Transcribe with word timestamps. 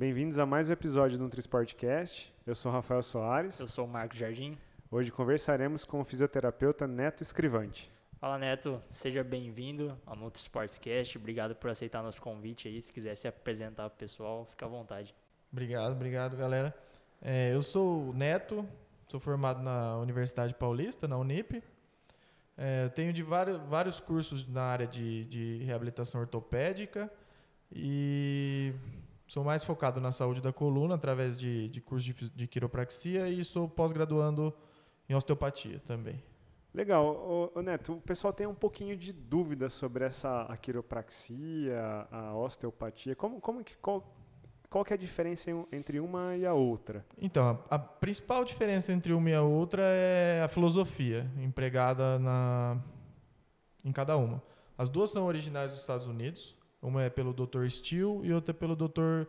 Bem-vindos 0.00 0.38
a 0.38 0.46
mais 0.46 0.70
um 0.70 0.72
episódio 0.72 1.18
do 1.18 1.24
NutriSportcast. 1.24 2.32
Eu 2.46 2.54
sou 2.54 2.72
o 2.72 2.74
Rafael 2.74 3.02
Soares. 3.02 3.60
Eu 3.60 3.68
sou 3.68 3.84
o 3.84 3.86
Marcos 3.86 4.16
Jardim. 4.16 4.56
Hoje 4.90 5.12
conversaremos 5.12 5.84
com 5.84 6.00
o 6.00 6.04
fisioterapeuta 6.06 6.86
Neto 6.86 7.22
Escrivante. 7.22 7.92
Fala 8.18 8.38
Neto, 8.38 8.82
seja 8.86 9.22
bem-vindo 9.22 9.94
ao 10.06 10.16
NutriSportcast. 10.16 11.18
Obrigado 11.18 11.54
por 11.54 11.68
aceitar 11.68 12.02
nosso 12.02 12.22
convite 12.22 12.66
aí. 12.66 12.80
Se 12.80 12.90
quiser 12.90 13.14
se 13.14 13.28
apresentar 13.28 13.90
para 13.90 13.94
o 13.94 13.98
pessoal, 13.98 14.46
fica 14.46 14.64
à 14.64 14.68
vontade. 14.70 15.14
Obrigado, 15.52 15.92
obrigado, 15.92 16.34
galera. 16.34 16.74
É, 17.20 17.54
eu 17.54 17.60
sou 17.60 18.08
o 18.08 18.14
Neto, 18.14 18.66
sou 19.06 19.20
formado 19.20 19.62
na 19.62 19.98
Universidade 19.98 20.54
Paulista, 20.54 21.06
na 21.06 21.18
Unip. 21.18 21.62
É, 22.56 22.88
tenho 22.88 23.12
de 23.12 23.22
vários, 23.22 23.58
vários 23.68 24.00
cursos 24.00 24.48
na 24.48 24.62
área 24.62 24.86
de, 24.86 25.26
de 25.26 25.62
reabilitação 25.64 26.22
ortopédica 26.22 27.12
e 27.70 28.72
sou 29.30 29.44
mais 29.44 29.62
focado 29.62 30.00
na 30.00 30.10
saúde 30.10 30.40
da 30.40 30.52
coluna 30.52 30.96
através 30.96 31.38
de, 31.38 31.68
de 31.68 31.80
curso 31.80 32.12
de, 32.12 32.30
de 32.30 32.48
quiropraxia 32.48 33.28
e 33.28 33.44
sou 33.44 33.68
pós-graduando 33.68 34.52
em 35.08 35.14
osteopatia 35.14 35.78
também. 35.86 36.20
Legal. 36.74 37.06
Ô, 37.06 37.52
ô, 37.56 37.62
Neto, 37.62 37.92
o 37.92 38.00
pessoal 38.00 38.32
tem 38.32 38.48
um 38.48 38.54
pouquinho 38.54 38.96
de 38.96 39.12
dúvida 39.12 39.68
sobre 39.68 40.04
essa 40.04 40.42
a 40.42 40.56
quiropraxia, 40.56 41.80
a 42.10 42.34
osteopatia. 42.34 43.14
Como, 43.14 43.40
como 43.40 43.62
que, 43.62 43.76
qual, 43.76 44.12
qual 44.68 44.84
que 44.84 44.92
é 44.92 44.96
a 44.96 44.98
diferença 44.98 45.48
entre 45.70 46.00
uma 46.00 46.36
e 46.36 46.44
a 46.44 46.52
outra? 46.52 47.06
Então, 47.16 47.56
a, 47.70 47.76
a, 47.76 47.78
principal 47.78 48.44
diferença 48.44 48.92
entre 48.92 49.12
uma 49.12 49.30
e 49.30 49.34
a 49.34 49.42
outra 49.42 49.82
é 49.84 50.42
a 50.42 50.48
filosofia 50.48 51.30
empregada 51.38 52.18
na, 52.18 52.82
em 53.84 53.92
cada 53.92 54.16
uma. 54.16 54.42
As 54.76 54.88
duas 54.88 55.10
são 55.10 55.24
originais 55.26 55.70
dos 55.70 55.78
Estados 55.78 56.08
Unidos. 56.08 56.58
Uma 56.82 57.02
é 57.02 57.10
pelo 57.10 57.32
Dr. 57.32 57.68
Steele 57.68 58.20
e 58.22 58.32
outra 58.32 58.52
é 58.52 58.54
pelo 58.54 58.74
Dr. 58.74 59.26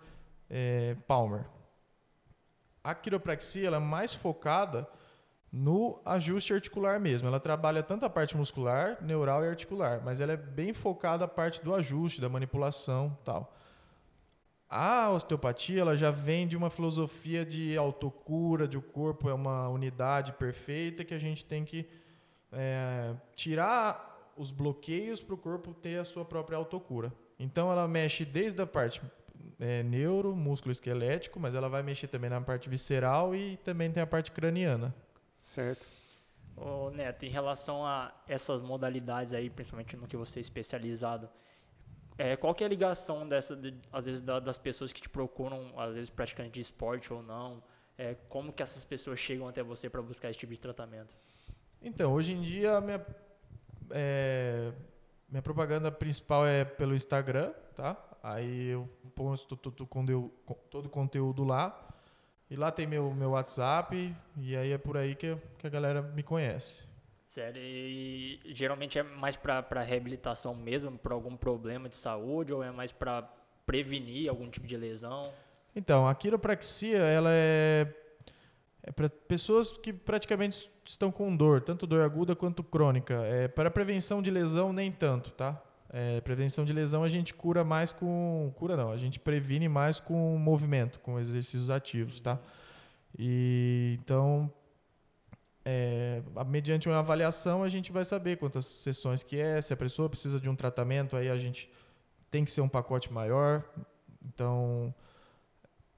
É, 0.49 0.95
Palmer. 1.07 1.45
A 2.83 2.95
quiropraxia 2.95 3.69
é 3.69 3.80
mais 3.80 4.13
focada 4.13 4.88
no 5.52 6.02
ajuste 6.05 6.53
articular 6.53 6.99
mesmo. 6.99 7.27
Ela 7.27 7.39
trabalha 7.39 7.83
tanto 7.83 8.05
a 8.05 8.09
parte 8.09 8.38
muscular, 8.38 8.97
neural 9.02 9.43
e 9.43 9.49
articular, 9.49 10.02
mas 10.03 10.21
ela 10.21 10.31
é 10.31 10.38
bem 10.38 10.71
focada 10.71 11.25
a 11.25 11.27
parte 11.27 11.61
do 11.61 11.73
ajuste, 11.73 12.21
da 12.21 12.30
manipulação, 12.30 13.17
tal. 13.25 13.53
A 14.69 15.09
osteopatia 15.11 15.81
ela 15.81 15.97
já 15.97 16.09
vem 16.09 16.47
de 16.47 16.55
uma 16.55 16.69
filosofia 16.69 17.45
de 17.45 17.77
autocura, 17.77 18.65
de 18.65 18.77
o 18.77 18.81
corpo 18.81 19.30
é 19.30 19.33
uma 19.33 19.67
unidade 19.67 20.31
perfeita 20.31 21.03
que 21.03 21.13
a 21.13 21.19
gente 21.19 21.43
tem 21.43 21.65
que 21.65 21.89
é, 22.53 23.13
tirar 23.36 24.31
os 24.38 24.49
bloqueios 24.49 25.21
para 25.21 25.36
o 25.36 25.38
corpo 25.38 25.73
ter 25.73 25.99
a 25.99 26.05
sua 26.05 26.23
própria 26.23 26.58
autocura. 26.58 27.13
Então 27.42 27.72
ela 27.72 27.88
mexe 27.88 28.23
desde 28.23 28.61
a 28.61 28.67
parte 28.67 29.02
é, 29.59 29.81
neuro, 29.81 30.36
músculo 30.36 30.72
esquelético, 30.72 31.39
mas 31.39 31.56
ela 31.56 31.67
vai 31.67 31.81
mexer 31.81 32.08
também 32.08 32.30
na 32.30 32.39
parte 32.39 32.70
visceral 32.70 33.36
e 33.36 33.58
também 33.58 33.92
tem 33.92 34.03
a 34.03 34.06
parte 34.06 34.31
craniana. 34.31 34.94
Certo. 35.42 35.88
Ô, 36.56 36.92
Neto, 36.92 37.25
em 37.25 37.30
relação 37.30 37.83
a 37.83 38.14
essas 38.28 38.61
modalidades 38.61 39.33
aí, 39.33 39.50
principalmente 39.50 39.98
no 39.98 40.08
que 40.08 40.16
você 40.16 40.38
é 40.38 40.42
especializado, 40.42 41.28
é, 42.16 42.36
qual 42.36 42.53
que 42.53 42.64
é 42.64 42.67
a 42.67 42.70
ligação 42.70 43.28
dessa, 43.28 43.55
de, 43.55 43.73
às 43.92 44.05
vezes, 44.05 44.22
da, 44.22 44.39
das 44.39 44.59
pessoas 44.59 44.94
que 44.94 45.02
te 45.02 45.09
procuram, 45.09 45.73
às 45.80 45.95
vezes 45.95 46.11
praticante 46.11 46.52
de 46.52 46.59
esporte 46.59 47.11
ou 47.11 47.23
não? 47.23 47.64
É, 47.98 48.16
como 48.30 48.53
que 48.53 48.61
essas 48.61 48.86
pessoas 48.86 49.17
chegam 49.17 49.48
até 49.48 49.64
você 49.64 49.89
para 49.89 50.02
buscar 50.03 50.30
esse 50.30 50.38
tipo 50.38 50.53
de 50.53 50.59
tratamento? 50.59 51.16
Então, 51.81 52.14
hoje 52.14 52.33
em 52.33 52.42
dia, 52.44 52.78
a 52.78 52.81
minha, 52.81 53.03
é, 53.89 54.72
minha 55.31 55.41
propaganda 55.41 55.89
principal 55.89 56.45
é 56.45 56.65
pelo 56.65 56.93
Instagram, 56.93 57.53
tá? 57.73 57.97
Aí 58.21 58.67
eu 58.67 58.87
posto 59.15 59.55
todo, 59.55 59.83
o 59.83 60.89
conteúdo 60.89 61.43
lá. 61.43 61.87
E 62.49 62.55
lá 62.58 62.69
tem 62.69 62.86
meu, 62.86 63.14
meu 63.14 63.31
WhatsApp, 63.31 64.14
e 64.37 64.58
aí 64.58 64.73
é 64.73 64.77
por 64.77 64.97
aí 64.97 65.15
que, 65.15 65.37
que 65.58 65.65
a 65.65 65.70
galera 65.70 66.02
me 66.02 66.21
conhece. 66.21 66.83
Sério, 67.25 67.61
e 67.61 68.41
geralmente 68.47 68.99
é 68.99 69.03
mais 69.03 69.37
para 69.37 69.81
reabilitação 69.81 70.53
mesmo, 70.53 70.97
por 70.97 71.14
algum 71.14 71.37
problema 71.37 71.87
de 71.87 71.95
saúde, 71.95 72.52
ou 72.52 72.61
é 72.61 72.70
mais 72.70 72.91
para 72.91 73.21
prevenir 73.65 74.30
algum 74.30 74.49
tipo 74.49 74.67
de 74.67 74.75
lesão? 74.75 75.31
Então, 75.73 76.05
a 76.05 76.14
quiropraxia, 76.14 76.97
ela 76.97 77.30
é, 77.31 77.86
é 78.83 78.92
para 78.92 79.09
pessoas 79.09 79.71
que 79.71 79.93
praticamente 79.93 80.69
estão 80.86 81.11
com 81.11 81.36
dor, 81.36 81.61
tanto 81.61 81.86
dor 81.86 82.02
aguda 82.02 82.36
quanto 82.36 82.64
crônica. 82.64 83.14
É, 83.25 83.47
para 83.47 83.69
prevenção 83.69 84.21
de 84.21 84.31
lesão, 84.31 84.73
nem 84.73 84.92
tanto, 84.92 85.31
tá? 85.31 85.61
É, 85.93 86.21
prevenção 86.21 86.64
de 86.64 86.71
lesão 86.73 87.03
a 87.03 87.09
gente 87.09 87.33
cura 87.33 87.64
mais 87.64 87.91
com. 87.91 88.52
Cura 88.55 88.77
não, 88.77 88.91
a 88.91 88.97
gente 88.97 89.20
previne 89.20 89.67
mais 89.67 89.99
com 89.99 90.37
movimento, 90.37 90.99
com 90.99 91.20
exercícios 91.20 91.70
ativos, 91.70 92.20
tá? 92.20 92.39
E 93.17 93.97
então 94.02 94.52
é, 95.64 96.23
mediante 96.47 96.89
uma 96.89 96.99
avaliação, 96.99 97.64
a 97.64 97.70
gente 97.70 97.91
vai 97.91 98.03
saber 98.03 98.37
quantas 98.37 98.65
sessões 98.65 99.23
que 99.23 99.39
é, 99.39 99.61
se 99.61 99.73
a 99.73 99.77
pessoa 99.77 100.09
precisa 100.09 100.39
de 100.39 100.49
um 100.49 100.55
tratamento, 100.55 101.15
aí 101.15 101.30
a 101.30 101.37
gente 101.37 101.70
tem 102.30 102.43
que 102.43 102.52
ser 102.52 102.61
um 102.61 102.70
pacote 102.70 103.11
maior. 103.11 103.64
Então, 104.25 104.93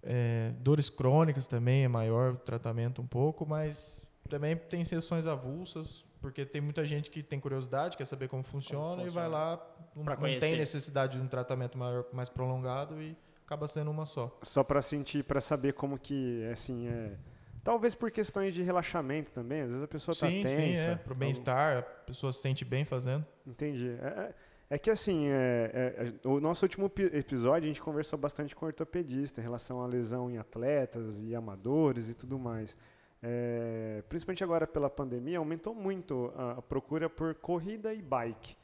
é, 0.04 0.54
dores 0.60 0.90
crônicas 0.90 1.48
também 1.48 1.86
é 1.86 1.88
maior 1.88 2.34
o 2.34 2.38
tratamento 2.38 3.02
um 3.02 3.08
pouco, 3.08 3.46
mas 3.46 4.06
também 4.30 4.56
tem 4.56 4.84
sessões 4.84 5.28
avulsas, 5.28 6.06
porque 6.22 6.46
tem 6.46 6.62
muita 6.62 6.86
gente 6.86 7.10
que 7.10 7.22
tem 7.22 7.40
curiosidade, 7.40 7.98
quer 7.98 8.06
saber 8.06 8.28
como 8.28 8.44
funciona, 8.44 8.96
como 8.98 9.04
funciona. 9.04 9.12
e 9.12 9.14
vai 9.14 9.30
lá, 9.30 9.76
não, 9.96 10.04
não 10.04 10.40
tem 10.40 10.56
necessidade 10.56 11.18
de 11.18 11.24
um 11.24 11.28
tratamento 11.28 11.78
maior, 11.78 12.06
mais 12.12 12.30
prolongado 12.30 13.02
e 13.02 13.18
acaba 13.46 13.68
sendo 13.68 13.92
uma 13.92 14.06
só. 14.06 14.38
Só 14.42 14.64
para 14.64 14.82
sentir, 14.82 15.24
para 15.24 15.42
saber 15.42 15.74
como 15.74 15.98
que, 15.98 16.48
assim, 16.52 16.88
é 16.88 17.18
Talvez 17.64 17.96
por 17.96 18.12
questões 18.12 18.54
de 18.54 18.62
relaxamento 18.62 19.32
também, 19.32 19.62
às 19.62 19.70
vezes 19.70 19.84
a 19.84 19.88
pessoa 19.88 20.12
está 20.12 20.28
tensa. 20.28 20.50
Sim, 20.50 20.74
é, 20.76 20.96
para 20.96 21.14
o 21.14 21.16
bem-estar, 21.16 21.78
a 21.78 21.82
pessoa 21.82 22.34
se 22.34 22.40
sente 22.40 22.66
bem 22.66 22.84
fazendo. 22.84 23.26
Entendi. 23.48 23.90
É, 24.02 24.34
é, 24.74 24.76
é 24.76 24.78
que 24.78 24.90
assim, 24.90 25.28
é, 25.28 25.72
é, 25.74 26.08
é 26.08 26.28
o 26.28 26.40
nosso 26.40 26.66
último 26.66 26.92
episódio 26.98 27.66
a 27.66 27.68
gente 27.68 27.82
conversou 27.82 28.18
bastante 28.18 28.56
com 28.56 28.66
ortopedista 28.66 29.40
em 29.40 29.44
relação 29.44 29.82
à 29.82 29.88
lesão 29.88 30.30
em 30.30 30.38
atletas 30.38 31.22
e 31.22 31.36
amadores 31.36 32.10
e 32.10 32.14
tudo 32.14 32.40
mais. 32.40 32.76
É, 33.22 34.04
principalmente 34.10 34.44
agora 34.44 34.68
pela 34.68 34.90
pandemia, 34.90 35.38
aumentou 35.38 35.74
muito 35.74 36.34
a, 36.36 36.52
a 36.54 36.62
procura 36.62 37.10
por 37.10 37.34
corrida 37.36 37.94
e 37.94 38.02
bike. 38.02 38.58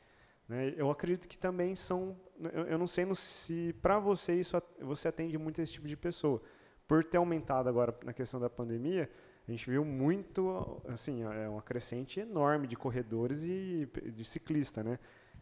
Né? 0.50 0.74
Eu 0.76 0.90
acredito 0.92 1.30
que 1.30 1.38
também 1.38 1.76
são. 1.76 2.18
Eu, 2.52 2.66
eu 2.66 2.78
não 2.78 2.88
sei 2.88 3.06
no, 3.06 3.16
se 3.16 3.74
para 3.82 4.00
você 4.00 4.34
isso 4.34 4.62
você 4.82 5.08
atende 5.08 5.38
muito 5.38 5.62
esse 5.62 5.72
tipo 5.72 5.88
de 5.88 5.96
pessoa 5.96 6.42
por 6.88 7.04
ter 7.04 7.18
aumentado 7.18 7.70
agora 7.70 7.96
na 8.04 8.12
questão 8.12 8.40
da 8.40 8.50
pandemia, 8.50 9.08
a 9.48 9.52
gente 9.52 9.70
viu 9.70 9.86
muito, 9.86 10.82
assim, 10.88 11.24
é 11.24 11.48
uma 11.48 11.62
crescente 11.62 12.20
enorme 12.20 12.68
de 12.68 12.76
corredores 12.76 13.44
e 13.44 13.88
de 14.12 14.26
ciclista, 14.26 14.84
né? 14.84 14.98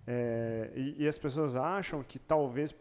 É, 0.10 0.72
e, 0.74 1.04
e, 1.04 1.08
as 1.08 1.18
pessoas 1.18 1.58
acham 1.58 2.02
que 2.02 2.18
talvez 2.18 2.74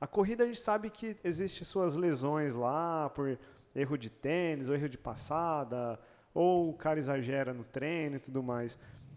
a 0.00 0.06
corrida 0.06 0.42
a 0.42 0.46
gente 0.48 0.58
sabe 0.58 0.90
que 0.90 1.16
existe 1.22 1.64
suas 1.64 1.94
lesões 1.94 2.54
lá 2.54 3.08
por 3.10 3.38
erro 3.72 3.96
de 3.96 4.10
tênis 4.10 4.68
ou 4.68 4.74
erro 4.74 4.88
de 4.88 4.98
passada 4.98 5.98
ou 6.34 6.70
o 6.70 6.74
cara 6.74 6.98
exagera 6.98 7.54
no 7.54 7.62
treino 7.62 8.16
e 8.16 8.18
tudo 8.18 8.42
mais. 8.42 8.76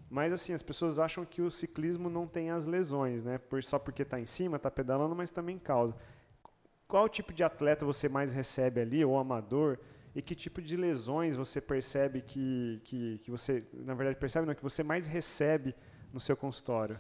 Mas 0.09 0.31
assim, 0.31 0.53
as 0.53 0.61
pessoas 0.61 0.99
acham 0.99 1.25
que 1.25 1.41
o 1.41 1.51
ciclismo 1.51 2.09
não 2.09 2.27
tem 2.27 2.49
as 2.51 2.65
lesões, 2.65 3.23
né? 3.23 3.37
Por, 3.37 3.63
só 3.63 3.77
porque 3.77 4.03
está 4.03 4.19
em 4.19 4.25
cima, 4.25 4.57
está 4.57 4.69
pedalando, 4.71 5.15
mas 5.15 5.31
também 5.31 5.57
causa. 5.57 5.95
Qual 6.87 7.09
tipo 7.09 7.33
de 7.33 7.43
atleta 7.43 7.85
você 7.85 8.07
mais 8.07 8.33
recebe 8.33 8.81
ali, 8.81 9.03
ou 9.03 9.17
amador? 9.17 9.77
E 10.15 10.21
que 10.21 10.33
tipo 10.33 10.61
de 10.61 10.75
lesões 10.75 11.35
você 11.35 11.61
percebe 11.61 12.21
que, 12.21 12.81
que, 12.83 13.19
que 13.19 13.29
você, 13.29 13.63
na 13.73 13.93
verdade, 13.93 14.19
percebe 14.19 14.47
não, 14.47 14.55
que 14.55 14.63
você 14.63 14.81
mais 14.81 15.05
recebe 15.05 15.75
no 16.11 16.19
seu 16.19 16.35
consultório? 16.35 16.99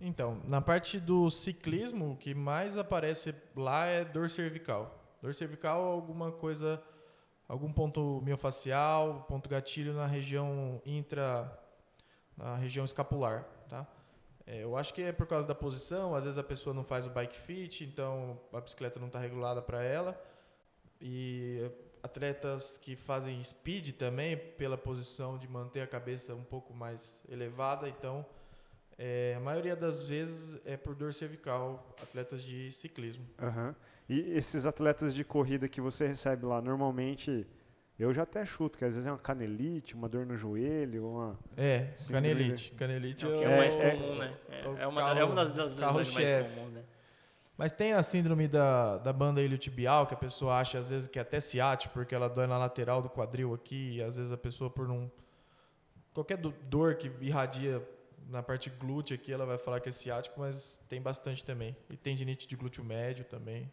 Então, 0.00 0.40
na 0.48 0.60
parte 0.60 0.98
do 0.98 1.30
ciclismo, 1.30 2.12
o 2.12 2.16
que 2.16 2.34
mais 2.34 2.76
aparece 2.76 3.34
lá 3.56 3.86
é 3.86 4.04
dor 4.04 4.28
cervical. 4.28 5.00
Dor 5.22 5.34
cervical 5.34 5.82
alguma 5.82 6.32
coisa, 6.32 6.82
algum 7.48 7.72
ponto 7.72 8.20
miofacial, 8.22 9.24
ponto 9.28 9.48
gatilho 9.48 9.94
na 9.94 10.06
região 10.06 10.82
intra, 10.84 11.50
na 12.36 12.56
região 12.56 12.84
escapular, 12.84 13.44
tá? 13.68 13.86
É, 14.46 14.62
eu 14.62 14.76
acho 14.76 14.92
que 14.92 15.00
é 15.00 15.12
por 15.12 15.26
causa 15.26 15.48
da 15.48 15.54
posição, 15.54 16.14
às 16.14 16.24
vezes 16.24 16.36
a 16.36 16.42
pessoa 16.42 16.74
não 16.74 16.84
faz 16.84 17.06
o 17.06 17.10
bike 17.10 17.36
fit, 17.36 17.84
então 17.84 18.38
a 18.52 18.60
bicicleta 18.60 19.00
não 19.00 19.06
está 19.06 19.18
regulada 19.18 19.62
para 19.62 19.82
ela. 19.82 20.20
E 21.00 21.70
atletas 22.02 22.76
que 22.76 22.94
fazem 22.94 23.42
speed 23.42 23.92
também, 23.92 24.36
pela 24.36 24.76
posição 24.76 25.38
de 25.38 25.48
manter 25.48 25.80
a 25.80 25.86
cabeça 25.86 26.34
um 26.34 26.44
pouco 26.44 26.74
mais 26.74 27.24
elevada, 27.26 27.88
então 27.88 28.26
é, 28.98 29.34
a 29.36 29.40
maioria 29.40 29.74
das 29.76 30.08
vezes 30.08 30.60
é 30.64 30.76
por 30.76 30.94
dor 30.94 31.12
cervical, 31.12 31.94
atletas 32.02 32.42
de 32.42 32.70
ciclismo. 32.70 33.26
Uhum. 33.40 33.74
E 34.08 34.20
esses 34.36 34.66
atletas 34.66 35.14
de 35.14 35.24
corrida 35.24 35.68
que 35.68 35.80
você 35.80 36.06
recebe 36.06 36.44
lá, 36.46 36.60
normalmente 36.60 37.46
eu 37.98 38.12
já 38.12 38.24
até 38.24 38.44
chuto, 38.44 38.76
que 38.76 38.84
às 38.84 38.94
vezes 38.94 39.06
é 39.06 39.10
uma 39.10 39.18
canelite, 39.18 39.94
uma 39.94 40.08
dor 40.08 40.26
no 40.26 40.36
joelho, 40.36 41.06
uma. 41.06 41.38
É, 41.56 41.92
canelite. 42.10 42.72
Canelite 42.72 43.24
é, 43.24 43.28
o 43.28 43.38
que 43.38 43.44
é, 43.44 43.52
é 43.52 43.56
mais 43.56 43.74
comum, 43.74 44.16
né? 44.16 44.32
É, 44.48 44.82
é 44.82 44.86
uma, 44.86 45.18
é 45.18 45.24
uma 45.24 45.34
das, 45.34 45.52
das 45.52 45.76
lesões 45.76 46.12
mais 46.12 46.48
comuns, 46.48 46.72
né? 46.72 46.82
Mas 47.56 47.70
tem 47.70 47.92
a 47.92 48.02
síndrome 48.02 48.48
da, 48.48 48.98
da 48.98 49.12
banda 49.12 49.40
iliotibial, 49.40 50.08
que 50.08 50.14
a 50.14 50.16
pessoa 50.16 50.58
acha 50.58 50.76
às 50.76 50.90
vezes 50.90 51.06
que 51.06 51.20
é 51.20 51.22
até 51.22 51.38
ciático, 51.38 51.94
porque 51.94 52.12
ela 52.12 52.28
dói 52.28 52.48
na 52.48 52.58
lateral 52.58 53.00
do 53.00 53.08
quadril 53.08 53.54
aqui, 53.54 53.98
e 53.98 54.02
às 54.02 54.16
vezes 54.16 54.32
a 54.32 54.36
pessoa 54.36 54.68
por 54.68 54.88
não... 54.88 55.10
Qualquer 56.12 56.36
do- 56.36 56.54
dor 56.64 56.96
que 56.96 57.10
irradia 57.20 57.80
na 58.28 58.42
parte 58.42 58.70
glútea 58.70 59.14
aqui, 59.16 59.32
ela 59.32 59.44
vai 59.46 59.58
falar 59.58 59.80
que 59.80 59.88
é 59.88 59.92
ciático, 59.92 60.38
mas 60.40 60.80
tem 60.88 61.00
bastante 61.00 61.44
também. 61.44 61.76
E 61.90 61.96
tendinite 61.96 62.46
de 62.46 62.56
glúteo 62.56 62.84
médio 62.84 63.24
também. 63.24 63.70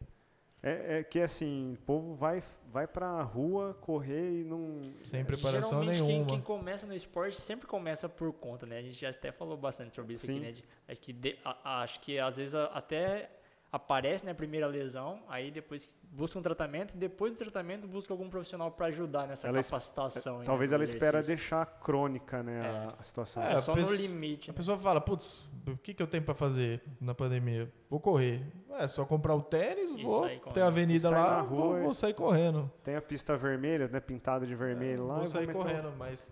É, 0.64 1.00
é 1.00 1.04
que 1.04 1.20
assim, 1.20 1.74
o 1.74 1.78
povo 1.86 2.14
vai, 2.14 2.44
vai 2.72 2.86
pra 2.86 3.20
rua 3.24 3.74
correr 3.82 4.42
e 4.42 4.44
não. 4.44 4.94
Sem 5.04 5.26
preparação 5.26 5.80
Geralmente, 5.84 5.98
quem, 5.98 6.08
nenhuma. 6.08 6.30
quem 6.30 6.42
começa 6.42 6.86
no 6.86 6.94
esporte 6.94 7.42
sempre 7.42 7.66
começa 7.66 8.08
por 8.08 8.32
conta, 8.34 8.68
né? 8.68 8.78
A 8.78 8.82
gente 8.84 9.00
já 9.02 9.10
até 9.10 9.32
falou 9.32 9.58
bastante 9.58 9.96
sobre 9.96 10.14
isso 10.14 10.28
Sim. 10.28 10.34
aqui, 10.38 10.42
né? 10.46 10.52
De- 10.52 10.64
é 10.88 10.96
que 10.96 11.12
de- 11.14 11.40
a- 11.44 11.82
acho 11.82 12.00
que 12.02 12.20
às 12.20 12.38
vezes 12.38 12.54
a- 12.54 12.66
até 12.66 13.32
aparece 13.72 14.26
na 14.26 14.34
primeira 14.34 14.68
lesão, 14.68 15.22
aí 15.30 15.50
depois 15.50 15.88
busca 16.12 16.38
um 16.38 16.42
tratamento, 16.42 16.94
e 16.94 16.98
depois 16.98 17.32
do 17.32 17.38
tratamento 17.38 17.88
busca 17.88 18.14
algum 18.14 18.30
profissional 18.30 18.70
para 18.70 18.88
ajudar 18.88 19.26
nessa 19.28 19.48
Ela 19.48 19.60
es- 19.62 19.68
capacitação. 19.68 20.42
aí, 20.42 20.46
Talvez 20.46 20.72
né, 20.72 20.76
ela 20.76 20.84
do 20.84 20.90
espera 20.90 21.20
exercício. 21.20 21.36
deixar 21.56 21.66
crônica, 21.80 22.44
né, 22.44 22.60
a, 22.62 22.96
a 23.00 23.04
situação. 23.04 23.42
É, 23.42 23.54
É, 23.54 23.58
só 23.58 23.72
a 23.72 23.76
no 23.78 23.94
limite. 23.94 24.50
A 24.50 24.54
né? 24.54 24.58
pessoa 24.58 24.78
fala, 24.78 25.00
putz, 25.00 25.42
o 25.66 25.78
que, 25.78 25.94
que 25.94 26.04
eu 26.04 26.08
tenho 26.08 26.22
pra 26.24 26.34
fazer 26.36 26.82
na 27.00 27.16
pandemia? 27.16 27.72
Vou 27.90 28.00
correr. 28.02 28.42
É 28.78 28.88
só 28.88 29.06
comprar 29.06 29.36
o 29.36 29.42
tênis, 29.42 29.90
E 29.92 30.04
vou 30.04 30.20
sair 30.20 30.42
ter 30.54 30.62
a 30.62 30.68
avenida 30.68 31.10
lá, 31.10 31.38
na 31.38 31.44
vou, 31.44 31.68
rua 31.70 31.80
e- 31.80 31.84
vou 31.84 31.94
sair 31.94 32.14
correndo. 32.14 32.70
Tem 32.84 32.96
a 32.98 33.02
pista 33.02 33.38
vermelha, 33.38 33.88
né, 33.88 34.02
pintada 34.02 34.46
de 34.46 34.54
vermelho 34.54 35.08
lá. 35.08 35.16
vou 35.16 35.26
sair 35.26 35.50
o- 35.50 35.54
correndo, 35.54 35.94
mas 35.98 36.30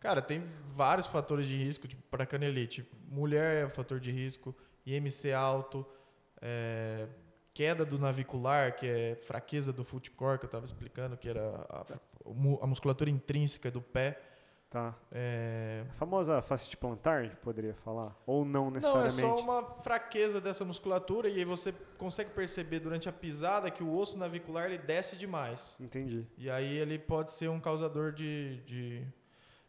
cara, 0.00 0.20
tem 0.20 0.42
vários 0.66 1.06
fatores 1.06 1.46
de 1.46 1.54
risco 1.54 1.86
tipo, 1.86 2.02
para 2.10 2.26
canelite. 2.26 2.84
Mulher 3.08 3.62
é 3.62 3.66
um 3.66 3.70
fator 3.70 4.00
de 4.00 4.10
risco, 4.10 4.52
IMC 4.84 5.32
alto, 5.32 5.86
é, 6.42 7.06
queda 7.52 7.84
do 7.84 7.98
navicular, 7.98 8.74
que 8.76 8.86
é 8.86 9.14
fraqueza 9.22 9.72
do 9.72 9.84
foot 9.84 10.10
core, 10.12 10.38
que 10.38 10.44
eu 10.44 10.48
estava 10.48 10.64
explicando, 10.64 11.16
que 11.16 11.28
era 11.28 11.66
a, 11.68 11.84
mu- 12.26 12.58
a 12.62 12.66
musculatura 12.66 13.10
intrínseca 13.10 13.70
do 13.70 13.80
pé. 13.82 14.20
Tá. 14.70 14.94
É, 15.10 15.84
A 15.90 15.92
famosa 15.94 16.40
fascite 16.40 16.76
plantar, 16.76 17.18
a 17.18 17.22
gente 17.24 17.34
poderia 17.36 17.74
falar? 17.74 18.16
Ou 18.24 18.44
não 18.44 18.66
Não, 18.66 18.68
é 18.68 18.74
necessariamente? 18.74 19.20
só 19.20 19.38
uma 19.40 19.64
fraqueza 19.66 20.40
dessa 20.40 20.64
musculatura 20.64 21.28
e 21.28 21.38
aí 21.38 21.44
você 21.44 21.72
consegue 21.98 22.30
perceber 22.30 22.78
durante 22.78 23.08
a 23.08 23.12
pisada 23.12 23.68
que 23.68 23.82
o 23.82 23.92
osso 23.92 24.16
navicular 24.16 24.66
ele 24.66 24.78
desce 24.78 25.16
demais. 25.16 25.76
Entendi. 25.80 26.24
E 26.38 26.48
aí 26.48 26.78
ele 26.78 27.00
pode 27.00 27.32
ser 27.32 27.48
um 27.50 27.58
causador 27.58 28.12
de, 28.12 28.58
de 28.64 29.04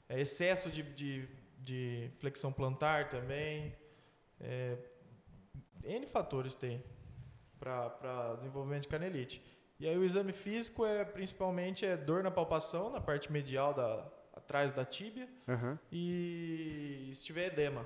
é, 0.07 0.21
excesso 0.21 0.69
de, 0.69 0.83
de, 0.83 1.27
de 1.57 2.11
flexão 2.19 2.53
plantar 2.53 3.09
também. 3.09 3.75
É, 4.39 4.77
N 5.83 6.05
fatores 6.07 6.55
tem 6.55 6.83
para 7.59 8.35
desenvolvimento 8.35 8.83
de 8.83 8.87
canelite. 8.87 9.43
E 9.79 9.87
aí 9.87 9.97
o 9.97 10.03
exame 10.03 10.33
físico 10.33 10.85
é 10.85 11.03
principalmente 11.03 11.85
é 11.85 11.97
dor 11.97 12.23
na 12.23 12.31
palpação, 12.31 12.89
na 12.89 13.01
parte 13.01 13.31
medial 13.31 13.73
da 13.73 14.05
atrás 14.33 14.71
da 14.71 14.85
tíbia 14.85 15.27
Aham. 15.47 15.79
e 15.91 17.11
se 17.13 17.25
tiver 17.25 17.47
edema. 17.47 17.85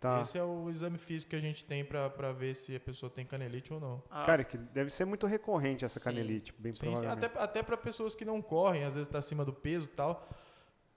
Tá. 0.00 0.20
Esse 0.20 0.36
é 0.36 0.42
o 0.42 0.68
exame 0.68 0.98
físico 0.98 1.30
que 1.30 1.36
a 1.36 1.40
gente 1.40 1.64
tem 1.64 1.84
para 1.84 2.32
ver 2.32 2.54
se 2.54 2.74
a 2.74 2.80
pessoa 2.80 3.08
tem 3.08 3.24
canelite 3.24 3.72
ou 3.72 3.78
não. 3.78 4.02
Ah, 4.10 4.24
Cara, 4.24 4.42
que 4.42 4.58
deve 4.58 4.90
ser 4.90 5.04
muito 5.04 5.28
recorrente 5.28 5.84
essa 5.84 6.00
Sim. 6.00 6.06
canelite, 6.06 6.52
bem 6.58 6.74
Sim, 6.74 6.96
sim, 6.96 7.06
até, 7.06 7.26
até 7.38 7.62
para 7.62 7.76
pessoas 7.76 8.12
que 8.14 8.24
não 8.24 8.42
correm, 8.42 8.82
às 8.82 8.94
vezes 8.94 9.06
está 9.06 9.18
acima 9.18 9.44
do 9.44 9.52
peso 9.52 9.84
e 9.84 9.94
tal. 9.94 10.28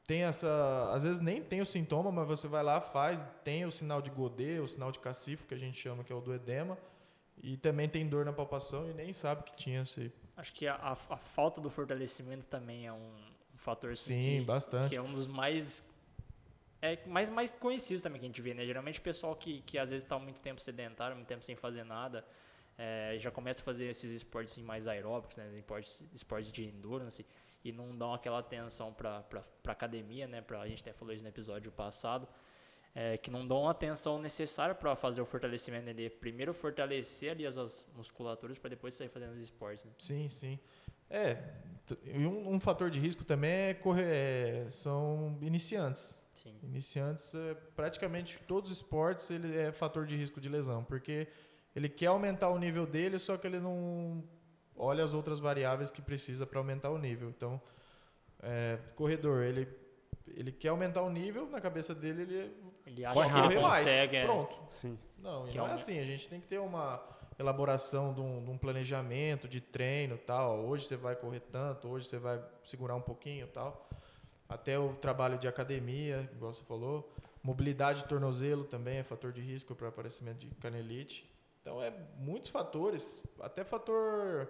Tem 0.08 0.24
essa. 0.24 0.92
Às 0.94 1.04
vezes 1.04 1.20
nem 1.20 1.42
tem 1.44 1.62
o 1.62 1.66
sintoma, 1.66 2.12
mas 2.12 2.28
você 2.28 2.48
vai 2.48 2.64
lá, 2.64 2.80
faz, 2.80 3.26
tem 3.44 3.66
o 3.66 3.72
sinal 3.72 4.02
de 4.02 4.12
Godet, 4.12 4.60
o 4.60 4.68
sinal 4.68 4.92
de 4.92 5.00
cacifo, 5.00 5.46
que 5.48 5.54
a 5.54 5.58
gente 5.58 5.78
chama, 5.78 6.04
que 6.04 6.12
é 6.14 6.16
o 6.16 6.22
do 6.22 6.34
edema. 6.34 6.78
E 7.42 7.58
também 7.58 7.90
tem 7.90 8.08
dor 8.08 8.24
na 8.24 8.32
palpação 8.32 8.90
e 8.90 8.94
nem 8.94 9.12
sabe 9.14 9.44
que 9.44 9.56
tinha 9.56 9.82
esse. 9.82 10.12
Acho 10.38 10.54
que 10.54 10.68
a, 10.68 10.76
a- 10.76 10.96
falta 11.18 11.60
do 11.60 11.70
fortalecimento 11.70 12.46
também 12.48 12.86
é 12.88 12.94
um, 12.94 12.98
um 13.54 13.58
fator 13.58 13.92
assim, 13.92 14.14
Sim, 14.14 14.40
que, 14.42 14.46
bastante. 14.46 14.90
que 14.90 14.96
é 14.96 15.02
um 15.02 15.14
dos 15.14 15.28
mais 15.28 15.84
é 16.82 17.00
mais 17.08 17.30
mais 17.30 17.52
conhecidos 17.52 18.04
também 18.04 18.20
que 18.20 18.26
a 18.26 18.30
gente 18.30 18.42
vê, 18.42 18.54
né? 18.54 18.66
Geralmente 18.66 19.00
o 19.00 19.02
pessoal 19.02 19.36
que, 19.36 19.62
que 19.62 19.78
às 19.78 19.90
vezes 19.90 20.04
está 20.04 20.20
muito 20.20 20.40
tempo 20.40 20.62
sedentário, 20.62 21.16
muito 21.16 21.28
tempo 21.28 21.44
sem 21.44 21.56
fazer 21.56 21.84
nada, 21.84 22.24
é, 22.78 23.16
já 23.18 23.32
começa 23.32 23.62
a 23.62 23.64
fazer 23.66 23.86
esses 23.86 24.12
esportes 24.12 24.54
assim, 24.54 24.64
mais 24.64 24.88
aeróbicos, 24.88 25.36
né? 25.38 25.50
Esportes, 25.58 26.02
esportes 26.14 26.52
de 26.52 26.66
endurance 26.66 27.26
e 27.66 27.72
não 27.74 27.98
dão 27.98 28.14
aquela 28.14 28.40
atenção 28.40 28.94
para 28.94 29.22
para 29.64 29.74
academia, 29.74 30.28
né? 30.28 30.42
Pra, 30.42 30.62
a 30.62 30.68
gente 30.68 30.82
até 30.84 30.94
falou 30.94 31.14
isso 31.14 31.24
no 31.24 31.30
episódio 31.30 31.72
passado. 31.72 32.26
é, 32.96 33.18
que 33.18 33.30
não 33.30 33.46
dão 33.46 33.68
a 33.68 33.72
atenção 33.72 34.18
necessária 34.18 34.74
para 34.74 34.96
fazer 34.96 35.22
o 35.22 35.26
fortalecimento 35.26 35.90
ali. 35.90 36.10
Primeiro 36.10 36.54
fortalecer 36.54 37.32
ali 37.32 37.46
as, 37.46 37.58
as 37.58 37.86
musculaturas 37.94 38.58
para 38.58 38.70
depois 38.70 38.94
sair 38.94 39.10
fazendo 39.10 39.34
os 39.34 39.42
esportes, 39.44 39.84
né? 39.84 39.92
Sim, 40.00 40.30
sim. 40.30 40.58
É. 41.10 41.44
E 42.06 42.26
um, 42.26 42.54
um 42.54 42.60
fator 42.60 42.90
de 42.90 43.00
risco 43.00 43.26
também 43.26 43.52
é 43.52 43.74
correr, 43.74 44.06
é, 44.06 44.70
são 44.70 45.38
iniciantes. 45.42 46.18
Sim. 46.34 46.58
Iniciantes, 46.64 47.36
é, 47.36 47.54
praticamente 47.76 48.40
todos 48.48 48.72
os 48.72 48.78
esportes 48.78 49.30
ele 49.30 49.58
é 49.58 49.72
fator 49.72 50.06
de 50.06 50.16
risco 50.16 50.40
de 50.40 50.50
lesão, 50.50 50.84
porque 50.84 51.28
ele 51.76 51.90
quer 51.90 52.08
aumentar 52.08 52.50
o 52.50 52.58
nível 52.58 52.88
dele, 52.88 53.20
só 53.20 53.38
que 53.38 53.46
ele 53.46 53.60
não 53.60 54.24
olha 54.78 55.04
as 55.04 55.14
outras 55.14 55.40
variáveis 55.40 55.90
que 55.92 56.02
precisa 56.02 56.46
para 56.46 56.60
aumentar 56.60 56.90
o 56.90 56.98
nível. 56.98 57.30
Então, 57.30 57.62
é, 58.42 58.78
corredor, 58.96 59.44
ele 59.44 59.68
ele 60.28 60.52
quer 60.52 60.70
aumentar 60.70 61.02
o 61.04 61.10
nível, 61.10 61.48
na 61.50 61.62
cabeça 61.62 61.94
dele 61.94 62.24
ele 62.24 62.56
Ele 62.86 63.06
acha 63.06 63.14
correr 63.14 63.60
mais. 63.62 63.84
consegue. 63.84 64.16
é. 64.18 64.26
Pronto. 64.26 64.56
Sim. 64.70 64.98
Não, 65.20 65.48
e 65.48 65.54
não 65.56 65.68
é 65.68 65.72
assim. 65.72 66.00
A 66.00 66.04
gente 66.06 66.28
tem 66.28 66.40
que 66.40 66.48
ter 66.48 66.60
uma 66.60 67.02
elaboração 67.38 68.14
de 68.14 68.22
um, 68.22 68.44
de 68.44 68.50
um 68.50 68.58
planejamento 68.58 69.48
de 69.48 69.62
treino 69.62 70.18
tal. 70.18 70.66
Hoje 70.66 70.86
você 70.86 70.96
vai 70.96 71.16
correr 71.16 71.42
tanto, 71.42 71.88
hoje 71.88 72.08
você 72.08 72.18
vai 72.18 72.42
segurar 72.64 72.96
um 72.96 73.02
pouquinho 73.02 73.48
tal. 73.48 73.88
Até 74.50 74.78
o 74.78 74.94
trabalho 74.96 75.38
de 75.38 75.48
academia, 75.48 76.30
igual 76.34 76.54
você 76.54 76.64
falou. 76.64 77.12
Mobilidade 77.42 78.02
de 78.04 78.10
tornozelo 78.10 78.64
também 78.64 78.98
é 78.98 79.04
fator 79.04 79.32
de 79.32 79.42
risco 79.42 79.76
para 79.76 79.88
aparecimento 79.88 80.40
de 80.40 80.48
canelite. 80.56 81.32
Então, 81.62 81.82
é 81.82 81.92
muitos 82.18 82.50
fatores, 82.50 83.24
até 83.40 83.64
fator 83.64 84.48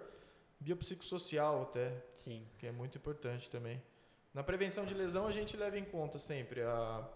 biopsicossocial 0.60 1.62
até, 1.62 1.92
Sim. 2.14 2.46
que 2.58 2.66
é 2.66 2.72
muito 2.72 2.96
importante 2.98 3.50
também. 3.50 3.82
Na 4.32 4.42
prevenção 4.42 4.84
de 4.84 4.94
lesão, 4.94 5.26
a 5.26 5.32
gente 5.32 5.56
leva 5.56 5.78
em 5.78 5.84
conta 5.84 6.18
sempre 6.18 6.62
a, 6.62 7.08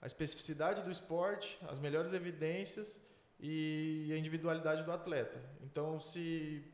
a 0.00 0.06
especificidade 0.06 0.82
do 0.82 0.90
esporte, 0.90 1.58
as 1.68 1.78
melhores 1.78 2.12
evidências 2.12 3.00
e 3.40 4.10
a 4.14 4.16
individualidade 4.16 4.84
do 4.84 4.92
atleta. 4.92 5.42
Então, 5.62 5.98
se 5.98 6.64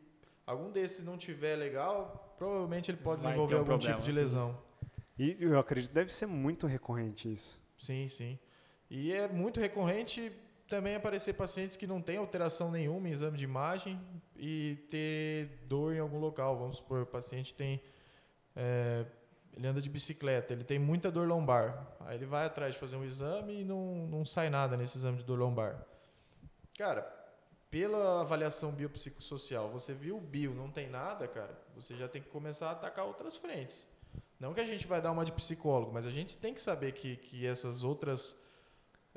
algum 0.46 0.70
desses 0.70 1.04
não 1.04 1.16
tiver 1.16 1.56
legal, 1.56 2.34
provavelmente 2.36 2.90
ele 2.90 2.98
pode 2.98 3.22
Vai 3.22 3.32
desenvolver 3.32 3.54
um 3.54 3.58
algum 3.58 3.70
problema, 3.70 3.94
tipo 3.96 4.06
de 4.06 4.12
sim. 4.12 4.20
lesão. 4.20 4.62
E 5.18 5.36
eu 5.40 5.58
acredito 5.58 5.88
que 5.88 5.94
deve 5.94 6.12
ser 6.12 6.26
muito 6.26 6.66
recorrente 6.66 7.32
isso. 7.32 7.60
Sim, 7.76 8.06
sim. 8.06 8.38
E 8.90 9.12
é 9.12 9.26
muito 9.28 9.60
recorrente 9.60 10.32
também 10.68 10.94
aparecer 10.94 11.32
pacientes 11.34 11.76
que 11.76 11.86
não 11.86 12.00
têm 12.00 12.18
alteração 12.18 12.70
nenhuma 12.70 13.08
em 13.08 13.12
exame 13.12 13.38
de 13.38 13.44
imagem 13.44 14.00
e 14.36 14.76
ter 14.90 15.64
dor 15.66 15.94
em 15.94 15.98
algum 15.98 16.18
local. 16.18 16.56
Vamos 16.58 16.76
supor, 16.76 17.02
o 17.02 17.06
paciente 17.06 17.54
tem. 17.54 17.82
é, 18.54 19.06
ele 19.56 19.66
anda 19.66 19.80
de 19.80 19.90
bicicleta, 19.90 20.52
ele 20.52 20.62
tem 20.62 20.78
muita 20.78 21.10
dor 21.10 21.26
lombar. 21.26 21.84
Aí 22.00 22.16
ele 22.16 22.26
vai 22.26 22.46
atrás 22.46 22.74
de 22.74 22.80
fazer 22.80 22.96
um 22.96 23.04
exame 23.04 23.62
e 23.62 23.64
não, 23.64 24.06
não 24.06 24.24
sai 24.24 24.48
nada 24.48 24.76
nesse 24.76 24.98
exame 24.98 25.18
de 25.18 25.24
dor 25.24 25.38
lombar. 25.38 25.84
Cara, 26.76 27.02
pela 27.70 28.20
avaliação 28.20 28.70
biopsicossocial, 28.70 29.68
você 29.68 29.92
viu 29.92 30.16
o 30.16 30.20
bio, 30.20 30.54
não 30.54 30.70
tem 30.70 30.88
nada, 30.88 31.26
cara, 31.26 31.58
você 31.74 31.96
já 31.96 32.06
tem 32.08 32.22
que 32.22 32.28
começar 32.28 32.68
a 32.68 32.72
atacar 32.72 33.04
outras 33.04 33.36
frentes. 33.36 33.84
Não 34.38 34.54
que 34.54 34.60
a 34.60 34.64
gente 34.64 34.86
vai 34.86 35.02
dar 35.02 35.10
uma 35.10 35.24
de 35.24 35.32
psicólogo, 35.32 35.92
mas 35.92 36.06
a 36.06 36.10
gente 36.10 36.36
tem 36.36 36.54
que 36.54 36.60
saber 36.60 36.92
que, 36.92 37.16
que 37.16 37.44
essas 37.44 37.82
outras 37.82 38.36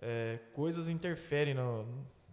é, 0.01 0.39
coisas 0.53 0.89
interferem 0.89 1.53
no, 1.53 1.85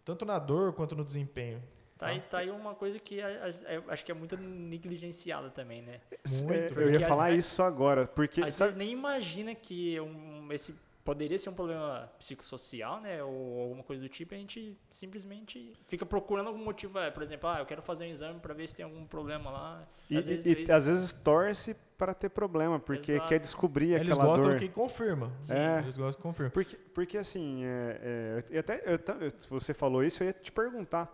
tanto 0.05 0.25
na 0.25 0.39
dor 0.39 0.73
quanto 0.73 0.97
no 0.97 1.05
desempenho. 1.05 1.63
Tá 1.99 2.07
aí, 2.07 2.21
tá 2.21 2.39
aí 2.39 2.51
uma 2.51 2.77
coisa 2.77 2.97
que 3.01 3.17
eu 3.17 3.85
acho 3.89 4.05
que 4.05 4.13
é 4.13 4.15
muito 4.15 4.37
negligenciada 4.37 5.51
também, 5.51 5.83
né? 5.83 6.01
Muito, 6.45 6.53
É, 6.53 6.67
eu 6.67 6.69
porque 6.75 6.91
ia 6.99 7.09
falar 7.09 7.31
vezes- 7.31 7.47
isso 7.47 7.63
agora, 7.63 8.07
porque 8.07 8.41
Às 8.41 8.55
sabe, 8.55 8.71
vezes 8.73 8.79
nem 8.87 8.93
imagina 8.93 9.53
que 9.55 9.99
um, 10.01 10.49
esse 10.53 10.75
poderia 11.09 11.38
ser 11.38 11.49
um 11.49 11.55
problema 11.55 12.12
psicossocial, 12.19 13.00
né? 13.00 13.23
Ou 13.25 13.62
alguma 13.62 13.83
coisa 13.83 14.03
do 14.03 14.11
tipo, 14.11 14.35
e 14.35 14.37
a 14.37 14.38
gente 14.41 14.77
simplesmente 14.91 15.71
fica 15.87 16.05
procurando 16.05 16.49
algum 16.49 16.62
motivo. 16.62 16.99
É, 16.99 17.11
por 17.11 17.23
exemplo, 17.23 17.49
ah, 17.49 17.61
eu 17.61 17.65
quero 17.65 17.81
fazer 17.81 18.05
um 18.05 18.09
exame 18.09 18.38
para 18.41 18.53
ver 18.53 18.69
se 18.69 18.75
tem 18.75 18.85
algum 18.85 19.07
problema 19.07 19.50
lá. 19.50 19.88
e, 20.11 20.19
às 20.19 20.27
vezes 20.29 20.45
e- 20.45 20.50
eles- 20.50 20.69
às 20.69 20.87
vezes 20.87 21.12
torce 21.15 21.75
para 21.97 22.12
ter 22.12 22.29
problema, 22.29 22.79
porque 22.79 23.12
Exato. 23.12 23.27
quer 23.27 23.38
descobrir 23.41 23.93
Eles 23.95 24.12
aquela 24.12 24.27
gostam 24.29 24.50
dor. 24.50 24.59
que 24.59 24.69
confirma. 24.69 25.33
Sim. 25.41 25.55
É. 25.55 25.79
Eles 25.79 25.97
gostam 25.97 26.21
que 26.21 26.29
confirma. 26.29 26.50
Porque, 26.50 26.77
porque 26.77 27.17
assim, 27.17 27.65
é, 27.65 28.00
é, 28.03 28.45
eu 28.50 28.61
até, 28.61 28.83
eu 28.85 29.33
você 29.49 29.73
falou 29.73 30.05
isso, 30.05 30.23
eu 30.23 30.27
ia 30.27 30.33
te 30.35 30.53
perguntar. 30.53 31.11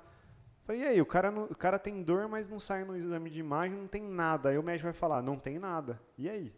Falei, 0.64 0.82
e 0.82 0.84
aí, 0.86 1.00
o 1.00 1.06
cara, 1.06 1.30
não- 1.30 1.44
o 1.44 1.54
cara 1.54 1.78
tem 1.78 2.02
dor, 2.02 2.26
mas 2.26 2.48
não 2.48 2.58
sai 2.58 2.84
no 2.84 2.96
exame 2.96 3.30
de 3.30 3.38
imagem, 3.38 3.76
não 3.78 3.86
tem 3.86 4.02
nada. 4.02 4.48
Aí 4.48 4.58
o 4.58 4.62
médico 4.62 4.86
vai 4.88 4.92
falar, 4.92 5.22
não 5.22 5.36
tem 5.38 5.56
nada. 5.58 6.00
E 6.18 6.28
aí? 6.28 6.52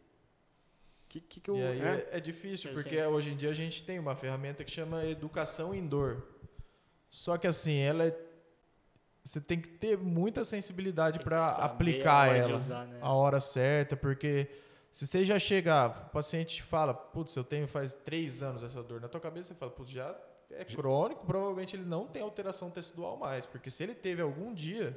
Que, 1.17 1.21
que, 1.21 1.41
que 1.41 1.51
eu, 1.51 1.57
E 1.57 1.63
aí 1.63 1.81
é? 1.81 2.09
é, 2.13 2.19
é 2.19 2.21
difícil, 2.21 2.73
porque 2.73 2.97
sim. 2.97 3.07
hoje 3.07 3.31
em 3.31 3.37
dia 3.37 3.51
a 3.51 3.55
gente 3.55 3.83
tem 3.83 3.99
uma 3.99 4.15
ferramenta 4.15 4.63
que 4.65 4.71
chama 4.71 5.05
educação 5.07 5.75
em 5.75 5.87
dor. 5.87 6.27
Só 7.09 7.39
que 7.39 7.47
assim, 7.47 7.79
ela 7.79 8.05
é 8.05 8.27
você 9.25 9.41
tem 9.41 9.61
que 9.61 9.69
ter 9.69 9.99
muita 9.99 10.45
sensibilidade 10.45 11.19
para 11.19 11.57
aplicar 11.57 12.31
a 12.31 12.37
ela 12.37 12.57
usar, 12.57 12.87
né? 12.87 12.99
a 13.03 13.13
hora 13.13 13.41
certa, 13.41 13.97
porque 13.97 14.49
se 14.93 15.05
você 15.05 15.25
já 15.25 15.37
chegar, 15.37 16.07
o 16.07 16.11
paciente 16.11 16.63
fala, 16.63 16.95
putz, 16.95 17.35
eu 17.35 17.43
tenho 17.43 17.67
faz 17.67 17.95
três 17.95 18.41
anos 18.41 18.63
essa 18.63 18.81
dor 18.85 19.01
na 19.01 19.09
tua 19.09 19.21
cabeça, 19.21 19.49
você 19.49 19.55
fala, 19.59 19.73
putz, 19.73 19.91
já 19.91 20.17
é 20.49 20.65
crônico, 20.65 21.27
provavelmente 21.27 21.75
ele 21.75 21.85
não 21.85 22.07
tem 22.07 22.23
alteração 22.23 22.71
tecidual 22.71 23.17
mais, 23.17 23.45
porque 23.45 23.69
se 23.69 23.83
ele 23.83 23.97
teve 23.97 24.23
algum 24.23 24.55
dia, 24.55 24.97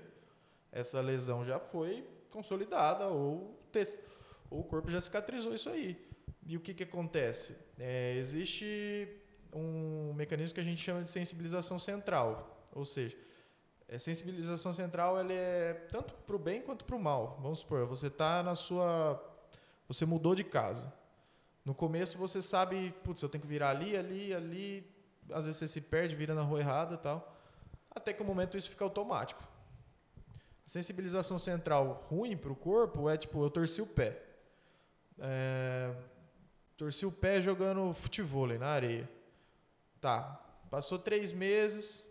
essa 0.71 1.01
lesão 1.01 1.43
já 1.43 1.59
foi 1.59 2.07
consolidada 2.29 3.07
ou, 3.07 3.59
ou 4.51 4.59
o 4.59 4.63
corpo 4.63 4.91
já 4.91 5.01
cicatrizou 5.01 5.55
isso 5.55 5.71
aí. 5.71 6.08
E 6.49 6.57
o 6.57 6.59
que, 6.59 6.73
que 6.73 6.81
acontece? 6.81 7.55
É, 7.77 8.15
existe 8.17 9.07
um 9.53 10.15
mecanismo 10.15 10.55
que 10.55 10.59
a 10.59 10.63
gente 10.63 10.81
chama 10.81 11.03
de 11.03 11.11
sensibilização 11.11 11.77
central, 11.77 12.65
ou 12.73 12.83
seja, 12.83 13.15
é, 13.87 13.99
sensibilização 13.99 14.73
central 14.73 15.19
ela 15.19 15.31
é 15.31 15.75
tanto 15.91 16.11
para 16.15 16.35
o 16.35 16.39
bem 16.39 16.59
quanto 16.59 16.85
para 16.85 16.95
o 16.95 16.99
mal. 16.99 17.37
Vamos 17.39 17.59
supor, 17.59 17.85
você 17.85 18.07
está 18.07 18.41
na 18.41 18.55
sua. 18.55 19.23
Você 19.87 20.07
mudou 20.07 20.33
de 20.33 20.43
casa. 20.43 20.91
No 21.63 21.75
começo 21.75 22.17
você 22.17 22.41
sabe, 22.41 22.95
putz, 23.03 23.21
eu 23.21 23.29
tenho 23.29 23.43
que 23.43 23.47
virar 23.47 23.69
ali, 23.69 23.95
ali, 23.95 24.33
ali. 24.33 24.91
Às 25.31 25.45
vezes 25.45 25.59
você 25.59 25.67
se 25.67 25.81
perde, 25.81 26.15
vira 26.15 26.33
na 26.33 26.41
rua 26.41 26.61
errada 26.61 26.97
tal. 26.97 27.39
Até 27.91 28.11
que 28.11 28.23
o 28.23 28.25
momento 28.25 28.57
isso 28.57 28.71
fica 28.71 28.83
automático. 28.83 29.47
A 30.65 30.69
sensibilização 30.69 31.37
central 31.37 32.07
ruim 32.09 32.35
para 32.35 32.51
o 32.51 32.55
corpo 32.55 33.07
é 33.07 33.15
tipo, 33.15 33.43
eu 33.43 33.51
torci 33.51 33.83
o 33.83 33.85
pé. 33.85 34.19
É, 35.19 35.93
torci 36.79 37.05
o 37.05 37.11
pé 37.11 37.41
jogando 37.41 37.93
futebol 37.93 38.47
na 38.57 38.67
areia. 38.67 39.07
Tá, 39.99 40.39
passou 40.71 40.97
três 40.97 41.33
meses, 41.33 42.07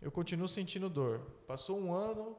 eu 0.00 0.10
continuo 0.10 0.48
sentindo 0.48 0.90
dor. 0.90 1.20
Passou 1.46 1.78
um 1.78 1.94
ano, 1.94 2.36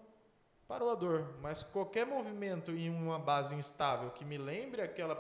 parou 0.68 0.92
a 0.92 0.96
dor. 0.96 1.34
Mas 1.42 1.64
qualquer 1.64 2.06
movimento 2.06 2.72
em 2.72 2.90
uma 2.90 3.18
base 3.18 3.56
instável 3.56 4.12
que 4.12 4.26
me 4.26 4.38
lembre 4.38 4.82
aquela, 4.82 5.18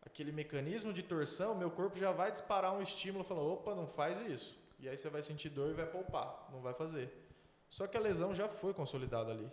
aquele 0.00 0.30
mecanismo 0.30 0.92
de 0.92 1.02
torção, 1.02 1.56
meu 1.56 1.72
corpo 1.72 1.98
já 1.98 2.12
vai 2.12 2.30
disparar 2.30 2.72
um 2.72 2.80
estímulo 2.80 3.24
falando: 3.24 3.50
opa, 3.50 3.74
não 3.74 3.88
faz 3.88 4.20
isso. 4.20 4.56
E 4.78 4.88
aí 4.88 4.96
você 4.96 5.08
vai 5.08 5.22
sentir 5.22 5.48
dor 5.48 5.70
e 5.70 5.74
vai 5.74 5.86
poupar, 5.86 6.48
não 6.52 6.60
vai 6.60 6.72
fazer. 6.72 7.12
Só 7.68 7.88
que 7.88 7.96
a 7.96 8.00
lesão 8.00 8.32
já 8.32 8.48
foi 8.48 8.72
consolidada 8.72 9.32
ali. 9.32 9.50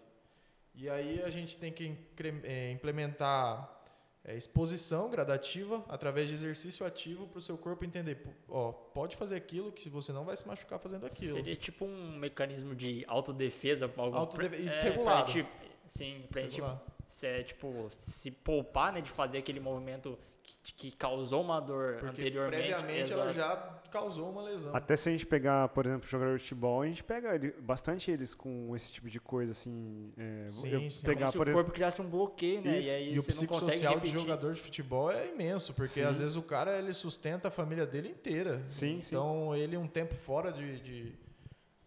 E 0.75 0.87
aí 0.87 1.23
a 1.23 1.31
gente 1.31 1.57
tem 1.57 1.73
que 1.73 1.97
eh, 2.43 2.71
implementar 2.71 3.80
eh, 4.23 4.35
exposição 4.37 5.09
gradativa 5.09 5.83
através 5.89 6.27
de 6.27 6.35
exercício 6.35 6.85
ativo 6.85 7.27
para 7.27 7.39
o 7.39 7.41
seu 7.41 7.57
corpo 7.57 7.83
entender, 7.85 8.21
ó, 8.47 8.71
pode 8.71 9.15
fazer 9.15 9.35
aquilo 9.35 9.71
que 9.71 9.89
você 9.89 10.11
não 10.13 10.23
vai 10.23 10.35
se 10.37 10.47
machucar 10.47 10.79
fazendo 10.79 11.05
aquilo. 11.05 11.33
Seria 11.33 11.55
tipo 11.55 11.85
um 11.85 12.17
mecanismo 12.17 12.75
de 12.75 13.03
autodefesa. 13.07 13.87
pra 13.87 14.03
algum- 14.03 14.17
Autodefe- 14.17 14.57
e 14.63 14.67
é, 14.67 14.71
desregulado. 14.71 15.23
pra 15.25 15.33
gente- 15.33 15.49
sim, 15.85 16.25
pra 16.29 16.41
gente 16.43 16.61
se, 17.07 17.27
é, 17.27 17.41
tipo, 17.43 17.87
se 17.89 18.31
poupar 18.31 18.93
né, 18.93 19.01
de 19.01 19.09
fazer 19.09 19.39
aquele 19.39 19.59
movimento 19.59 20.17
que, 20.63 20.73
que 20.73 20.91
causou 20.91 21.41
uma 21.41 21.59
dor 21.59 21.95
Porque 21.99 22.21
anteriormente. 22.21 22.67
previamente 22.67 23.13
ela 23.13 23.31
já 23.31 23.55
causou 23.91 24.29
uma 24.31 24.41
lesão. 24.43 24.73
Até 24.75 24.95
se 24.95 25.09
a 25.09 25.11
gente 25.11 25.25
pegar, 25.25 25.67
por 25.69 25.85
exemplo, 25.85 26.07
jogador 26.07 26.37
de 26.37 26.43
futebol, 26.43 26.81
a 26.81 26.85
gente 26.87 27.03
pega 27.03 27.35
ele- 27.35 27.51
bastante 27.59 28.09
eles 28.09 28.33
com 28.33 28.73
esse 28.75 28.91
tipo 28.93 29.09
de 29.09 29.19
coisa, 29.19 29.51
assim. 29.51 30.13
É, 30.17 30.47
Sim, 30.49 30.69
eu 30.85 30.91
sim. 30.91 31.05
pegar, 31.05 31.19
Como 31.21 31.31
se 31.31 31.37
por 31.37 31.47
o 31.47 31.49
exemplo, 31.49 31.63
corpo 31.63 31.71
criasse 31.75 32.01
um 32.01 32.09
bloqueio, 32.09 32.61
né? 32.61 32.79
Isso. 32.79 32.87
E 32.87 32.91
aí 32.91 33.13
E 33.15 33.19
o 33.19 33.23
você 33.23 33.31
não 33.41 33.47
consegue 33.47 33.65
psicossocial 33.71 33.99
de 33.99 34.09
jogador 34.09 34.53
de 34.53 34.61
futebol 34.61 35.11
é 35.11 35.27
imenso, 35.31 35.73
porque 35.73 35.89
Sim. 35.93 36.03
às 36.03 36.19
vezes 36.19 36.37
o 36.37 36.41
cara 36.43 36.77
ele 36.79 36.93
sustenta 36.93 37.49
a 37.49 37.51
família 37.51 37.85
dele 37.85 38.07
inteira. 38.09 38.61
Sim, 38.65 39.01
sim. 39.01 39.15
Então 39.15 39.53
ele 39.55 39.75
um 39.75 39.87
tempo 39.87 40.15
fora 40.15 40.51
de, 40.53 40.79
de, 40.79 41.15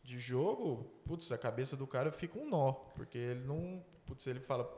de 0.03 0.19
jogo, 0.19 0.85
putz, 1.07 1.33
a 1.33 1.39
cabeça 1.39 1.75
do 1.77 1.87
cara 1.87 2.13
fica 2.13 2.39
um 2.39 2.49
nó, 2.49 2.73
porque 2.95 3.17
ele 3.17 3.41
não, 3.47 3.83
putz, 4.05 4.27
ele 4.27 4.41
fala, 4.41 4.71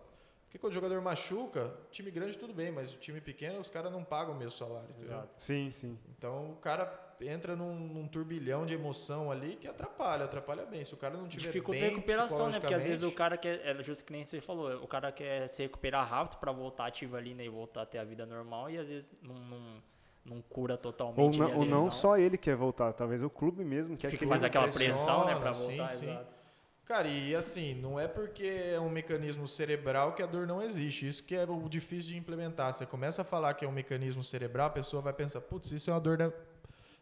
por 0.47 0.53
que, 0.53 0.59
que 0.59 0.67
o 0.67 0.71
jogador 0.71 1.03
machuca? 1.03 1.75
Time 1.91 2.09
grande 2.09 2.39
tudo 2.39 2.55
bem, 2.55 2.71
mas 2.71 2.95
o 2.95 2.99
time 2.99 3.21
pequeno 3.21 3.59
os 3.59 3.69
caras 3.69 3.91
não 3.91 4.05
pagam 4.05 4.33
o 4.33 4.39
mesmo 4.39 4.53
salário, 4.53 4.89
entendeu? 4.91 5.17
Exato. 5.17 5.29
sim, 5.37 5.71
sim. 5.73 5.99
Então 6.17 6.53
o 6.53 6.57
cara 6.57 6.87
entra 7.21 7.57
num, 7.57 7.75
num 7.75 8.07
turbilhão 8.07 8.65
de 8.65 8.73
emoção 8.75 9.31
ali 9.31 9.57
que 9.57 9.67
atrapalha, 9.67 10.25
atrapalha 10.25 10.65
bem. 10.65 10.85
Se 10.85 10.95
o 10.95 10.97
cara 10.97 11.17
não 11.17 11.27
tiver 11.27 11.47
Dificulta 11.47 11.79
a 11.79 11.83
bem 11.83 11.91
recuperação, 11.91 12.49
né? 12.49 12.61
Porque 12.61 12.75
às 12.75 12.85
vezes 12.85 13.03
o 13.03 13.13
cara 13.13 13.37
quer, 13.37 13.61
é 13.65 13.83
justo 13.83 14.05
que 14.05 14.13
nem 14.13 14.23
você 14.23 14.41
falou, 14.41 14.83
o 14.83 14.87
cara 14.87 15.11
quer 15.11 15.49
se 15.49 15.63
recuperar 15.63 16.09
rápido 16.09 16.39
pra 16.39 16.53
voltar 16.53 16.87
ativo 16.87 17.17
ali, 17.17 17.35
né? 17.35 17.45
E 17.45 17.49
voltar 17.49 17.83
a 17.83 17.87
ter 17.87 17.99
a 17.99 18.05
vida 18.05 18.25
normal 18.25 18.71
e 18.71 18.79
às 18.79 18.89
vezes 18.89 19.11
não, 19.21 19.35
não, 19.35 19.83
não 20.25 20.43
cura 20.43 20.75
Ou, 20.75 20.79
totalmente. 20.79 21.39
não, 21.39 21.47
ali 21.47 21.55
a 21.55 21.59
ou 21.59 21.65
não 21.65 21.91
só 21.91 22.17
ele 22.17 22.39
quer 22.39 22.55
voltar, 22.55 22.93
talvez 22.93 23.21
o 23.25 23.31
clube 23.31 23.65
mesmo 23.65 23.97
quer 23.97 24.11
Fica 24.11 24.25
que 24.25 24.29
faz 24.29 24.45
aquela 24.45 24.69
pressiona, 24.69 24.95
pressão, 24.95 25.27
né, 25.27 25.35
pra 25.41 25.53
sim, 25.53 25.77
voltar, 25.77 25.89
sim. 25.89 26.11
exato. 26.11 26.36
Cara, 26.87 27.09
e 27.09 27.35
assim, 27.35 27.75
não 27.75 27.99
é 27.99 28.07
porque 28.07 28.47
é 28.73 28.79
um 28.79 28.89
mecanismo 28.89 29.49
cerebral 29.49 30.13
que 30.13 30.23
a 30.23 30.27
dor 30.27 30.47
não 30.47 30.63
existe. 30.63 31.07
Isso 31.09 31.23
que 31.25 31.35
é 31.35 31.43
o 31.45 31.69
difícil 31.69 32.13
de 32.13 32.17
implementar. 32.17 32.73
Você 32.73 32.87
começa 32.87 33.23
a 33.23 33.25
falar 33.25 33.55
que 33.55 33.65
é 33.65 33.69
um 33.69 33.73
mecanismo 33.73 34.23
cerebral, 34.23 34.69
a 34.69 34.71
pessoa 34.71 35.03
vai 35.03 35.13
pensar, 35.13 35.41
putz, 35.41 35.73
isso 35.73 35.91
é 35.91 35.93
uma 35.93 36.01
dor 36.01 36.17
da. 36.17 36.29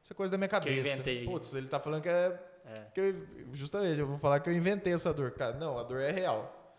Isso 0.02 0.12
é 0.12 0.16
coisa 0.16 0.30
da 0.32 0.38
minha 0.38 0.48
Que 0.48 0.54
eu 0.56 0.60
cabeça. 0.60 0.88
inventei. 0.94 1.24
Putz, 1.26 1.52
ele 1.54 1.68
tá 1.68 1.78
falando 1.78 2.02
que 2.02 2.08
é. 2.08 2.40
É. 2.66 2.84
que 2.94 3.00
eu- 3.00 3.26
justamente, 3.52 3.98
eu 4.00 4.06
vou 4.06 4.18
falar 4.18 4.40
que 4.40 4.48
eu 4.48 4.54
inventei 4.54 4.94
essa 4.94 5.12
dor. 5.12 5.32
Cara, 5.32 5.52
não, 5.52 5.78
a 5.78 5.82
dor 5.82 6.00
é 6.00 6.10
real. 6.10 6.74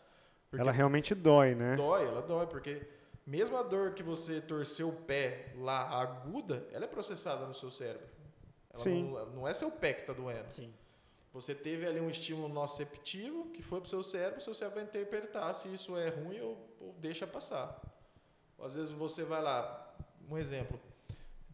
Porque 0.50 0.62
Ela 0.62 0.72
realmente 0.72 1.14
dói, 1.14 1.54
né? 1.54 1.76
dói, 1.76 2.08
ela 2.08 2.24
dói, 2.24 2.48
porque 2.48 2.88
mesmo 3.26 3.56
a 3.56 3.62
dor 3.62 3.92
que 3.94 4.02
você 4.02 4.42
torceu 4.42 4.90
o 4.90 4.94
pé 4.94 5.52
lá 5.58 6.02
aguda, 6.02 6.66
ela 6.72 6.86
é 6.86 6.88
processada 6.88 7.46
no 7.46 7.54
seu 7.54 7.70
cérebro. 7.70 8.08
Ela 8.74 8.82
Sim. 8.82 9.12
Não, 9.12 9.26
não 9.28 9.48
é 9.48 9.54
seu 9.54 9.70
pé 9.70 9.94
que 9.94 10.02
está 10.02 10.14
doendo. 10.14 10.46
Sim. 10.50 10.74
Você 11.36 11.54
teve 11.54 11.86
ali 11.86 12.00
um 12.00 12.10
estímulo 12.10 12.48
nociceptivo 12.48 13.50
que 13.52 13.62
foi 13.62 13.82
para 13.82 13.88
o 13.88 13.90
seu 13.90 14.02
cérebro, 14.02 14.40
seu 14.40 14.54
cérebro 14.54 14.80
vai 14.80 14.86
interpretar 14.86 15.54
se 15.54 15.68
isso 15.68 15.98
é 15.98 16.08
ruim 16.08 16.40
ou, 16.40 16.78
ou 16.80 16.94
deixa 16.94 17.28
passar. 17.28 17.78
Às 18.58 18.76
vezes 18.76 18.94
você 18.94 19.26
vai 19.26 19.42
lá, 19.42 19.94
um 20.30 20.38
exemplo, 20.38 20.80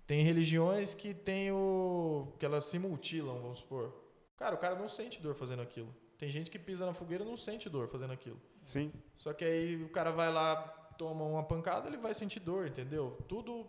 tem 0.06 0.22
religiões 0.22 0.94
que 0.94 1.16
tem 1.16 1.52
o 1.52 2.32
que 2.38 2.46
elas 2.46 2.66
se 2.66 2.78
mutilam, 2.78 3.42
vamos 3.42 3.58
supor. 3.58 3.92
Cara, 4.38 4.54
o 4.54 4.58
cara 4.60 4.76
não 4.76 4.88
sente 4.88 5.20
dor 5.20 5.34
fazendo 5.34 5.64
aquilo. 5.64 5.92
Tem 6.16 6.30
gente 6.30 6.52
que 6.52 6.60
pisa 6.60 6.86
na 6.86 6.94
fogueira 6.94 7.24
e 7.24 7.28
não 7.28 7.36
sente 7.36 7.68
dor 7.68 7.88
fazendo 7.88 8.14
aquilo. 8.14 8.40
Sim. 8.64 8.94
Só 9.16 9.34
que 9.34 9.44
aí 9.44 9.84
o 9.84 9.90
cara 9.90 10.12
vai 10.12 10.32
lá, 10.32 10.58
toma 10.96 11.26
uma 11.26 11.42
pancada, 11.42 11.88
ele 11.88 11.98
vai 11.98 12.14
sentir 12.14 12.40
dor, 12.40 12.68
entendeu? 12.68 13.18
Tudo 13.28 13.66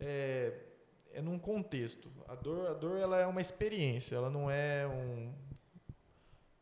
é, 0.00 0.60
é 1.16 1.22
num 1.22 1.38
contexto. 1.38 2.10
A 2.28 2.34
dor, 2.34 2.66
a 2.68 2.74
dor 2.74 2.98
ela 2.98 3.18
é 3.18 3.26
uma 3.26 3.40
experiência, 3.40 4.16
ela 4.16 4.30
não 4.30 4.50
é 4.50 4.86
um 4.86 5.32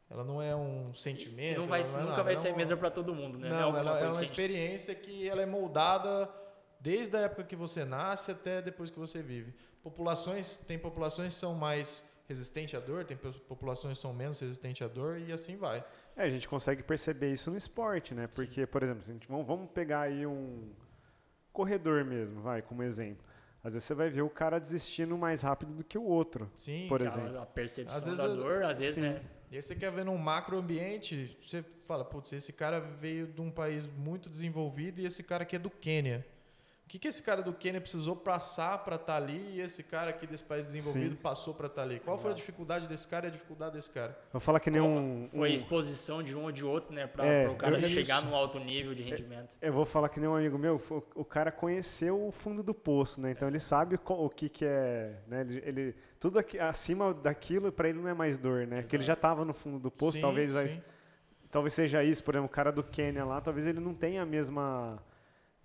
ela 0.08 0.23
não 0.23 0.40
é 0.40 0.54
um 0.54 0.90
E 0.92 0.96
sentimento. 0.96 1.58
não 1.61 1.66
vai, 1.66 1.80
ela 1.80 1.88
é 1.88 1.92
nunca 1.92 2.11
nada, 2.11 2.23
vai 2.23 2.32
ela 2.34 2.40
é 2.40 2.42
ser 2.42 2.49
uma- 2.50 2.56
mesmo 2.58 2.76
pra 2.76 2.90
todo 2.90 3.14
mundo, 3.14 3.37
né? 3.38 3.49
Não, 3.49 3.56
é 3.58 3.62
alguma 3.62 3.78
ela, 3.80 3.90
ela 3.90 3.99
é 3.99 4.02
uma 4.04 4.11
que 4.12 4.16
a 4.16 4.20
gente- 4.20 4.30
experiência 4.30 4.94
que 4.94 5.28
ela 5.28 5.42
é 5.42 5.46
moldada 5.46 6.30
desde 6.78 7.16
a 7.16 7.20
época 7.20 7.42
que 7.44 7.56
você 7.56 7.84
nasce 7.84 8.30
até 8.30 8.62
depois 8.62 8.90
que 8.90 8.99
você 8.99 9.23
vive. 9.23 9.54
Populações, 9.82 10.56
tem 10.56 10.78
populações 10.78 11.34
que 11.34 11.40
são 11.40 11.54
mais 11.54 12.04
resistentes 12.28 12.75
à 12.75 12.80
dor, 12.80 13.04
tem 13.04 13.16
po- 13.16 13.32
populações 13.40 13.99
que 13.99 14.02
são 14.02 14.14
menos 14.14 14.38
resistentes 14.40 14.82
à 14.82 14.88
dor 14.88 15.18
e 15.18 15.32
assim 15.32 15.56
vai. 15.56 15.84
É, 16.16 16.23
a 16.23 16.30
gente 16.30 16.49
consegue 16.49 16.82
perceber 16.82 17.32
isso 17.32 17.50
no 17.50 17.56
esporte, 17.56 18.14
né? 18.14 18.28
Porque, 18.28 18.66
por 18.66 18.82
exemplo, 18.84 19.02
a 19.02 19.12
gente, 19.12 19.26
vamos, 19.26 19.46
vamos 19.46 19.68
pegar 19.73 20.02
aí 20.02 20.25
um 20.26 20.70
corredor 21.52 22.04
mesmo, 22.04 22.40
vai, 22.40 22.62
como 22.62 22.82
exemplo. 22.84 23.25
Às 23.64 23.73
vezes 23.73 23.87
você 23.88 23.94
vai 23.94 24.11
ver 24.11 24.21
o 24.23 24.28
cara 24.28 24.59
desistindo 24.61 25.16
mais 25.16 25.40
rápido 25.42 25.73
do 25.73 25.83
que 25.83 25.97
o 25.97 26.02
outro. 26.04 26.50
Sim, 26.54 26.87
Por 26.88 27.00
a- 27.02 27.06
exemplo. 27.06 27.38
A 27.40 27.47
percepção 27.47 27.97
Às 27.97 28.04
vezes 28.04 28.21
da 28.21 28.26
as- 28.26 28.38
dor, 28.38 28.62
às 28.62 28.78
vezes, 28.78 28.94
sim. 28.97 29.00
né? 29.00 29.23
E 29.50 29.56
aí 29.56 29.62
você 29.62 29.75
quer 29.75 29.90
ver 29.90 30.04
num 30.04 30.18
macro 30.18 30.59
ambiente, 30.59 31.37
você 31.42 31.64
fala, 31.85 32.04
putz, 32.04 32.33
esse 32.33 32.52
cara 32.52 32.78
veio 32.80 33.26
de 33.26 33.40
um 33.40 33.50
país 33.50 33.87
muito 33.87 34.28
desenvolvido 34.28 35.00
e 35.00 35.06
esse 35.06 35.23
cara 35.23 35.44
aqui 35.44 35.56
é 35.56 35.59
do 35.59 35.71
Quênia. 35.71 36.26
O 36.84 36.86
que, 36.94 36.98
que 36.98 37.08
esse 37.08 37.22
cara 37.22 37.42
do 37.42 37.52
Quênia 37.54 37.80
precisou 37.80 38.14
passar 38.14 38.76
para 38.84 38.96
estar 38.96 39.16
ali 39.16 39.38
e 39.56 39.60
esse 39.62 39.82
cara 39.82 40.10
aqui 40.10 40.26
desse 40.26 40.44
país 40.44 40.66
desenvolvido 40.66 41.12
Sim. 41.12 41.16
passou 41.22 41.54
para 41.54 41.66
estar 41.66 41.80
ali? 41.82 41.98
Qual 41.98 42.16
foi 42.18 42.26
a 42.26 42.28
Exato. 42.32 42.40
dificuldade 42.42 42.86
desse 42.86 43.08
cara 43.08 43.24
e 43.24 43.28
a 43.28 43.30
dificuldade 43.32 43.74
desse 43.74 43.90
cara? 43.90 44.16
Vou 44.30 44.38
falar 44.38 44.60
que 44.60 44.70
nem 44.70 44.82
um. 44.82 45.26
Foi 45.30 45.48
a 45.48 45.50
um- 45.50 45.54
exposição 45.54 46.22
de 46.22 46.36
um 46.36 46.42
ou 46.44 46.52
de 46.52 46.62
outro, 46.62 46.92
né? 46.92 47.06
Pra, 47.06 47.24
É, 47.24 47.48
o 47.48 47.56
cara 47.56 47.76
eu- 47.76 47.80
chegar 47.88 48.18
isso. 48.18 48.26
num 48.26 48.34
alto 48.36 48.58
nível 48.60 48.94
de 48.94 49.02
rendimento. 49.02 49.56
Eu 49.62 49.72
vou 49.72 49.86
falar 49.86 50.10
que 50.10 50.20
nem 50.20 50.28
um 50.28 50.36
amigo 50.36 50.58
meu, 50.58 50.76
o, 50.90 51.02
o 51.22 51.24
cara 51.24 51.50
conheceu 51.50 52.22
o 52.28 52.30
fundo 52.30 52.62
do 52.62 52.74
poço, 52.74 53.18
né? 53.18 53.30
Então 53.30 53.48
ele 53.48 53.58
sabe 53.58 53.96
co- 53.96 54.22
o 54.26 54.28
que, 54.28 54.50
que 54.50 54.66
é, 54.66 55.16
né? 55.26 55.40
Ele, 55.40 55.62
ele- 55.64 55.94
tudo 56.20 56.38
aqui, 56.38 56.58
acima 56.58 57.14
daquilo 57.14 57.72
para 57.72 57.88
ele 57.88 57.98
não 57.98 58.08
é 58.08 58.14
mais 58.14 58.38
dor, 58.38 58.66
né? 58.66 58.82
Porque 58.82 58.94
ele 58.94 59.02
Exato. 59.02 59.06
já 59.06 59.12
estava 59.14 59.44
no 59.44 59.54
fundo 59.54 59.78
do 59.78 59.90
poço, 59.90 60.12
Sim, 60.12 60.20
talvez 60.20 60.52
sim. 60.70 60.82
talvez 61.50 61.72
seja 61.72 62.04
isso, 62.04 62.22
por 62.22 62.34
exemplo, 62.34 62.46
o 62.46 62.50
cara 62.54 62.70
do 62.70 62.82
Quênia 62.84 63.24
lá, 63.24 63.40
talvez 63.40 63.66
ele 63.66 63.80
não 63.80 63.94
tenha 63.94 64.22
a 64.22 64.26
mesma 64.26 65.02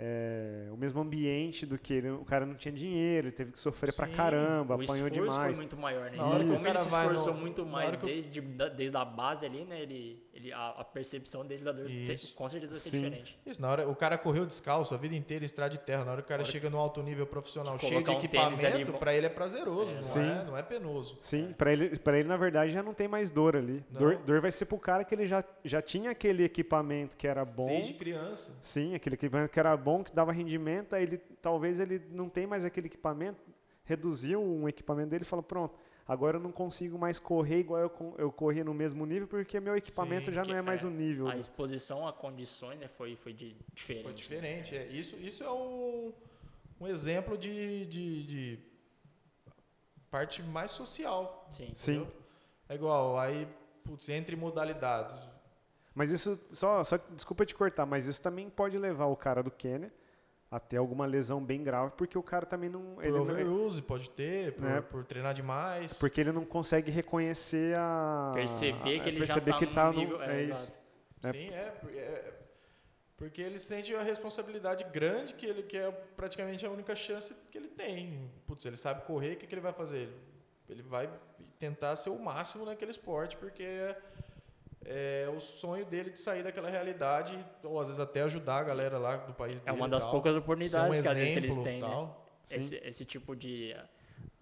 é, 0.01 0.69
o 0.71 0.77
mesmo 0.77 1.01
ambiente 1.01 1.65
do 1.65 1.77
que 1.77 1.93
ele. 1.93 2.09
O 2.11 2.23
cara 2.23 2.45
não 2.45 2.55
tinha 2.55 2.71
dinheiro, 2.71 3.27
ele 3.27 3.35
teve 3.35 3.51
que 3.51 3.59
sofrer 3.59 3.93
pra 3.93 4.07
Sim, 4.07 4.13
caramba, 4.13 4.75
o 4.77 4.81
apanhou 4.81 5.07
esforço 5.07 5.11
demais. 5.29 5.47
foi 5.47 5.55
muito 5.55 5.77
maior, 5.77 6.09
né? 6.09 6.15
Na 6.17 6.25
hora 6.25 6.35
Ele- 6.35 6.45
que 6.45 6.49
o 6.51 6.53
como 6.53 6.65
cara 6.65 6.79
ele 6.79 6.89
se 6.89 6.95
esforçou 6.95 7.33
no- 7.33 7.39
muito 7.41 7.65
mais 7.65 7.93
o- 7.93 7.97
desde, 7.97 8.39
da- 8.41 8.69
desde 8.69 8.95
a 8.95 9.03
base 9.03 9.45
ali, 9.45 9.65
né? 9.65 9.81
Ele, 9.81 10.23
ele, 10.39 10.53
a, 10.53 10.69
a 10.69 10.83
percepção 10.83 11.45
dele 11.45 11.63
da 11.63 11.71
dor 11.71 11.89
se- 11.89 12.33
com 12.33 12.47
certeza 12.47 12.73
vai 12.73 12.81
ser 12.81 12.89
Sim. 12.89 12.97
diferente. 13.03 13.37
Isso, 13.45 13.61
na 13.61 13.69
hora, 13.69 13.87
o 13.89 13.95
cara 13.95 14.17
correu 14.17 14.45
descalço 14.45 14.95
a 14.95 14.97
vida 14.97 15.15
inteira 15.15 15.43
em 15.43 15.45
estrada 15.45 15.69
de 15.71 15.79
terra. 15.79 16.05
Na 16.05 16.11
hora 16.13 16.21
que 16.21 16.25
o 16.25 16.29
cara 16.29 16.41
hora 16.41 16.51
chega 16.51 16.69
no 16.69 16.77
alto 16.77 17.03
nível 17.03 17.27
profissional 17.27 17.77
que 17.77 17.85
cheio 17.85 18.01
de 18.03 18.09
um 18.09 18.13
equipamento, 18.17 18.93
pra 18.93 19.13
ele 19.13 19.25
é 19.25 19.29
prazeroso, 19.29 19.91
É, 19.91 19.95
não, 19.95 20.01
Sim. 20.01 20.21
é, 20.31 20.43
não 20.45 20.57
é 20.57 20.63
penoso. 20.63 21.17
Sim, 21.21 21.53
pra 21.57 21.71
ele, 21.73 21.97
pra 21.99 22.17
ele, 22.17 22.27
na 22.27 22.37
verdade, 22.37 22.71
já 22.71 22.81
não 22.81 22.93
tem 22.93 23.07
mais 23.07 23.29
dor 23.29 23.55
ali. 23.55 23.83
Dor, 23.89 24.17
dor 24.17 24.41
vai 24.41 24.51
ser 24.51 24.65
pro 24.65 24.77
cara 24.79 25.03
que 25.03 25.13
ele 25.13 25.25
já, 25.25 25.43
já 25.63 25.81
tinha 25.81 26.11
aquele 26.11 26.43
equipamento 26.43 27.17
que 27.17 27.27
era 27.27 27.43
bom. 27.43 27.67
Desde 27.67 27.93
criança. 27.93 28.55
Sim, 28.61 28.95
aquele 28.95 29.15
equipamento 29.15 29.51
que 29.51 29.59
era 29.59 29.75
bom, 29.75 30.03
que 30.03 30.13
dava 30.13 30.31
rendimento, 30.31 30.93
aí 30.95 31.03
ele 31.03 31.17
talvez 31.41 31.79
ele 31.79 32.01
não 32.11 32.29
tem 32.29 32.47
mais 32.47 32.63
aquele 32.63 32.87
equipamento, 32.87 33.39
reduziu 33.83 34.41
um 34.41 34.67
equipamento 34.69 35.09
dele 35.09 35.23
e 35.23 35.25
falou, 35.25 35.43
pronto, 35.43 35.75
agora 36.09 36.37
eu 36.37 36.41
não 36.41 36.51
consigo 36.51 36.97
mais 36.97 37.19
correr 37.19 37.59
igual 37.59 37.79
eu, 37.81 38.15
eu 38.17 38.31
corria 38.31 38.63
no 38.63 38.73
mesmo 38.73 39.05
nível, 39.05 39.27
porque 39.27 39.59
meu 39.59 39.77
equipamento 39.77 40.25
Sim, 40.25 40.33
já 40.33 40.43
não 40.43 40.55
é 40.55 40.61
mais 40.61 40.83
é, 40.83 40.87
o 40.87 40.89
nível. 40.89 41.27
A 41.29 41.33
do- 41.33 41.39
exposição 41.39 42.07
a 42.07 42.11
condições 42.11 42.79
né, 42.79 42.87
foi, 42.87 43.15
foi 43.15 43.31
de, 43.31 43.55
diferente. 43.73 44.03
Foi 44.03 44.13
diferente. 44.13 44.75
É, 44.75 44.87
isso, 44.87 45.15
isso 45.17 45.43
é 45.43 45.51
um, 45.51 46.11
um 46.81 46.87
exemplo 46.87 47.37
de, 47.37 47.85
de, 47.85 48.23
de 48.25 48.59
parte 50.09 50.41
mais 50.41 50.71
social. 50.71 51.47
Sim. 51.51 51.71
Sim. 51.75 52.07
É 52.67 52.75
igual, 52.75 53.17
aí, 53.17 53.47
putz, 53.83 54.09
entre 54.09 54.35
modalidades. 54.35 55.19
Mas 55.93 56.11
isso, 56.11 56.39
só, 56.51 56.83
só 56.83 56.97
desculpa 57.11 57.45
te 57.45 57.53
cortar, 57.53 57.85
mas 57.85 58.07
isso 58.07 58.21
também 58.21 58.49
pode 58.49 58.77
levar 58.77 59.05
o 59.05 59.15
cara 59.15 59.43
do 59.43 59.51
Quênia 59.51 59.91
a 60.51 60.59
ter 60.59 60.77
alguma 60.77 61.05
lesão 61.05 61.43
bem 61.43 61.63
grave, 61.63 61.91
porque 61.95 62.17
o 62.17 62.23
cara 62.23 62.45
também 62.45 62.69
não... 62.69 62.95
Por 62.95 63.03
Ele 63.03 63.11
não 63.11 63.21
overuse, 63.21 63.81
pode 63.83 64.09
ter, 64.09 64.53
por, 64.53 64.63
Né? 64.63 64.81
por 64.81 65.05
treinar 65.05 65.33
demais. 65.33 65.99
porque 65.99 66.19
ele 66.21 66.31
não 66.31 66.43
consegue 66.43 66.89
reconhecer 66.89 67.75
a... 67.77 68.31
Perceber 68.33 68.99
que 68.99 69.09
ele 69.09 69.17
perceber 69.19 69.51
já 69.51 69.53
tá 69.53 69.57
que 69.59 69.63
ele 69.65 69.73
tá 69.73 69.91
no- 69.91 69.93
nível... 69.99 70.21
é 70.23 70.37
É, 70.39 70.41
isso. 70.41 70.51
exato. 70.53 70.71
É. 71.23 71.31
Sim, 71.31 71.49
é, 71.49 71.73
é, 71.97 72.33
Porque 73.17 73.41
ele 73.41 73.59
sente 73.59 73.93
a 73.93 74.01
responsabilidade 74.01 74.85
grande 74.85 75.33
que 75.35 75.45
ele 75.45 75.61
que 75.63 75.77
é 75.77 75.91
praticamente 75.91 76.65
a 76.65 76.71
única 76.71 76.95
chance 76.95 77.35
que 77.51 77.57
ele 77.57 77.67
tem. 77.67 78.31
Putz, 78.47 78.65
ele 78.65 78.77
sabe 78.77 79.05
correr, 79.05 79.33
o 79.33 79.37
que, 79.37 79.45
que 79.45 79.53
ele 79.53 79.61
vai 79.61 79.73
fazer? 79.73 79.97
Ele, 79.97 80.13
ele 80.69 80.81
vai 80.81 81.09
tentar 81.59 81.95
ser 81.97 82.09
o 82.09 82.17
máximo 82.17 82.65
naquele 82.65 82.91
esporte, 82.91 83.35
porque 83.37 83.61
é, 83.63 84.01
é 84.85 85.29
o 85.35 85.39
sonho 85.39 85.85
dele 85.85 86.09
de 86.09 86.19
sair 86.19 86.43
daquela 86.43 86.69
realidade, 86.69 87.37
ou 87.63 87.79
às 87.79 87.87
vezes 87.87 87.99
até 87.99 88.21
ajudar 88.21 88.59
a 88.59 88.63
galera 88.63 88.97
lá 88.97 89.17
do 89.17 89.33
país 89.33 89.61
É 89.61 89.65
dele. 89.65 89.77
uma 89.77 89.87
e 89.87 89.89
das 89.89 90.03
tal. 90.03 90.11
poucas 90.11 90.31
Ser 90.33 90.37
um 90.37 90.41
oportunidades 90.41 91.01
que 91.01 91.07
às 91.07 91.13
vezes 91.15 91.37
eles 91.37 91.57
têm, 91.57 91.81
né? 91.81 91.87
tal. 91.87 92.25
Esse, 92.49 92.75
esse 92.77 93.05
tipo 93.05 93.35
de, 93.35 93.75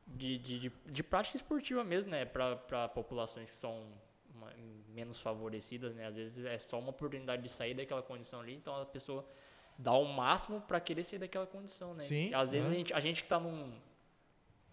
de, 0.06 0.38
de, 0.38 0.60
de, 0.60 0.72
de 0.86 1.04
prática 1.04 1.36
esportiva 1.36 1.84
mesmo, 1.84 2.12
né? 2.12 2.24
Para 2.26 2.88
populações 2.90 3.50
que 3.50 3.56
são 3.56 3.88
uma- 4.34 4.52
menos 4.90 5.20
favorecidas, 5.20 5.94
né? 5.96 6.06
Às 6.06 6.16
vezes 6.16 6.46
é 6.46 6.58
só 6.58 6.80
uma 6.80 6.92
oportunidade 6.92 7.42
de 7.42 7.50
sair 7.50 7.74
daquela 7.74 8.02
condição 8.02 8.40
ali, 8.40 8.54
então 8.56 8.76
a 8.80 8.86
pessoa 8.86 9.28
dá 9.78 9.92
o 9.94 10.06
máximo 10.06 10.62
para 10.62 10.80
querer 10.80 11.04
sair 11.04 11.20
daquela 11.20 11.46
condição, 11.48 11.94
né? 11.94 12.00
Sim, 12.00 12.30
E 12.30 12.34
às 12.36 12.52
vezes 12.52 12.70
é. 12.70 12.72
a, 12.72 12.78
gente, 12.78 12.94
a 12.94 13.00
gente 13.00 13.24
que 13.24 13.30
tá 13.30 13.40
num 13.40 13.74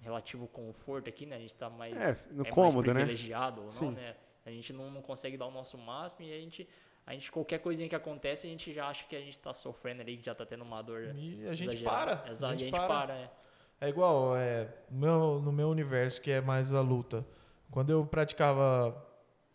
relativo 0.00 0.46
conforto 0.46 1.08
aqui, 1.08 1.26
né? 1.26 1.36
A 1.36 1.40
gente 1.40 1.54
tá 1.56 1.68
mais, 1.70 1.96
É, 1.96 2.26
no 2.30 2.42
mais 2.42 2.54
cômodo, 2.54 2.88
né? 2.88 3.00
privilegiado 3.00 3.62
ou 3.62 3.64
não, 3.64 3.70
Sim. 3.72 3.90
né? 3.92 4.14
A 4.44 4.50
gente 4.50 4.72
não, 4.72 4.90
não 4.90 5.02
consegue 5.02 5.36
dar 5.36 5.46
o 5.46 5.50
nosso 5.50 5.76
máximo 5.78 6.26
e 6.26 6.32
a 6.32 6.38
gente... 6.38 6.68
A 7.06 7.12
gente, 7.12 7.30
qualquer 7.30 7.58
coisinha 7.58 7.86
que 7.86 7.94
acontece, 7.94 8.46
a 8.46 8.50
gente 8.50 8.72
já 8.72 8.88
acha 8.88 9.04
que 9.06 9.14
a 9.14 9.20
gente 9.20 9.38
tá 9.38 9.52
sofrendo 9.52 10.00
ali, 10.00 10.16
que 10.16 10.24
já 10.24 10.34
tá 10.34 10.46
tendo 10.46 10.64
uma 10.64 10.80
dor 10.80 11.02
E 11.14 11.46
a 11.46 11.52
gente 11.52 11.68
exagerada. 11.68 12.16
para. 12.16 12.30
Exato, 12.30 12.52
a 12.54 12.56
gente, 12.56 12.70
para. 12.70 13.14
é. 13.14 13.30
É 13.78 13.88
igual, 13.90 14.34
é, 14.34 14.72
no 14.90 14.98
meu, 14.98 15.40
no 15.42 15.52
meu 15.52 15.68
universo, 15.68 16.18
que 16.22 16.30
é 16.30 16.40
mais 16.40 16.72
a 16.72 16.80
luta. 16.80 17.26
Quando 17.70 17.90
eu 17.90 18.06
praticava, 18.06 18.96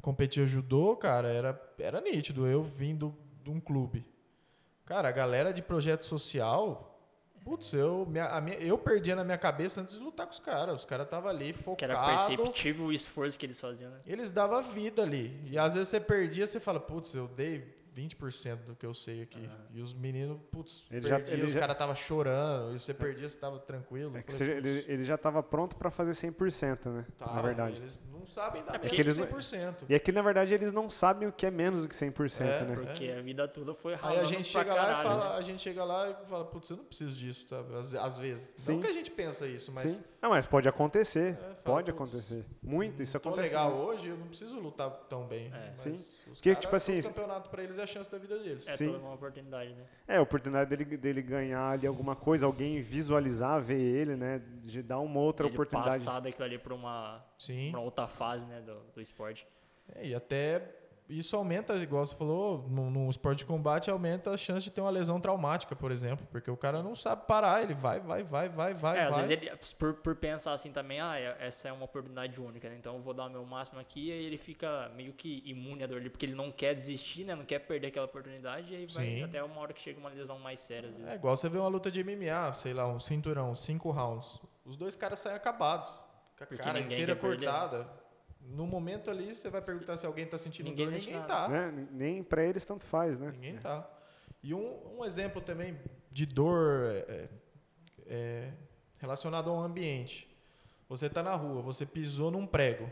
competia 0.02 0.46
judô, 0.46 0.96
cara, 0.96 1.30
era, 1.30 1.74
era 1.80 2.00
nítido. 2.02 2.46
Eu 2.46 2.62
vim 2.62 2.96
do, 2.96 3.18
de 3.44 3.50
um 3.50 3.60
clube. 3.60 4.06
Cara, 4.86 5.10
a 5.10 5.12
galera 5.12 5.52
de 5.52 5.64
projeto 5.64 6.04
social, 6.06 6.99
putz, 7.50 7.74
eu, 7.74 8.06
minha, 8.08 8.26
a 8.28 8.40
minha, 8.40 8.58
eu 8.58 8.78
perdia 8.78 9.16
na 9.16 9.24
minha 9.24 9.38
cabeça 9.38 9.82
antes 9.82 9.96
de 9.98 10.04
lutar 10.04 10.28
com 10.28 10.34
os 10.34 10.40
caras. 10.40 10.76
Os 10.76 10.86
caras 10.86 11.06
estavam 11.06 11.30
ali 11.30 11.52
Que 11.78 11.84
era 11.84 11.96
focados. 11.96 12.28
perceptível 12.28 12.86
o 12.86 12.92
esforço 12.94 13.40
que 13.40 13.46
eles 13.46 13.60
faziam, 13.60 13.90
né? 13.90 14.00
Eles 14.06 14.32
davam 14.32 14.62
vida 14.62 15.02
ali. 15.02 15.40
E 15.50 15.58
às 15.58 15.74
vezes 15.74 15.90
você 15.90 16.00
perdia, 16.00 16.46
você 16.46 16.60
fala, 16.60 16.80
putz, 16.80 17.16
eu 17.16 17.28
dei 17.28 17.79
20% 18.00 18.64
do 18.66 18.76
que 18.76 18.86
eu 18.86 18.94
sei 18.94 19.22
aqui. 19.22 19.50
E 19.74 19.82
os 19.82 19.94
meninos, 19.94 20.38
putz, 20.52 20.86
Ele 20.92 21.08
já- 21.08 21.20
ele 21.20 21.44
os 21.46 21.52
já- 21.54 21.60
caras 21.60 21.76
estavam 21.76 21.96
chorando. 21.96 22.76
E 22.76 22.80
você 22.80 22.94
perdia, 22.94 23.28
você 23.28 23.36
estava 23.36 23.60
tranquilo. 23.60 24.16
É 24.18 24.22
falei, 24.32 24.54
ele, 24.58 24.74
"Putz, 24.80 24.90
ele 24.90 25.04
já 25.04 25.16
estava 25.16 25.44
pronto 25.44 25.76
para 25.76 25.90
fazer 25.92 26.14
100%, 26.14 26.90
né? 26.90 27.06
Tá, 27.18 27.34
na 27.34 27.42
verdade. 27.42 27.78
Eles 27.78 28.02
não 28.12 28.26
sabem 28.28 28.64
dar 28.64 28.76
É 28.76 28.78
menos 28.80 28.94
eles 29.00 29.14
de 29.16 29.20
não- 29.22 29.28
100%. 29.28 29.86
E 29.90 29.96
aqui, 29.96 30.12
na 30.12 30.22
verdade, 30.22 30.54
eles 30.54 30.72
não 30.72 30.90
sabem 30.90 31.28
o 31.28 31.32
que 31.32 31.46
é 31.46 31.52
menos 31.52 31.82
do 31.82 31.88
que 31.88 31.96
100%, 31.96 32.48
É, 32.50 32.66
né? 32.66 32.76
Porque 32.76 33.10
a 33.12 33.22
vida 33.22 33.48
toda 33.48 33.74
foi 33.74 33.96
ralando 33.96 34.20
Aí 34.20 34.24
a 34.24 34.28
gente 34.28 34.48
chega 34.48 34.74
lá 34.74 34.92
e 34.92 35.04
fala, 35.04 35.30
né? 35.34 35.38
a 35.38 35.42
gente 35.42 35.62
chega 35.62 35.84
lá 35.84 36.10
e 36.10 36.26
fala, 36.28 36.46
putz, 36.46 36.70
eu 36.70 36.78
não 36.78 36.86
preciso 36.86 37.12
disso, 37.18 37.46
tá? 37.48 37.60
Às, 37.78 37.96
às 37.96 38.18
vezes. 38.18 38.52
Sim. 38.56 38.74
Não 38.74 38.82
que 38.82 38.88
a 38.88 38.94
gente 38.94 39.12
pensa 39.12 39.48
isso, 39.48 39.72
mas 39.72 39.90
Sim. 39.92 40.04
Não, 40.22 40.30
mas 40.32 40.46
pode 40.46 40.68
acontecer. 40.68 41.34
É, 41.34 41.34
fala, 41.36 41.56
pode 41.64 41.92
"Putz, 41.94 42.10
acontecer. 42.12 42.46
Muito, 42.62 43.02
isso 43.02 43.18
tô 43.20 43.30
acontece. 43.30 43.48
legal 43.50 43.72
muito. 43.74 43.90
hoje, 43.90 44.08
eu 44.10 44.18
não 44.18 44.28
preciso 44.28 44.60
lutar 44.60 44.90
tão 45.10 45.26
bem. 45.26 45.48
É. 45.54 45.70
Mas 45.72 45.82
Sim. 45.82 45.92
Os 45.94 46.20
Porque, 46.40 46.50
caras, 46.50 46.60
tipo 46.66 46.76
assim, 46.76 47.00
o 47.00 47.04
campeonato 47.04 47.50
pra 47.50 47.64
eles 47.64 47.80
é 47.80 47.88
chance 47.90 48.12
da 48.12 48.18
vida 48.18 48.38
deles. 48.38 48.68
É 48.68 48.74
Sim. 48.74 48.86
toda 48.86 48.98
uma 49.00 49.14
oportunidade, 49.14 49.74
né? 49.74 49.84
É, 50.08 50.18
a 50.18 50.22
oportunidade 50.22 50.70
dele, 50.70 50.98
dele 50.98 51.22
ganhar 51.22 51.72
ali 51.72 51.86
alguma 51.88 52.16
coisa, 52.16 52.46
alguém 52.46 52.82
visualizar, 52.82 53.62
ver 53.62 53.80
ele, 53.80 54.16
né? 54.16 54.42
De 54.64 54.82
dar 54.82 55.00
uma 55.00 55.20
outra 55.20 55.46
Ele 55.48 55.54
oportunidade. 55.54 55.98
passar 56.00 56.20
daquilo 56.20 56.46
ali 56.46 56.58
pra 56.58 56.74
uma, 56.74 57.24
Sim. 57.38 57.72
pra 57.72 57.80
outra 57.80 58.08
fase, 58.08 58.46
né, 58.46 58.62
do, 58.62 58.80
do 58.94 59.02
esporte. 59.02 59.46
É, 59.96 60.08
e 60.08 60.16
até 60.16 60.62
isso 61.10 61.36
aumenta, 61.36 61.74
igual 61.76 62.06
você 62.06 62.16
falou, 62.16 62.68
no, 62.70 62.92
no 62.92 63.10
esporte 63.10 63.40
de 63.40 63.46
combate 63.46 63.90
aumenta 63.90 64.32
a 64.32 64.38
chance 64.38 64.66
de 64.66 64.70
ter 64.72 64.80
uma 64.80 64.92
lesão 64.92 65.20
traumática, 65.20 65.76
por 65.76 65.92
exemplo. 65.92 66.28
Porque 66.32 66.52
o 66.52 66.56
cara 66.56 66.84
não 66.84 66.94
sabe 66.96 67.26
parar, 67.26 67.64
ele 67.64 67.74
vai, 67.74 68.00
vai, 68.00 68.24
vai, 68.24 68.48
vai, 68.48 68.74
vai, 68.76 68.98
é, 69.00 69.04
às 69.06 69.16
vai. 69.16 69.24
vezes 69.26 69.32
ele, 69.42 69.52
por, 69.78 69.96
por 69.96 70.16
pensar 70.16 70.54
assim 70.54 70.72
também, 70.72 71.00
ah, 71.00 71.18
é- 71.20 71.36
essa 71.40 71.68
é 71.68 71.72
uma 71.74 71.86
oportunidade 71.86 72.40
única, 72.40 72.70
né? 72.70 72.76
Então 72.78 72.94
eu 72.96 73.02
vou 73.02 73.14
dar 73.14 73.26
o 73.26 73.30
meu 73.30 73.44
máximo 73.44 73.80
aqui 73.80 74.10
e 74.10 74.12
aí 74.12 74.24
ele 74.24 74.38
fica 74.38 74.92
meio 74.96 75.12
que 75.14 75.42
imune 75.46 75.84
à 75.84 75.88
dor 75.88 75.98
ali, 75.98 76.12
porque 76.12 76.28
ele 76.28 76.36
não 76.36 76.52
quer 76.52 76.76
desistir, 76.76 77.24
né? 77.24 77.34
Não 77.34 77.46
quer 77.46 77.58
perder 77.60 77.88
aquela 77.88 78.06
oportunidade 78.06 78.72
e 78.72 78.78
aí 78.78 78.86
vai 78.86 79.06
Sim. 79.06 79.24
até 79.24 79.44
uma 79.44 79.60
hora 79.62 79.74
que 79.74 79.82
chega 79.82 80.00
uma 80.00 80.10
lesão 80.10 80.38
mais 80.38 80.60
séria, 80.60 80.90
às 80.90 80.96
vezes. 80.96 81.12
É 81.12 81.16
igual 81.16 81.36
você 81.36 81.50
vê 81.50 81.58
uma 81.58 81.70
luta 81.70 81.90
de 81.90 82.04
MMA, 82.04 82.54
sei 82.54 82.74
lá, 82.74 82.88
um 82.88 83.00
cinturão, 83.00 83.56
cinco 83.56 83.90
rounds. 83.90 84.40
Os 84.64 84.78
dois 84.78 84.96
caras 84.96 85.18
saem 85.18 85.36
acabados. 85.36 85.88
Com 86.38 86.44
a 86.44 86.48
Porque 86.48 86.64
cara 86.64 86.80
inteira 86.80 87.16
quer 87.16 87.22
perder, 87.22 87.46
cortada. 87.48 87.90
No 88.50 88.66
momento 88.66 89.12
ali, 89.12 89.34
você 89.34 89.50
vai 89.50 89.62
perguntar 89.62 89.96
se 89.96 90.06
alguém 90.06 90.26
tá 90.26 90.38
sentindo 90.38 90.70
Ninguém 90.70 90.88
dor. 90.88 90.94
Ninguém 90.94 91.14
nada. 91.14 91.28
tá. 91.28 91.48
Né? 91.48 91.88
Nem 91.92 92.24
pra 92.24 92.44
eles 92.44 92.66
tanto 92.66 92.86
faz, 92.86 93.18
né? 93.18 93.32
Ninguém 93.32 93.58
tá. 93.58 93.88
E 94.42 94.54
um, 94.54 94.98
um 95.00 95.06
exemplo 95.06 95.42
também 95.42 95.80
de 96.12 96.26
dor 96.26 96.86
é, 97.08 97.30
é, 98.08 98.54
relacionado 98.98 99.50
ao 99.50 99.60
ambiente. 99.62 100.28
Você 100.88 101.08
tá 101.08 101.22
na 101.22 101.36
rua, 101.36 101.62
você 101.62 101.86
pisou 101.86 102.32
num 102.32 102.48
prego. 102.48 102.90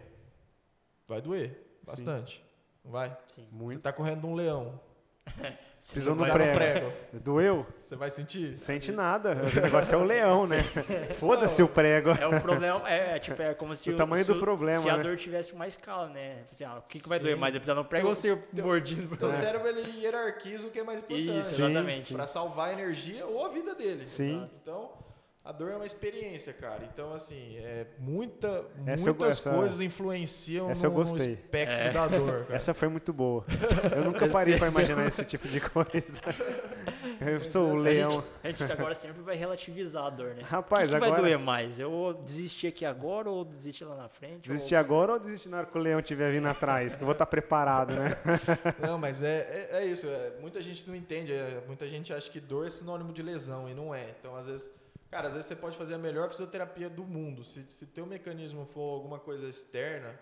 Vai 1.08 1.22
doer 1.22 1.60
bastante. 1.84 2.44
Não 2.84 2.92
vai? 2.92 3.18
Sim. 3.26 3.48
Você 3.50 3.56
Muito. 3.56 3.82
tá 3.82 3.92
correndo 3.92 4.22
de 4.22 4.28
um 4.28 4.36
leão. 4.36 4.80
Pisou 5.94 6.16
no 6.16 6.24
Pisar 6.24 6.36
prego. 6.56 6.92
Doeu? 7.14 7.66
Você 7.82 7.96
vai 7.96 8.10
sentir? 8.10 8.56
Sente 8.56 8.92
nada. 8.92 9.38
O 9.56 9.62
negócio 9.62 9.94
é 9.94 9.98
o 9.98 10.04
leão, 10.04 10.48
né? 10.48 10.64
Foda-se 11.20 11.62
o 11.62 11.68
prego. 11.68 12.10
É 12.12 12.26
o 12.28 12.42
problema, 12.42 12.82
é, 12.90 13.16
é, 13.16 13.20
tipo, 13.20 13.40
é 13.42 13.54
como 13.54 13.76
se 13.76 13.92
O 13.92 13.96
tamanho 13.96 14.26
se 14.26 14.34
do 14.34 14.40
problema, 14.40 14.82
Se 14.82 14.90
a 14.90 14.98
né? 14.98 15.04
dor 15.04 15.16
tivesse 15.16 15.54
uma 15.54 15.68
escala, 15.68 16.08
né? 16.10 16.40
Assim, 16.52 16.64
ah, 16.66 16.80
o 16.80 16.82
que, 16.82 17.00
que 17.00 17.08
vai 17.08 17.20
Sim. 17.20 17.26
doer 17.26 17.38
mais? 17.38 17.56
É 17.56 17.60
pisar 17.60 17.76
no 17.76 17.86
prego 17.86 18.02
Teu- 18.04 18.10
ou 18.10 18.16
ser 18.16 18.38
teu- 18.54 18.66
mordido? 18.66 19.16
Teu 19.16 19.32
cérebro 19.32 19.68
ele 19.68 20.02
hierarquiza 20.02 20.68
o 20.68 20.72
que 20.72 20.80
é 20.80 20.84
mais 20.84 21.00
importante. 21.00 21.40
Isso, 21.40 21.56
Sim, 21.56 21.66
exatamente. 21.66 22.04
sim. 22.06 22.14
Pra 22.16 22.26
salvar 22.28 22.70
a 22.70 22.74
energia 22.74 23.26
ou 23.28 23.46
a 23.46 23.50
vida 23.50 23.76
dele. 23.76 24.08
Sim. 24.08 24.38
Exato. 24.38 24.52
Então, 24.62 24.87
a 25.48 25.52
dor 25.54 25.72
é 25.72 25.76
uma 25.78 25.86
experiência, 25.86 26.52
cara. 26.54 26.84
Então, 26.92 27.14
assim, 27.14 27.58
é 27.60 27.86
muita, 28.00 28.66
Essa 28.86 29.10
eu- 29.10 29.14
muitas 29.16 29.40
essa- 29.40 29.50
coisas 29.54 29.80
influenciam 29.82 30.70
essa 30.70 30.90
no, 30.90 31.18
espectro 31.18 31.88
É. 31.88 31.92
da 31.92 32.08
dor. 32.08 32.44
Cara. 32.48 32.56
Essa 32.56 32.74
foi 32.74 32.88
muito 32.90 33.14
boa. 33.14 33.46
Eu 33.96 34.04
nunca 34.04 34.28
parei 34.28 34.58
pra 34.58 34.68
Essa- 34.68 34.78
imaginar 34.80 35.08
esse 35.08 35.24
tipo 35.24 35.48
de 35.48 35.62
coisa. 35.62 35.88
Eu 37.20 37.42
sou 37.42 37.72
o 37.72 37.76
leão. 37.80 38.24
A 38.44 38.50
gente 38.50 38.72
agora 38.72 38.94
sempre 38.94 39.22
vai 39.24 39.36
relativizar 39.36 40.06
a 40.06 40.10
dor, 40.10 40.36
né? 40.36 40.44
Rapaz, 40.44 40.84
o 40.84 40.88
que, 40.88 40.94
que 40.94 41.00
vai 41.00 41.10
agora- 41.10 41.22
doer 41.24 41.40
mais? 41.40 41.80
Eu 41.80 42.22
desistir 42.24 42.68
aqui 42.68 42.86
agora 42.86 43.30
ou 43.30 43.44
desistir 43.44 43.86
lá 43.86 43.96
na 43.96 44.08
frente? 44.10 44.48
Desistir 44.50 44.76
agora 44.76 45.14
ou 45.14 45.20
desistir 45.20 45.50
na 45.50 45.58
hora 45.58 45.66
que 45.66 45.78
o 45.78 45.82
leão 45.82 46.00
estiver 46.00 46.32
vindo 46.32 46.48
atrás? 46.48 46.96
Que 46.96 47.02
eu 47.02 47.06
vou 47.06 47.14
estar 47.14 47.26
preparado, 47.26 47.94
né? 47.94 48.18
Não, 48.80 48.98
mas 49.00 49.24
é, 49.24 49.68
é, 49.72 49.78
é 49.82 49.86
isso. 49.86 50.06
é, 50.08 50.34
muita 50.42 50.62
gente 50.62 50.88
não 50.88 50.96
entende. 50.96 51.32
é, 51.34 51.62
muita 51.66 51.88
gente 51.88 52.14
acha 52.14 52.30
que 52.30 52.40
dor 52.40 52.68
é 52.68 52.70
sinônimo 52.70 53.12
de 53.14 53.24
lesão 53.24 53.68
e 53.70 53.74
não 53.74 53.96
é. 53.96 54.06
Então, 54.20 54.36
às 54.36 54.46
vezes, 54.48 54.70
cara, 55.10 55.28
às 55.28 55.34
vezes 55.34 55.48
você 55.48 55.56
pode 55.56 55.78
fazer 55.78 55.94
a 55.96 55.98
melhor 55.98 56.30
fisioterapia 56.30 56.90
do 56.90 57.04
mundo. 57.04 57.44
Se, 57.44 57.64
se 57.64 57.86
teu 57.88 58.06
mecanismo 58.06 58.66
for 58.66 58.94
alguma 58.94 59.20
coisa 59.20 59.48
externa, 59.48 60.18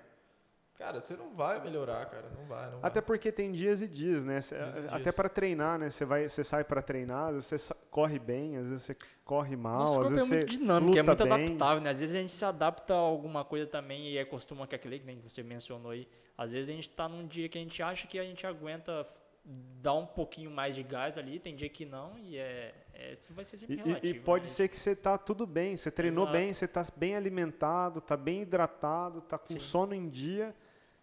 Cara, 0.78 1.02
você 1.02 1.16
não 1.16 1.34
vai 1.34 1.62
melhorar, 1.64 2.06
cara. 2.06 2.30
Não 2.38 2.46
vai, 2.48 2.70
não 2.70 2.80
vai. 2.82 2.90
Até 2.92 3.00
porque 3.00 3.32
tem 3.32 3.54
dias 3.54 3.82
e 3.82 3.88
dias, 3.88 4.26
né? 4.26 4.42
Cê- 4.42 4.58
Dias 4.58 4.92
até 4.92 5.10
para 5.10 5.30
treinar, 5.30 5.80
né? 5.80 5.90
Você 5.90 6.04
vai, 6.04 6.28
você 6.28 6.44
sai 6.44 6.66
para 6.66 6.82
treinar, 6.82 7.30
às 7.30 7.50
vezes 7.50 7.62
você 7.62 7.74
corre 7.90 8.20
bem, 8.20 8.58
às 8.58 8.68
vezes 8.68 8.84
você 8.84 8.98
corre 9.24 9.56
mal, 9.56 9.80
Nosso 9.86 10.02
às 10.02 10.08
é 10.12 10.16
vezes 10.16 10.30
muito 10.30 10.52
você 10.52 10.58
dinâmico, 10.58 10.98
é 10.98 11.02
muito 11.02 11.24
bem. 11.24 11.34
adaptável, 11.46 11.82
né? 11.82 11.90
Às 11.92 12.00
vezes 12.02 12.14
a 12.16 12.20
gente 12.20 12.34
se 12.34 12.44
adapta 12.44 12.94
a 12.94 12.98
alguma 12.98 13.46
coisa 13.46 13.66
também 13.66 14.12
e 14.12 14.20
acostuma 14.20 14.68
com 14.68 14.76
aquele 14.76 15.00
que 15.00 15.06
nem 15.06 15.18
você 15.22 15.42
mencionou 15.42 15.92
aí. 15.92 16.06
Às 16.38 16.52
vezes 16.52 16.70
a 16.70 16.74
gente 16.74 16.90
tá 16.90 17.08
num 17.08 17.26
dia 17.26 17.48
que 17.48 17.58
a 17.58 17.62
gente 17.62 17.82
acha 17.82 18.06
que 18.06 18.20
a 18.20 18.24
gente 18.26 18.46
aguenta 18.46 19.08
dar 19.46 19.94
um 19.94 20.06
pouquinho 20.06 20.50
mais 20.50 20.74
de 20.74 20.82
gás 20.82 21.18
ali, 21.18 21.40
tem 21.40 21.56
dia 21.56 21.70
que 21.70 21.86
não, 21.86 22.18
e 22.18 22.38
é, 22.38 22.74
é- 22.94 23.14
isso 23.14 23.34
vai 23.34 23.46
ser 23.46 23.58
E, 23.58 23.60
sempre 23.60 23.76
e- 23.76 23.84
relativo. 23.84 24.16
e 24.18 24.20
pode 24.20 24.48
né? 24.48 24.54
ser 24.54 24.68
que 24.68 24.76
você 24.76 24.96
tá 24.96 25.18
tudo 25.18 25.46
bem, 25.46 25.78
você 25.78 25.92
treinou 25.92 26.24
Exato. 26.26 26.38
bem, 26.38 26.54
você 26.54 26.68
tá 26.68 26.86
bem 26.96 27.16
alimentado, 27.16 28.02
tá 28.02 28.18
bem 28.18 28.42
hidratado, 28.42 29.22
tá 29.22 29.38
com 29.38 29.54
Sim. 29.54 29.60
sono 29.60 29.94
em 29.94 30.10
dia. 30.10 30.56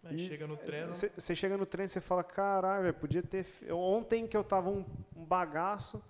Aí 0.03 0.17
e 0.17 0.27
chega 0.27 0.45
no 0.45 0.57
treino. 0.57 0.93
Você 0.93 1.33
chega 1.33 1.55
no 1.55 1.65
treino 1.65 1.85
e 1.85 1.89
você 1.89 2.01
fala, 2.01 2.21
caralho, 2.25 2.93
podia 2.93 3.23
ter. 3.23 3.45
Ontem 3.71 4.27
que 4.27 4.35
eu 4.35 4.43
tava 4.43 4.69
um, 4.69 4.83
um 5.15 5.23
bagaço, 5.23 6.03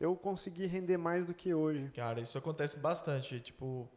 eu 0.00 0.16
consegui 0.16 0.66
render 0.66 0.96
mais 0.96 1.24
do 1.24 1.32
que 1.32 1.54
hoje. 1.54 1.88
Cara, 1.94 2.20
isso 2.20 2.36
acontece 2.36 2.76
bastante. 2.78 3.38
Tipo, 3.38 3.88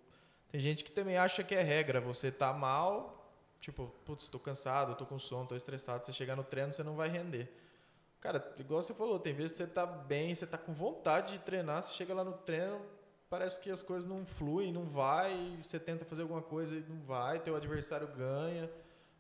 tem 0.52 0.62
gente 0.62 0.84
que 0.84 0.92
também 0.92 1.18
acha 1.18 1.44
que 1.44 1.56
é 1.56 1.64
regra. 1.64 2.00
Você 2.00 2.32
tá 2.32 2.54
mal, 2.54 3.34
tipo, 3.60 3.88
putz, 4.06 4.30
tô 4.30 4.38
cansado, 4.38 4.94
tô 4.96 5.04
com 5.04 5.18
sono, 5.18 5.48
tô 5.48 5.56
estressado. 5.56 6.06
Você 6.06 6.14
chegar 6.14 6.36
no 6.36 6.44
treino, 6.44 6.72
você 6.72 6.84
não 6.84 6.96
vai 6.96 7.10
render. 7.10 7.52
Cara, 8.24 8.42
igual 8.58 8.82
você 8.82 8.94
falou, 8.94 9.20
tem 9.20 9.34
vezes 9.34 9.58
que 9.58 9.66
você 9.66 9.70
tá 9.70 9.86
bem, 9.86 10.34
você 10.34 10.48
tá 10.48 10.58
com 10.58 10.72
vontade 10.72 11.34
de 11.34 11.40
treinar, 11.40 11.84
você 11.84 11.92
chega 11.92 12.14
lá 12.14 12.24
no 12.24 12.32
treino, 12.32 12.82
parece 13.30 13.60
que 13.60 13.70
as 13.70 13.84
coisas 13.84 14.08
não 14.08 14.26
fluem, 14.26 14.72
não 14.72 14.86
vai, 14.86 15.58
você 15.62 15.78
tenta 15.78 16.06
fazer 16.06 16.22
alguma 16.22 16.42
coisa 16.42 16.78
e 16.78 16.80
não 16.88 17.02
vai, 17.02 17.38
teu 17.42 17.54
adversário 17.54 18.08
ganha. 18.08 18.72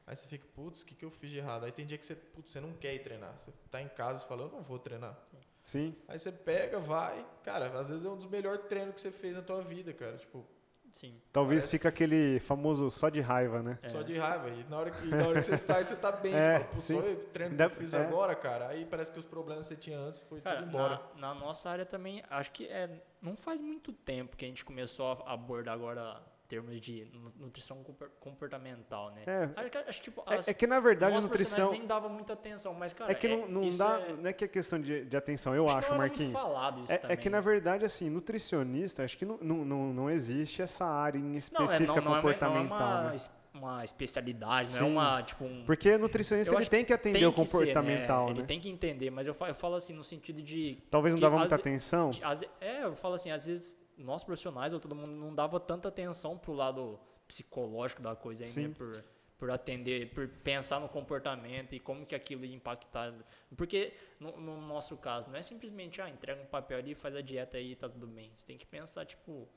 Aí 0.08 0.16
você 0.16 0.26
fica, 0.26 0.48
putz, 0.56 0.84
o 0.84 0.86
que, 0.86 0.96
que 0.96 1.04
eu 1.04 1.12
fiz 1.12 1.32
de 1.32 1.39
errado? 1.39 1.66
Aí 1.66 1.72
tem 1.74 1.86
dia 1.86 1.98
que 1.98 2.06
você, 2.06 2.16
putz, 2.16 2.52
você 2.52 2.62
não 2.62 2.72
quer 2.72 2.94
ir 2.94 3.00
treinar. 3.00 3.36
Você 3.38 3.52
tá 3.70 3.82
em 3.82 3.89
casa 3.89 4.24
e 4.24 4.28
fala, 4.28 4.44
eu 4.44 4.50
não 4.50 4.62
vou 4.62 4.80
treinar. 4.80 5.18
Sim. 5.62 5.94
Aí 6.08 6.18
você 6.18 6.32
pega, 6.32 6.80
vai. 6.80 7.26
Cara, 7.44 7.78
às 7.78 7.89
vezes 7.89 8.06
é 8.06 8.10
um 8.10 8.16
dos 8.16 8.28
melhores 8.28 8.66
treinos 8.68 8.96
que 8.96 9.02
você 9.02 9.12
fez 9.12 9.36
na 9.36 9.42
tua 9.42 9.62
vida, 9.62 9.92
cara. 9.92 10.16
Tipo, 10.18 10.46
Sim. 10.93 11.19
Talvez 11.32 11.63
Parece- 11.63 11.71
fica 11.71 11.89
aquele 11.89 12.39
famoso 12.39 12.89
só 12.91 13.10
de 13.10 13.19
raiva, 13.19 13.63
né? 13.63 13.79
É. 13.82 13.89
só 13.89 14.03
de 14.03 14.15
raiva. 14.15 14.47
E 14.49 14.63
na 14.69 14.77
hora 14.77 14.91
que, 14.91 15.06
na 15.08 15.27
hora 15.27 15.39
que 15.41 15.45
você 15.47 15.58
sai, 15.58 15.84
você 15.84 15.95
tá 15.95 16.12
bem. 16.12 16.32
É, 16.38 16.60
você 16.71 16.93
fala, 16.95 17.06
pô, 17.08 17.12
o 17.13 17.25
treino 17.25 17.56
que 17.58 17.63
eu 17.63 17.69
fiz 17.71 17.93
é. 17.95 18.06
agora, 18.06 18.36
cara. 18.36 18.67
Aí 18.67 18.86
parece 18.86 19.12
que 19.12 19.17
os 19.17 19.25
problemas 19.25 19.67
que 19.67 19.73
você 19.73 19.79
tinha 19.79 19.97
antes 19.97 20.21
foi 20.21 20.39
Cara, 20.39 20.58
tudo 20.60 20.69
embora. 20.69 21.01
na, 21.15 21.34
na 21.34 21.34
nossa 21.34 21.67
área 21.69 21.86
também, 21.86 22.23
acho 22.29 22.51
que 22.51 22.67
é, 22.67 23.01
não 23.19 23.36
faz 23.36 23.60
muito 23.60 23.91
tempo 23.91 24.38
que 24.38 24.45
a 24.45 24.47
gente 24.47 24.63
começou 24.63 25.12
a 25.25 25.34
abordar 25.34 25.73
agora 25.73 26.21
termos 26.54 26.80
de 26.80 27.08
nu- 27.12 27.34
nutrição 27.39 27.84
compor- 27.84 28.12
comportamental, 28.20 29.12
né? 29.12 29.24
É. 29.26 29.50
Acho 29.88 29.98
que, 30.00 30.04
tipo, 30.04 30.24
É, 30.30 30.36
as- 30.36 30.48
é 30.48 30.54
que 30.54 30.68
na 30.68 30.80
verdade 30.80 31.18
a 31.18 31.22
nutrição. 31.22 31.72
nem 31.72 31.86
dava 31.88 32.08
muita 32.08 32.34
atenção, 32.34 32.74
mas 32.76 32.94
cara, 32.94 33.12
É 33.12 33.16
que 33.16 33.28
não, 33.28 33.48
não 33.48 33.63
isso 33.63 33.78
dá. 33.80 34.00
é- 34.00 34.13
Não 34.13 34.30
é 34.30 34.34
que 34.34 34.46
é 34.46 34.48
questão 34.48 34.80
de, 34.80 35.04
de 35.06 35.18
atenção, 35.18 35.56
eu 35.56 35.68
acho 35.68 35.78
acho, 35.80 35.92
não 35.92 35.98
Marquinhos. 35.98 36.32
falado 36.32 36.84
isso 36.84 36.92
É, 36.94 36.98
também. 37.00 37.13
é 37.13 37.18
que 37.18 37.30
na 37.30 37.42
verdade, 37.42 37.84
assim, 37.86 38.08
nutricionista, 38.10 39.04
acho 39.04 39.18
que 39.18 39.26
não, 39.26 39.38
não, 39.42 39.66
não, 39.66 39.94
não 39.94 40.10
existe 40.12 40.62
essa 40.62 40.86
área 40.86 41.18
em 41.18 41.22
não, 41.24 41.34
é, 41.34 41.38
específica 41.38 41.86
não, 41.88 41.96
não 41.96 41.96
é 41.96 42.08
uma- 42.08 42.16
comportamental. 42.22 42.80
não 42.80 42.86
é 42.98 43.02
uma, 43.02 43.12
né? 43.12 43.18
uma 43.56 43.84
especialidade, 43.84 44.72
não 44.72 44.78
Sim. 44.80 44.84
é 44.86 44.88
uma, 44.88 45.22
tipo, 45.24 45.44
um... 45.46 45.63
Porque 45.66 45.96
nutricionista 45.98 46.56
ele 46.56 46.66
tem 46.66 46.84
que 46.86 46.92
atender 46.94 47.20
tem 47.20 47.28
o 47.28 47.32
que 47.34 47.46
ser, 47.46 47.58
né? 47.58 47.74
comportamental, 47.74 48.30
Ele 48.30 48.42
né? 48.42 48.46
tem 48.48 48.60
que 48.60 48.68
entender, 48.70 49.10
mas 49.12 49.28
eu 49.28 49.34
falo, 49.36 49.52
eu 49.52 49.56
falo 49.56 49.76
assim 49.76 49.94
no 49.94 50.04
sentido 50.04 50.42
de 50.42 50.78
Talvez 50.89 51.13
não 51.13 51.22
dava 51.22 51.38
muita 51.38 51.56
ve- 51.56 51.62
atenção. 51.62 52.10
De- 52.10 52.20
ve- 52.20 52.50
é, 52.60 52.84
eu 52.84 52.96
falo 52.96 53.13
assim, 53.13 53.30
às 53.30 53.46
vezes 53.46 53.78
nós 54.04 54.24
profissionais 54.24 54.74
ou 54.74 54.80
todo 54.80 54.96
mundo 54.96 55.12
não 55.12 55.34
dava 55.34 55.60
tanta 55.60 55.88
atenção 55.88 56.38
pro 56.38 56.54
lado 56.54 57.00
psicológico 57.28 58.02
da 58.02 58.16
coisa 58.16 58.46
Sim. 58.46 58.68
né? 58.68 58.76
Por, 58.78 59.04
por 59.38 59.52
atender, 59.52 60.10
por 60.13 60.28
pensar 60.28 60.80
no 60.80 60.88
comportamento 60.88 61.74
e 61.74 61.80
como 61.80 62.06
que 62.06 62.16
aquilo 62.16 62.46
ia 62.46 62.56
impactar. 62.56 63.13
Porque 63.58 63.94
no, 64.20 64.39
no 64.39 64.62
nosso 64.62 64.96
caso, 64.98 65.30
não 65.30 65.36
é 65.36 65.42
simplesmente, 65.42 66.02
ah, 66.02 66.10
entrega 66.10 66.42
um 66.42 66.46
papel 66.46 66.78
ali, 66.78 66.96
faz 66.96 67.16
a 67.16 67.22
dieta 67.22 67.58
aí 67.58 67.72
e 67.72 67.76
tá 67.76 67.89
tudo 67.89 68.08
bem. 68.08 68.32
Você 68.36 68.46
tem 68.46 68.58
que 68.58 68.66
pensar, 68.66 69.06
tipo... 69.06 69.48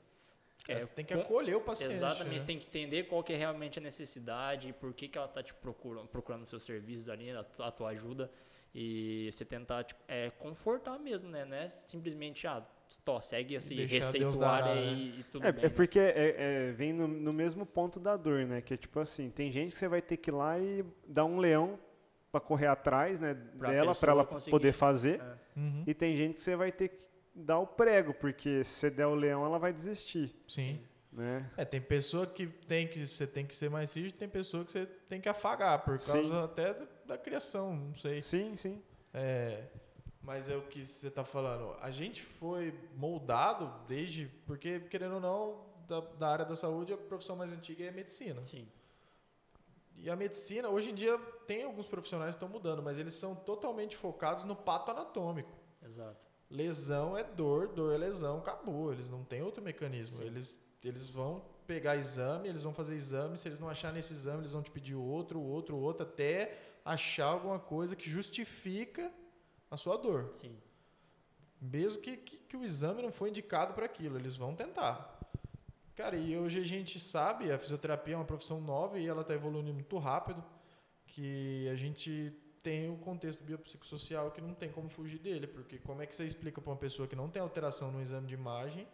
É, 0.67 0.79
você 0.79 0.91
tem 0.91 1.05
que 1.05 1.13
acolher 1.13 1.55
o 1.55 1.61
paciente. 1.61 1.93
Exatamente, 1.93 2.33
né? 2.33 2.39
você 2.39 2.45
tem 2.45 2.59
que 2.59 2.67
entender 2.67 3.03
qual 3.03 3.23
que 3.23 3.31
é 3.31 3.37
realmente 3.37 3.79
a 3.79 3.81
necessidade, 3.81 4.73
por 4.73 4.93
que, 4.93 5.07
que 5.07 5.17
ela 5.17 5.27
está 5.27 5.41
te 5.41 5.53
procurando, 5.53 6.07
procurando 6.07 6.45
seus 6.45 6.63
serviços 6.63 7.07
ali, 7.07 7.31
a, 7.31 7.45
a 7.59 7.71
tua 7.71 7.89
ajuda, 7.89 8.29
e 8.75 9.29
você 9.31 9.45
tentar 9.45 9.85
tipo, 9.85 10.01
é, 10.05 10.29
confortar 10.31 10.99
mesmo, 10.99 11.29
né? 11.29 11.45
Não 11.45 11.55
é 11.55 11.69
simplesmente, 11.69 12.45
ah, 12.45 12.61
tó, 13.03 13.19
segue 13.21 13.55
esse 13.55 13.73
Deus 13.75 13.91
receituário 13.91 14.65
dará, 14.67 14.71
aí 14.79 15.19
e 15.19 15.23
tudo 15.23 15.45
É, 15.45 15.51
bem. 15.51 15.65
é 15.65 15.67
né? 15.67 15.73
porque 15.75 15.99
é- 15.99 16.35
é, 16.37 16.71
vem 16.71 16.93
no, 16.93 17.07
no 17.07 17.33
mesmo 17.33 17.65
ponto 17.65 17.99
da 17.99 18.15
dor, 18.15 18.45
né? 18.45 18.61
Que 18.61 18.73
é 18.75 18.77
tipo 18.77 18.99
assim, 18.99 19.29
tem 19.29 19.51
gente 19.51 19.71
que 19.73 19.77
você 19.77 19.87
vai 19.87 20.01
ter 20.01 20.17
que 20.17 20.29
ir 20.29 20.33
lá 20.33 20.57
e 20.59 20.85
dar 21.07 21.25
um 21.25 21.37
leão 21.37 21.77
pra 22.31 22.39
correr 22.39 22.67
atrás, 22.67 23.19
né? 23.19 23.35
Pra 23.57 23.69
dela, 23.71 23.95
pra 23.95 24.11
ela 24.11 24.25
conseguir. 24.25 24.51
poder 24.51 24.73
fazer. 24.73 25.19
É, 25.21 25.47
Uhum. 25.59 25.83
E 25.87 25.93
tem 25.95 26.15
gente 26.15 26.35
que 26.35 26.41
você 26.41 26.55
vai 26.55 26.71
ter 26.71 26.89
que 26.89 27.07
dar 27.33 27.57
o 27.57 27.65
prego, 27.65 28.13
porque 28.13 28.63
se 28.63 28.69
você 28.75 28.89
der 28.91 29.07
o 29.07 29.15
leão, 29.15 29.43
ela 29.43 29.57
vai 29.57 29.73
desistir, 29.73 30.35
Sim. 30.47 30.79
né? 31.11 31.49
É, 31.57 31.65
tem 31.65 31.81
pessoa 31.81 32.27
que 32.27 32.45
tem 32.45 32.87
que 32.87 32.99
você 33.07 33.25
tem 33.25 33.43
que 33.43 33.55
ser 33.55 33.67
mais 33.67 33.95
rígido, 33.95 34.17
tem 34.19 34.29
pessoa 34.29 34.63
que 34.63 34.71
você 34.71 34.85
tem 34.85 35.19
que 35.19 35.27
afagar, 35.27 35.83
por 35.83 35.99
Sim. 35.99 36.11
causa 36.11 36.43
até 36.43 36.73
da, 36.75 36.85
da 37.07 37.17
criação, 37.17 37.75
não 37.75 37.95
sei. 37.95 38.21
Sim, 38.21 38.55
sim. 38.55 38.79
É, 39.11 39.63
mas 40.27 40.49
é 40.49 40.57
o 40.57 40.61
que 40.61 40.85
você 40.85 41.07
está 41.07 41.23
falando. 41.23 41.73
A 41.79 41.89
gente 41.89 42.21
foi 42.21 42.77
moldado 42.97 43.73
desde. 43.87 44.27
Porque, 44.45 44.81
querendo 44.81 45.13
ou 45.15 45.21
não, 45.21 45.65
da, 45.87 46.01
da 46.01 46.27
área 46.27 46.43
da 46.43 46.53
saúde, 46.53 46.91
a 46.91 46.97
profissão 46.97 47.37
mais 47.37 47.49
antiga 47.49 47.85
é 47.85 47.87
a 47.87 47.93
medicina. 47.93 48.43
sim, 48.43 48.67
E 49.95 50.09
a 50.09 50.17
medicina, 50.17 50.67
hoje 50.67 50.91
em 50.91 50.93
dia, 50.93 51.17
tem 51.47 51.63
alguns 51.63 51.87
profissionais 51.87 52.35
que 52.35 52.43
estão 52.43 52.49
mudando, 52.49 52.83
mas 52.83 52.99
eles 52.99 53.13
são 53.13 53.33
totalmente 53.33 53.95
focados 53.95 54.43
no 54.43 54.53
pato 54.53 54.91
anatômico. 54.91 55.49
exato. 55.81 56.27
Lesão 56.49 57.17
é 57.17 57.23
dor, 57.23 57.69
dor 57.69 57.93
é 57.93 57.97
lesão, 57.97 58.39
acabou. 58.39 58.91
Eles 58.91 59.07
não 59.07 59.23
têm 59.23 59.41
outro 59.41 59.63
mecanismo. 59.63 60.21
Eles, 60.21 60.59
eles 60.83 61.09
vão 61.09 61.41
pegar 61.65 61.95
exame, 61.95 62.49
eles 62.49 62.63
vão 62.63 62.73
fazer 62.73 62.95
exame. 62.95 63.37
Se 63.37 63.47
eles 63.47 63.59
não 63.59 63.69
acharem 63.69 63.99
esse 63.99 64.11
exame, 64.11 64.39
eles 64.39 64.51
vão 64.51 64.61
te 64.61 64.71
pedir 64.71 64.95
outro, 64.95 65.39
outro, 65.39 65.77
outro, 65.77 66.03
até 66.03 66.57
achar 66.83 67.27
alguma 67.27 67.59
coisa 67.59 67.95
que 67.95 68.09
justifica 68.09 69.09
a 69.69 69.77
sua 69.77 69.97
dor. 69.97 70.29
Sim, 70.33 70.55
Mesmo 71.61 72.01
que, 72.01 72.17
que, 72.17 72.37
que 72.37 72.57
o 72.57 72.63
exame 72.63 73.01
não 73.01 73.11
foi 73.11 73.29
indicado 73.29 73.73
para 73.73 73.85
aquilo, 73.85 74.17
eles 74.17 74.35
vão 74.35 74.55
tentar. 74.55 75.17
Cara, 75.95 76.15
e 76.15 76.37
hoje 76.37 76.59
a 76.59 76.63
gente 76.63 76.99
sabe, 76.99 77.51
a 77.51 77.57
fisioterapia 77.57 78.13
é 78.13 78.17
uma 78.17 78.25
profissão 78.25 78.61
nova 78.61 78.99
e 78.99 79.07
ela 79.07 79.21
está 79.21 79.33
evoluindo 79.33 79.73
muito 79.73 79.97
rápido, 79.97 80.43
que 81.07 81.67
a 81.69 81.75
gente 81.75 82.31
tem 82.61 82.89
o 82.91 82.97
contexto 82.97 83.43
biopsicossocial 83.43 84.29
que 84.29 84.41
não 84.41 84.53
tem 84.53 84.69
como 84.69 84.89
fugir 84.89 85.17
dele, 85.17 85.47
porque 85.47 85.79
como 85.79 86.01
é 86.01 86.05
que 86.05 86.15
você 86.15 86.25
explica 86.25 86.61
para 86.61 86.69
uma 86.69 86.77
pessoa 86.77 87.07
que 87.07 87.15
não 87.15 87.29
tem 87.29 87.41
alteração 87.41 87.91
no 87.91 87.99
exame 87.99 88.27
de 88.27 88.35
imagem, 88.35 88.87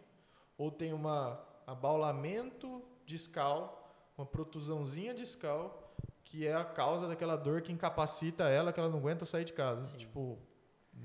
ou 0.56 0.70
tem 0.70 0.92
uma 0.94 1.44
abaulamento 1.66 2.82
discal, 3.04 3.92
uma 4.16 4.24
protusãozinha 4.26 5.12
discal, 5.12 5.94
que 6.24 6.46
é 6.46 6.54
a 6.54 6.64
causa 6.64 7.06
daquela 7.06 7.36
dor 7.36 7.60
que 7.60 7.72
incapacita 7.72 8.44
ela, 8.44 8.72
que 8.72 8.80
ela 8.80 8.88
não 8.88 8.98
aguenta 8.98 9.26
sair 9.26 9.44
de 9.44 9.52
casa. 9.52 9.84
Sim. 9.84 9.98
Tipo, 9.98 10.38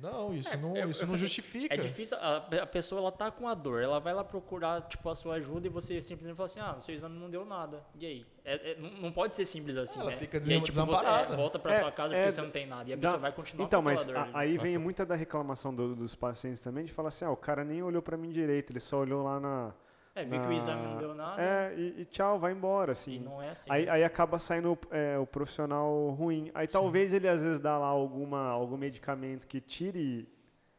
não, 0.01 0.33
isso 0.33 0.53
É, 0.53 0.57
não, 0.57 0.75
eu- 0.77 0.89
isso 0.89 0.99
eu 1.03 1.07
não 1.07 1.13
falei, 1.15 1.19
justifica. 1.19 1.73
É 1.73 1.77
difícil, 1.77 2.17
a, 2.19 2.37
a 2.61 2.65
pessoa 2.65 3.01
ela 3.01 3.11
tá 3.11 3.29
com 3.31 3.47
a 3.47 3.53
dor, 3.53 3.81
ela 3.81 3.99
vai 3.99 4.13
lá 4.13 4.23
procurar 4.23 4.81
tipo 4.83 5.09
a 5.09 5.15
sua 5.15 5.35
ajuda 5.35 5.67
e 5.67 5.69
você 5.69 6.01
simplesmente 6.01 6.35
fala 6.37 6.45
assim, 6.45 6.59
ah, 6.59 6.75
o 6.77 6.81
seu 6.81 6.95
exame 6.95 7.19
não 7.19 7.29
deu 7.29 7.43
nada. 7.45 7.83
E 7.95 8.05
aí? 8.05 8.25
É- 8.45 8.71
é- 8.71 8.75
não, 8.79 9.11
pode 9.11 9.35
ser 9.35 9.45
simples 9.45 9.75
assim, 9.75 9.99
Ela 9.99 10.11
né? 10.11 10.17
fica 10.17 10.37
e 10.37 10.39
aí, 10.39 10.61
tipo, 10.61 10.73
você 10.73 10.81
desamparada. 10.85 11.33
é, 11.33 11.37
volta 11.37 11.59
pra 11.59 11.73
É, 11.73 11.79
sua 11.79 11.91
casa 11.91 12.15
é, 12.15 12.19
porque 12.23 12.31
você 12.35 12.41
não 12.41 12.49
tem 12.51 12.65
nada. 12.65 12.89
E 12.89 12.93
a 12.93 12.95
dá- 12.95 13.01
pessoa 13.01 13.17
vai 13.19 13.31
continuar 13.33 13.65
Então, 13.65 13.79
com 13.81 13.85
mas 13.85 14.01
aquela 14.01 14.23
dor. 14.25 14.35
a- 14.35 14.39
ali. 14.39 14.51
aí 14.51 14.57
vem 14.57 14.77
muita 14.77 15.05
da 15.05 15.15
reclamação 15.15 15.73
do- 15.75 15.95
dos 15.95 16.15
pacientes 16.15 16.59
também, 16.61 16.85
de 16.85 16.93
falar 16.93 17.09
assim, 17.09 17.25
ah, 17.25 17.31
o 17.31 17.37
cara 17.37 17.63
nem 17.65 17.83
olhou 17.83 18.01
pra 18.01 18.15
mim 18.15 18.29
direito, 18.29 18.71
ele 18.71 18.79
só 18.79 18.99
olhou 18.99 19.23
lá 19.23 19.39
na... 19.39 19.73
É, 20.21 20.25
viu 20.25 20.39
que 20.41 20.45
o 20.45 20.49
na- 20.49 20.55
exame 20.55 20.81
não 20.83 20.97
deu 20.97 21.13
nada 21.15 21.41
É, 21.41 21.73
e, 21.77 22.01
e 22.01 22.05
tchau, 22.05 22.39
vai 22.39 22.51
embora, 22.51 22.91
e 22.91 22.93
assim. 22.93 23.19
não 23.19 23.41
é 23.41 23.49
assim. 23.49 23.69
Aí, 23.71 23.85
né? 23.85 23.91
aí 23.91 24.03
acaba 24.03 24.37
saindo 24.39 24.77
é, 24.91 25.17
o 25.17 25.25
profissional 25.25 26.09
ruim. 26.11 26.51
Aí 26.53 26.67
talvez 26.67 27.13
ele 27.13 27.27
às 27.27 27.41
vezes 27.43 27.59
dá 27.59 27.77
lá 27.77 27.87
alguma, 27.87 28.47
algum 28.49 28.77
medicamento 28.77 29.47
que 29.47 29.59
tire 29.61 30.27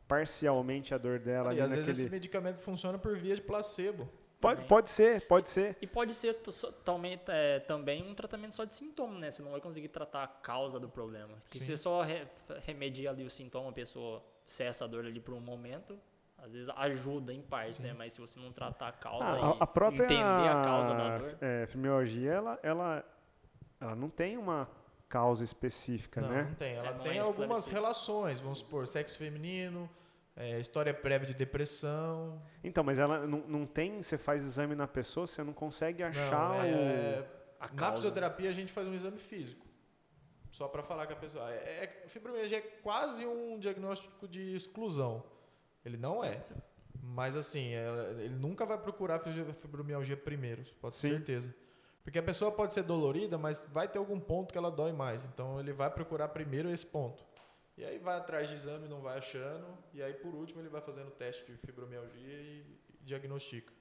parcialmente 0.08 0.94
a 0.94 0.98
dor 0.98 1.18
dela 1.18 1.50
e 1.50 1.52
ali 1.52 1.60
às 1.62 1.70
vezes 1.72 1.86
naquele... 1.86 2.02
esse 2.06 2.10
medicamento 2.10 2.56
funciona 2.56 2.98
por 2.98 3.16
via 3.16 3.34
de 3.34 3.42
placebo. 3.42 4.08
Pode, 4.40 4.54
também. 4.56 4.68
pode 4.68 4.90
ser, 4.90 5.20
pode 5.26 5.48
ser. 5.50 5.76
E 5.82 5.86
pode 5.86 6.14
ser 6.14 6.32
também, 6.82 7.20
é, 7.28 7.58
também 7.60 8.02
um 8.10 8.14
tratamento 8.14 8.54
só 8.54 8.64
de 8.64 8.74
sintoma, 8.74 9.18
né? 9.18 9.30
Você 9.30 9.42
não 9.42 9.50
vai 9.50 9.60
conseguir 9.60 9.88
tratar 9.88 10.22
a 10.24 10.26
causa 10.26 10.80
do 10.80 10.88
problema. 10.88 11.34
Porque 11.44 11.58
Sim. 11.58 11.64
se 11.66 11.70
você 11.72 11.76
só 11.76 12.00
re- 12.00 12.26
remedia 12.64 13.10
ali 13.10 13.22
o 13.22 13.28
sintoma, 13.28 13.68
a 13.68 13.72
pessoa 13.72 14.24
cessa 14.46 14.86
a 14.86 14.88
dor 14.88 15.04
ali 15.04 15.20
por 15.20 15.34
um 15.34 15.40
momento, 15.40 15.98
às 16.42 16.52
vezes 16.52 16.68
ajuda 16.76 17.32
em 17.32 17.42
parte, 17.42 17.72
Sim. 17.74 17.82
né? 17.84 17.94
Mas 17.96 18.12
se 18.12 18.20
você 18.20 18.38
não 18.40 18.52
tratar 18.52 18.88
a 18.88 18.92
causa 18.92 19.24
Ah, 19.24 19.38
e 19.38 19.42
a, 19.42 19.56
a 19.60 19.66
própria 19.66 20.04
entender 20.04 20.48
a 20.48 20.62
causa 20.62 20.94
da 20.94 21.18
dor, 21.18 21.38
é, 21.40 21.66
fibromialgia, 21.66 22.32
ela, 22.32 22.58
ela, 22.62 23.04
ela 23.80 23.94
não 23.96 24.08
tem 24.08 24.36
uma 24.36 24.68
causa 25.08 25.42
específica, 25.44 26.20
não, 26.20 26.28
né? 26.28 26.42
não 26.48 26.54
tem. 26.54 26.74
Ela 26.74 26.88
É, 26.88 26.92
não 26.94 27.00
tem 27.00 27.18
é 27.18 27.20
algumas 27.20 27.66
relações, 27.66 28.40
vamos 28.40 28.58
supor, 28.58 28.86
sexo 28.86 29.18
feminino, 29.18 29.88
é, 30.36 30.58
história 30.60 30.94
prévia 30.94 31.26
de 31.26 31.34
depressão. 31.34 32.40
Então, 32.62 32.82
mas 32.84 32.98
ela 32.98 33.26
não, 33.26 33.40
não 33.46 33.66
tem, 33.66 34.00
você 34.02 34.16
faz 34.16 34.42
exame 34.42 34.74
na 34.74 34.86
pessoa, 34.86 35.26
você 35.26 35.42
não 35.42 35.52
consegue 35.52 36.02
achar 36.02 36.50
não, 36.50 36.60
o... 36.60 36.64
é, 36.64 37.26
a 37.58 37.68
Na 37.68 37.74
causa. 37.74 37.94
fisioterapia 37.94 38.48
a 38.48 38.52
gente 38.52 38.72
faz 38.72 38.86
um 38.88 38.94
exame 38.94 39.18
físico. 39.18 39.66
Só 40.48 40.66
para 40.66 40.82
falar 40.82 41.06
com 41.06 41.12
a 41.12 41.16
pessoa. 41.16 41.48
É, 41.52 41.84
é, 41.84 42.08
fibromialgia 42.08 42.58
é 42.58 42.60
quase 42.60 43.24
um 43.24 43.58
diagnóstico 43.58 44.26
de 44.26 44.54
exclusão. 44.54 45.22
Ele 45.84 45.96
não 45.96 46.22
é. 46.22 46.40
Mas 47.02 47.36
assim, 47.36 47.72
é- 47.72 48.14
ele 48.18 48.34
nunca 48.36 48.66
vai 48.66 48.76
procurar 48.78 49.18
fibro- 49.20 49.52
fibromialgia 49.54 50.16
primeiro, 50.16 50.62
pode 50.80 50.94
ter 50.96 51.00
Sim. 51.00 51.08
certeza. 51.14 51.54
Porque 52.02 52.18
a 52.18 52.22
pessoa 52.22 52.50
pode 52.50 52.72
ser 52.74 52.82
dolorida, 52.82 53.36
mas 53.38 53.66
vai 53.72 53.86
ter 53.88 53.98
algum 53.98 54.18
ponto 54.18 54.52
que 54.52 54.58
ela 54.58 54.70
dói 54.70 54.92
mais. 54.92 55.24
Então 55.24 55.58
ele 55.60 55.72
vai 55.72 55.90
procurar 55.90 56.28
primeiro 56.28 56.68
esse 56.70 56.84
ponto. 56.86 57.24
E 57.76 57.84
aí 57.84 57.98
vai 57.98 58.16
atrás 58.16 58.48
de 58.48 58.54
exame, 58.54 58.88
não 58.88 59.00
vai 59.00 59.18
achando. 59.18 59.66
E 59.94 60.02
aí 60.02 60.12
por 60.14 60.34
último 60.34 60.60
ele 60.60 60.68
vai 60.68 60.80
fazendo 60.80 61.08
o 61.08 61.12
teste 61.12 61.44
de 61.50 61.56
fibromialgia 61.58 62.40
e 62.42 62.64
diagnostica. 63.02 63.72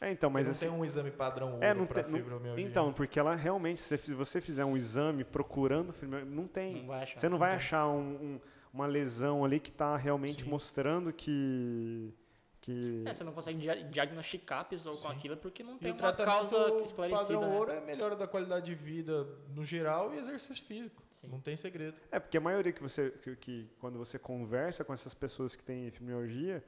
É, 0.00 0.10
então, 0.10 0.28
mas 0.30 0.48
Porque 0.48 0.56
assim. 0.56 0.64
não 0.66 0.72
tem 0.72 0.80
um 0.80 0.84
exame 0.84 1.10
padrão 1.12 1.58
É, 1.60 1.72
não 1.72 1.86
para 1.86 2.02
tem- 2.02 2.12
não- 2.12 2.18
fibromialgia. 2.18 2.64
Então, 2.66 2.92
porque 2.92 3.20
ela 3.20 3.36
realmente, 3.36 3.80
se 3.80 3.96
você 4.14 4.40
fizer 4.40 4.64
um 4.64 4.76
exame 4.76 5.22
procurando 5.22 5.92
fibromialgia, 5.92 6.34
não 6.36 6.48
tem. 6.48 6.80
Não 6.80 6.86
vai 6.88 7.02
achar. 7.02 7.20
Você 7.20 7.28
não 7.28 7.38
vai 7.38 7.50
Não. 7.50 7.56
achar 7.56 7.86
um- 7.88 8.00
um- 8.34 8.40
uma 8.72 8.86
lesão 8.86 9.44
ali 9.44 9.60
que 9.60 9.70
está 9.70 9.96
realmente 9.96 10.44
Sim. 10.44 10.50
mostrando 10.50 11.12
que. 11.12 12.14
que 12.60 13.02
É, 13.06 13.12
você 13.12 13.22
não 13.24 13.32
consegue 13.32 13.58
dia- 13.58 13.82
diagnosticar 13.84 14.60
a 14.60 14.64
pessoa 14.64 14.94
com 14.94 15.02
Sim. 15.02 15.14
aquilo 15.16 15.36
porque 15.36 15.62
não 15.62 15.74
E 15.76 15.78
tem 15.78 15.92
o 15.92 15.94
uma 15.96 16.12
causa 16.12 16.56
esclarecida. 16.82 17.34
padrão 17.34 17.50
né? 17.50 17.56
ouro 17.58 17.70
é 17.72 17.80
melhora 17.80 18.16
da 18.16 18.26
qualidade 18.26 18.66
de 18.66 18.74
vida 18.74 19.24
no 19.54 19.64
geral 19.64 20.14
e 20.14 20.18
exercício 20.18 20.64
físico. 20.64 21.02
Sim. 21.10 21.28
Não 21.28 21.40
tem 21.40 21.56
segredo. 21.56 21.96
É, 22.10 22.18
porque 22.18 22.36
a 22.36 22.40
maioria 22.40 22.72
que 22.72 22.82
você. 22.82 23.10
Que, 23.10 23.36
que 23.36 23.70
quando 23.78 23.98
você 23.98 24.18
conversa 24.18 24.84
com 24.84 24.92
essas 24.94 25.12
pessoas 25.12 25.54
que 25.56 25.64
têm 25.64 25.90
fibromialgia, 25.90 26.64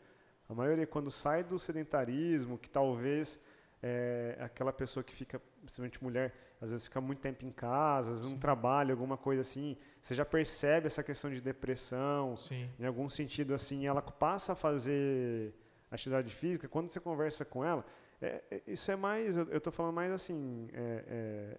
a 0.48 0.54
maioria 0.54 0.86
quando 0.86 1.10
sai 1.10 1.42
do 1.42 1.58
sedentarismo, 1.58 2.58
que 2.58 2.68
talvez 2.68 3.40
é, 3.82 4.36
aquela 4.40 4.72
pessoa 4.72 5.02
que 5.02 5.14
fica, 5.14 5.40
principalmente 5.60 6.02
mulher, 6.02 6.34
às 6.64 6.70
vezes 6.70 6.86
fica 6.86 7.00
muito 7.00 7.20
tempo 7.20 7.44
em 7.44 7.50
casa, 7.52 8.12
às 8.12 8.18
vezes 8.18 8.32
não 8.32 8.38
trabalha, 8.38 8.92
alguma 8.92 9.16
coisa 9.16 9.42
assim, 9.42 9.76
você 10.00 10.14
já 10.14 10.24
percebe 10.24 10.86
essa 10.86 11.02
questão 11.02 11.30
de 11.30 11.40
depressão, 11.40 12.34
Sim. 12.34 12.68
em 12.78 12.86
algum 12.86 13.08
sentido 13.08 13.54
assim, 13.54 13.86
ela 13.86 14.00
passa 14.02 14.52
a 14.52 14.56
fazer 14.56 15.54
atividade 15.90 16.32
física, 16.34 16.66
quando 16.68 16.88
você 16.88 16.98
conversa 16.98 17.44
com 17.44 17.64
ela, 17.64 17.84
é- 18.20 18.42
é- 18.50 18.62
isso 18.66 18.90
é 18.90 18.96
mais, 18.96 19.36
eu 19.36 19.56
estou 19.56 19.72
falando 19.72 19.94
mais 19.94 20.10
assim, 20.12 20.68
é- 20.72 21.04
é, 21.06 21.58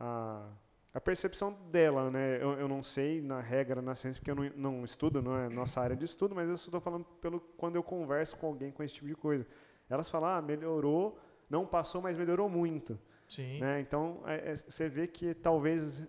a, 0.00 0.48
a 0.94 1.00
percepção 1.00 1.52
dela, 1.70 2.10
né? 2.10 2.42
Eu, 2.42 2.52
eu 2.58 2.66
não 2.68 2.82
sei 2.82 3.20
na 3.20 3.40
regra, 3.40 3.82
na 3.82 3.94
ciência, 3.94 4.18
porque 4.20 4.30
eu 4.30 4.34
não, 4.34 4.50
não 4.78 4.84
estudo, 4.84 5.20
não 5.20 5.36
é 5.36 5.48
nossa 5.50 5.80
área 5.80 5.94
de 5.94 6.04
estudo, 6.04 6.34
mas 6.34 6.48
eu 6.48 6.54
estou 6.54 6.80
falando 6.80 7.04
pelo 7.20 7.38
quando 7.58 7.76
eu 7.76 7.82
converso 7.82 8.36
com 8.36 8.46
alguém 8.46 8.72
com 8.72 8.82
esse 8.82 8.94
tipo 8.94 9.06
de 9.06 9.14
coisa. 9.14 9.46
Elas 9.90 10.08
falam, 10.08 10.28
ah, 10.30 10.42
melhorou, 10.42 11.18
não 11.50 11.66
passou, 11.66 12.00
mas 12.00 12.16
melhorou 12.16 12.48
muito. 12.48 12.98
Sim. 13.28 13.60
Né? 13.60 13.80
Então, 13.80 14.22
é- 14.26 14.52
é- 14.52 14.56
você 14.56 14.88
vê 14.88 15.06
que 15.06 15.34
talvez 15.34 16.02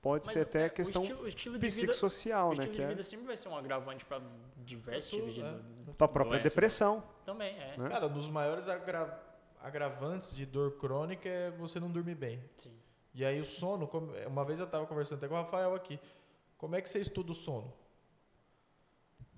pode 0.00 0.24
Mas 0.26 0.32
ser 0.34 0.40
até 0.42 0.66
é, 0.66 0.68
questão 0.68 1.02
o 1.02 1.04
estilo, 1.04 1.22
o 1.24 1.28
estilo 1.28 1.54
de 1.58 1.68
vida, 1.68 1.74
psicossocial, 1.88 2.46
o 2.46 2.54
né? 2.54 2.58
estilo 2.60 2.74
de 2.76 2.82
é 2.82 2.86
vida 2.88 3.02
sempre 3.02 3.26
vai 3.26 3.36
ser 3.36 3.48
um 3.48 3.56
agravante 3.56 4.04
para 4.04 4.22
diversos 4.58 5.10
tipos 5.10 5.34
de 5.34 5.42
tudo, 5.42 5.58
do- 5.84 5.94
para 5.94 6.04
a 6.06 6.08
própria 6.08 6.38
doença. 6.38 6.48
depressão. 6.48 7.02
Também, 7.24 7.54
é. 7.58 7.76
Né? 7.76 7.88
Cara, 7.88 8.06
um 8.06 8.12
dos 8.14 8.28
maiores 8.28 8.68
agra- 8.68 9.20
agravantes 9.60 10.32
de 10.34 10.46
dor 10.46 10.76
crônica 10.78 11.28
é 11.28 11.50
você 11.50 11.80
não 11.80 11.90
dormir 11.90 12.14
bem. 12.14 12.42
Sim. 12.56 12.72
E 13.12 13.24
aí 13.24 13.40
o 13.40 13.44
sono, 13.44 13.88
como- 13.88 14.12
uma 14.28 14.44
vez 14.44 14.60
eu 14.60 14.66
estava 14.66 14.86
conversando 14.86 15.18
até 15.18 15.26
com 15.26 15.34
o 15.34 15.38
Rafael 15.38 15.74
aqui. 15.74 15.98
Como 16.56 16.76
é 16.76 16.80
que 16.80 16.88
você 16.88 17.00
estuda 17.00 17.32
o 17.32 17.34
sono? 17.34 17.72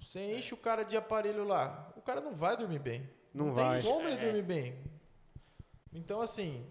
Você 0.01 0.37
enche 0.37 0.53
o 0.55 0.57
cara 0.57 0.85
de 0.85 0.97
aparelho 0.97 1.45
lá, 1.45 1.93
o 1.97 2.03
cara 2.03 2.21
não 2.21 2.35
vai 2.35 2.57
dormir 2.57 2.79
bem. 2.79 3.09
Não 3.35 3.47
tem 3.47 3.65
vai. 3.65 3.83
como 3.83 4.07
ele 4.07 4.17
É. 4.17 4.25
dormir 4.25 4.43
bem. 4.43 4.79
Então 5.93 6.21
assim, 6.21 6.67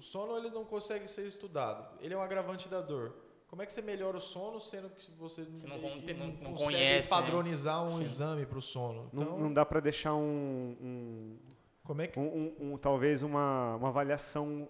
o 0.00 0.02
sono 0.02 0.36
ele 0.38 0.48
não 0.50 0.64
consegue 0.64 1.06
ser 1.06 1.26
estudado. 1.26 1.86
Ele 2.00 2.14
é 2.14 2.16
um 2.16 2.22
agravante 2.22 2.68
da 2.68 2.80
dor. 2.80 3.14
Como 3.46 3.60
é 3.62 3.66
que 3.66 3.72
você 3.72 3.82
melhora 3.82 4.16
o 4.16 4.20
sono 4.20 4.58
sendo 4.60 4.88
que 4.90 5.10
você 5.12 5.44
Você 5.44 5.66
não 5.68 5.78
que 6.00 6.14
não- 6.14 6.26
não 6.28 6.34
consegue 6.52 6.64
conhece, 6.64 7.10
né? 7.10 7.16
padronizar 7.16 7.82
um 7.84 7.96
Sim. 7.96 8.02
exame 8.02 8.46
para 8.46 8.58
o 8.58 8.62
sono? 8.62 9.10
Então, 9.12 9.24
Não, 9.24 9.38
não 9.38 9.52
dá 9.52 9.66
para 9.66 9.80
deixar 9.80 10.14
um, 10.14 10.76
um, 10.80 11.38
como 11.84 12.00
é 12.00 12.06
que 12.06 12.18
um- 12.18 12.54
um- 12.60 12.72
um- 12.72 12.78
talvez 12.78 13.22
uma, 13.22 13.76
uma 13.76 13.88
avaliação 13.88 14.68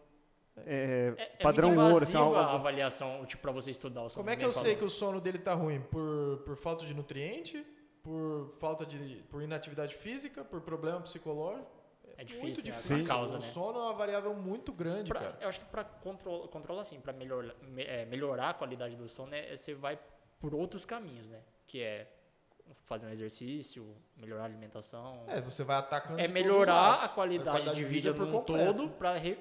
é, 0.67 1.15
É, 1.17 1.23
é 1.23 1.43
padrão 1.43 1.69
muito 1.75 1.93
ouro. 1.93 2.05
Assim, 2.05 2.17
a 2.19 2.53
avaliação, 2.55 3.25
tipo, 3.25 3.41
para 3.41 3.53
você 3.53 3.71
estudar 3.71 4.03
o 4.03 4.09
sono. 4.11 4.23
Como 4.25 4.31
é 4.31 4.37
que 4.37 4.45
eu 4.45 4.53
sei 4.53 4.73
falou. 4.73 4.79
que 4.79 4.85
o 4.85 4.91
sono 4.91 5.21
dele 5.21 5.39
tá 5.39 5.55
ruim? 5.55 5.81
Por, 5.81 6.39
por 6.45 6.57
falta 6.57 6.85
de 6.85 6.93
nutriente? 6.93 7.65
Por 8.03 8.49
falta 8.59 8.85
de. 8.85 9.23
por 9.31 9.43
inatividade 9.43 9.95
física? 9.95 10.43
Por 10.45 10.61
problema 10.63 11.01
psicológico? 11.03 11.71
É 12.19 12.25
muito 12.25 12.29
difícil, 12.29 12.65
né? 12.65 12.77
difícil. 12.77 13.05
A 13.13 13.17
causa, 13.17 13.33
o 13.37 13.41
né? 13.41 13.45
sono 13.45 13.79
é 13.79 13.83
uma 13.83 13.95
variável 13.95 14.35
muito 14.35 14.73
grande, 14.73 15.09
Pra- 15.09 15.21
cara. 15.21 15.39
eu 15.41 15.49
acho 15.49 15.61
que 15.61 15.67
para 15.67 15.85
controlar, 15.85 16.49
controlar 16.49 16.81
assim, 16.83 17.01
para 17.01 17.13
melhorar, 17.13 17.55
me- 17.63 17.85
é, 17.85 18.05
melhorar 18.07 18.51
a 18.51 18.55
qualidade 18.55 18.97
do 18.97 19.09
sono, 19.09 19.35
é, 19.35 19.57
você 19.57 19.75
vai 19.75 19.99
por 20.39 20.55
outros 20.55 20.85
caminhos, 20.85 21.29
né? 21.29 21.41
Que 21.67 21.83
é 21.83 22.11
fazer 22.85 23.07
um 23.07 23.11
exercício, 23.11 23.97
melhorar 24.17 24.43
a 24.43 24.47
alimentação. 24.47 25.13
É, 25.27 25.41
você 25.41 25.65
vai 25.65 25.77
atacando 25.77 26.21
É 26.21 26.27
de 26.27 26.33
todos 26.33 26.43
os 26.47 26.49
melhorar 26.53 26.75
lados. 26.75 27.03
a 27.05 27.09
qualidade, 27.09 27.75
de 27.75 27.85
vida, 27.85 28.15
por 28.15 28.27
num 28.27 28.33
completo. 28.33 28.75
todo, 28.75 28.89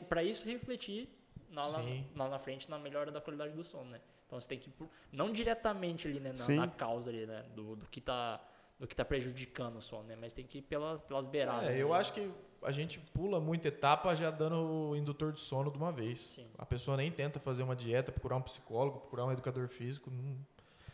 para 0.07 0.23
isso 0.23 0.47
refletir 0.47 1.07
lá, 1.51 1.67
lá, 1.67 1.79
lá 2.15 2.29
na 2.29 2.39
frente 2.39 2.69
na 2.69 2.79
melhora 2.79 3.11
da 3.11 3.21
qualidade 3.21 3.53
do 3.53 3.63
sono, 3.63 3.91
né? 3.91 4.01
Então 4.25 4.39
você 4.39 4.47
tem 4.47 4.59
que 4.59 4.71
não 5.11 5.31
diretamente 5.31 6.07
ali 6.07 6.19
né, 6.19 6.31
na, 6.37 6.47
na 6.55 6.67
causa 6.67 7.09
ali, 7.09 7.25
né, 7.25 7.43
do, 7.55 7.75
do 7.75 7.85
que 7.87 7.99
tá 8.01 8.39
do 8.79 8.87
que 8.87 8.95
tá 8.95 9.03
prejudicando 9.03 9.75
o 9.77 9.81
sono, 9.81 10.03
né? 10.03 10.15
Mas 10.15 10.31
tem 10.33 10.45
que 10.45 10.59
ir 10.59 10.61
pela, 10.61 10.99
pelas 10.99 11.25
beiradas. 11.27 11.67
É, 11.69 11.77
eu 11.81 11.89
né? 11.89 11.95
acho 11.97 12.13
que 12.13 12.31
a 12.63 12.71
gente 12.71 12.99
pula 12.99 13.39
muita 13.39 13.67
etapa 13.69 14.15
já 14.15 14.29
dando 14.31 14.55
o 14.89 14.95
indutor 14.95 15.31
de 15.31 15.39
sono 15.39 15.71
de 15.71 15.77
uma 15.77 15.91
vez. 15.91 16.19
Sim. 16.31 16.45
A 16.57 16.65
pessoa 16.65 16.97
nem 16.97 17.11
tenta 17.11 17.39
fazer 17.39 17.63
uma 17.63 17.75
dieta, 17.75 18.11
procurar 18.11 18.35
um 18.37 18.41
psicólogo, 18.41 18.99
procurar 18.99 19.25
um 19.25 19.31
educador 19.31 19.67
físico. 19.67 20.09
não- 20.11 20.37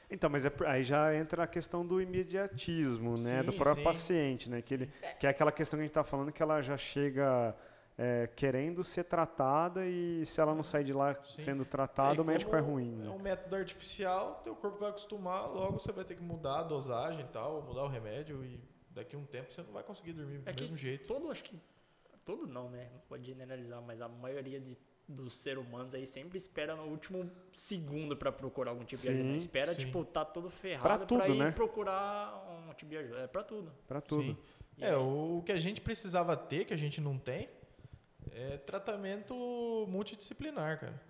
Então, 0.09 0.29
mas 0.29 0.45
é 0.45 0.51
aí 0.67 0.83
já 0.83 1.15
entra 1.15 1.43
a 1.43 1.47
questão 1.47 1.85
do 1.85 1.99
imediatismo, 2.01 3.15
né? 3.23 3.41
do 3.43 3.51
Sim, 3.51 3.57
próprio 3.57 3.75
sim. 3.77 3.83
paciente, 3.83 4.49
né? 4.49 4.61
Que, 4.61 4.73
ele, 4.73 4.89
que 5.19 5.25
é 5.25 5.29
aquela 5.29 5.51
questão 5.51 5.77
que 5.77 5.81
a 5.81 5.85
gente 5.85 5.91
está 5.91 6.03
falando 6.03 6.31
que 6.31 6.41
ela 6.43 6.61
já 6.61 6.77
chega 6.77 7.55
é, 7.97 8.27
querendo 8.35 8.83
ser 8.83 9.05
tratada 9.05 9.85
e 9.87 10.23
se 10.25 10.39
ela 10.41 10.53
não 10.53 10.63
sair 10.63 10.83
de 10.83 10.91
lá 10.93 11.15
Sim. 11.23 11.41
sendo 11.41 11.63
É, 11.63 11.65
tratada, 11.65 12.15
e 12.15 12.19
o 12.19 12.25
médico 12.25 12.55
é 12.55 12.59
ruim. 12.59 12.93
É 13.01 13.05
né? 13.05 13.09
um 13.09 13.17
método 13.19 13.55
artificial, 13.55 14.41
teu 14.43 14.53
corpo 14.55 14.77
vai 14.79 14.89
acostumar, 14.89 15.47
logo 15.49 15.79
você 15.79 15.91
vai 15.93 16.03
ter 16.03 16.15
que 16.15 16.21
mudar 16.21 16.59
a 16.59 16.63
dosagem 16.63 17.21
e 17.25 17.27
tal, 17.29 17.61
mudar 17.63 17.83
o 17.83 17.87
remédio 17.87 18.43
e 18.43 18.59
daqui 18.95 19.15
a 19.15 19.19
um 19.19 19.25
tempo 19.25 19.53
você 19.53 19.61
não 19.61 19.71
vai 19.73 19.83
conseguir 19.83 20.13
dormir 20.13 20.39
do 20.39 20.49
É 20.49 20.53
que 20.53 20.61
mesmo 20.61 20.75
jeito. 20.77 21.05
todo, 21.05 21.29
acho 21.29 21.43
que 21.43 21.59
todo 22.23 22.47
não, 22.47 22.69
né? 22.69 22.89
Não 22.91 22.99
pode 23.01 23.23
generalizar, 23.25 23.81
mas 23.81 24.01
a 24.01 24.07
maioria 24.07 24.59
de, 24.59 24.75
dos 25.07 25.33
seres 25.35 25.63
humanos 25.63 25.93
aí 25.93 26.07
sempre 26.07 26.37
espera 26.37 26.75
no 26.75 26.83
último 26.85 27.29
segundo 27.53 28.15
para 28.17 28.31
procurar 28.31 28.71
algum 28.71 28.83
tipo 28.85 29.01
de 29.01 29.07
Sim, 29.09 29.19
ajuda. 29.19 29.35
Espera, 29.37 29.73
sim. 29.73 29.85
tipo, 29.85 30.03
tá 30.05 30.25
todo 30.25 30.49
ferrado 30.49 31.05
tudo, 31.05 31.19
pra 31.19 31.27
ir 31.27 31.37
né? 31.37 31.51
procurar 31.51 32.43
um 32.67 32.73
tipo 32.73 32.89
de 32.89 32.97
ajuda. 32.97 33.19
É 33.19 33.27
pra 33.27 33.43
tudo. 33.43 33.71
Pra 33.87 34.01
tudo. 34.01 34.23
Sim. 34.23 34.37
É, 34.79 34.89
aí- 34.89 34.95
o, 34.95 35.37
o 35.37 35.43
que 35.43 35.51
a 35.51 35.57
gente 35.59 35.79
precisava 35.81 36.35
ter, 36.35 36.65
que 36.65 36.73
a 36.73 36.77
gente 36.77 36.99
não 36.99 37.17
tem, 37.19 37.47
é 38.31 38.57
tratamento 38.57 39.35
multidisciplinar, 39.87 40.79
cara. 40.79 41.01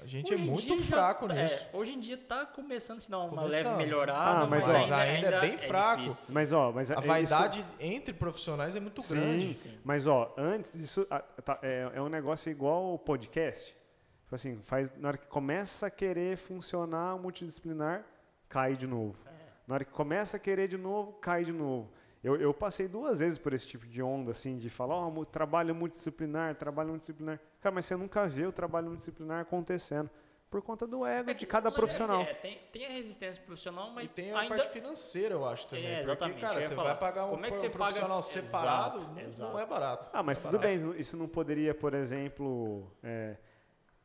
A 0.00 0.06
gente 0.06 0.32
Hoje 0.32 0.42
é 0.42 0.46
muito 0.46 0.66
dia 0.66 0.78
já 0.78 0.84
fraco 0.86 1.26
tá- 1.26 1.34
nisso. 1.34 1.54
é, 1.72 1.76
hoje 1.76 1.94
em 1.94 2.00
dia 2.00 2.16
tá 2.16 2.46
começando 2.46 2.98
a 2.98 3.00
se 3.00 3.10
dar 3.10 3.18
uma 3.18 3.28
Começando. 3.30 3.64
leve 3.64 3.76
melhorada, 3.78 4.40
Ah, 4.42 4.46
mas, 4.46 4.66
mas, 4.66 4.90
ó, 4.90 4.94
ainda 4.94 5.26
é 5.28 5.40
bem 5.40 5.58
fraco. 5.58 6.02
difícil. 6.02 6.34
Mas, 6.34 6.52
ó, 6.52 6.70
mas 6.72 6.90
A 6.90 6.94
é- 6.94 6.98
isso- 6.98 7.06
vaidade 7.06 7.66
entre 7.80 8.12
profissionais 8.14 8.76
é 8.76 8.80
muito 8.80 9.02
Sim. 9.02 9.14
grande. 9.14 9.54
Sim. 9.54 9.78
Mas, 9.82 10.06
ó, 10.06 10.32
antes 10.36 10.72
disso, 10.78 11.06
ah, 11.10 11.20
tá, 11.20 11.58
é, 11.62 11.90
é 11.94 12.00
um 12.02 12.08
negócio 12.08 12.50
igual 12.50 12.94
o 12.94 12.98
podcast. 12.98 13.76
Tipo 14.24 14.34
assim, 14.34 14.60
faz, 14.64 14.92
na 14.98 15.08
hora 15.08 15.16
que 15.18 15.26
começa 15.26 15.86
a 15.86 15.90
querer 15.90 16.36
funcionar 16.36 17.14
o 17.14 17.18
multidisciplinar, 17.18 18.04
cai 18.48 18.76
de 18.76 18.86
novo. 18.86 19.16
É. 19.26 19.30
Na 19.66 19.74
hora 19.76 19.84
que 19.84 19.92
começa 19.92 20.36
a 20.36 20.40
querer 20.40 20.68
de 20.68 20.76
novo, 20.76 21.12
cai 21.14 21.44
de 21.44 21.52
novo. 21.52 21.90
Eu, 22.22 22.34
eu 22.36 22.52
passei 22.52 22.88
duas 22.88 23.20
vezes 23.20 23.38
por 23.38 23.52
esse 23.52 23.66
tipo 23.66 23.86
de 23.86 24.02
onda, 24.02 24.32
assim, 24.32 24.56
de 24.58 24.68
falar, 24.68 24.96
ó, 24.96 25.08
mu- 25.10 25.24
trabalho 25.24 25.74
multidisciplinar, 25.74 26.54
trabalho 26.56 26.88
multidisciplinar. 26.90 27.38
Cara, 27.60 27.74
mas 27.74 27.84
você 27.86 27.94
nunca 27.96 28.26
vê 28.26 28.44
o 28.46 28.52
trabalho 28.52 28.86
multidisciplinar 28.86 29.40
acontecendo. 29.40 30.10
Por 30.50 30.62
conta 30.62 30.86
do 30.86 31.04
ego 31.04 31.30
É 31.30 31.34
de 31.34 31.46
cada 31.46 31.70
profissional. 31.70 32.22
é, 32.22 32.32
tem, 32.32 32.58
tem 32.72 32.86
a 32.86 32.88
resistência 32.88 33.40
profissional, 33.42 33.90
mas 33.90 34.08
e 34.10 34.12
tem 34.14 34.32
a 34.32 34.38
ainda 34.40 34.56
parte 34.56 34.70
financeira, 34.72 35.34
eu 35.34 35.44
acho, 35.46 35.66
também. 35.66 35.84
É, 35.84 35.88
porque, 35.88 36.00
exatamente, 36.00 36.40
cara, 36.40 36.54
eu 36.54 36.60
ia 36.62 36.68
você 36.68 36.74
falar, 36.74 36.88
vai 36.94 36.98
pagar 37.00 37.26
um, 37.26 37.30
como 37.30 37.44
é 37.46 37.48
que 37.50 37.54
um 37.54 37.60
você 37.60 37.66
paga- 37.68 37.78
profissional 37.78 38.18
Exato, 38.18 38.46
separado, 38.46 39.00
não- 39.14 39.20
exato. 39.20 39.52
não 39.52 39.60
é 39.60 39.66
barato. 39.66 40.08
Ah, 40.12 40.22
mas 40.22 40.38
é 40.38 40.40
tudo 40.40 40.58
barato. 40.58 40.86
bem, 40.88 40.98
isso 40.98 41.16
não 41.18 41.28
poderia, 41.28 41.74
por 41.74 41.92
exemplo. 41.94 42.90
É, 43.02 43.36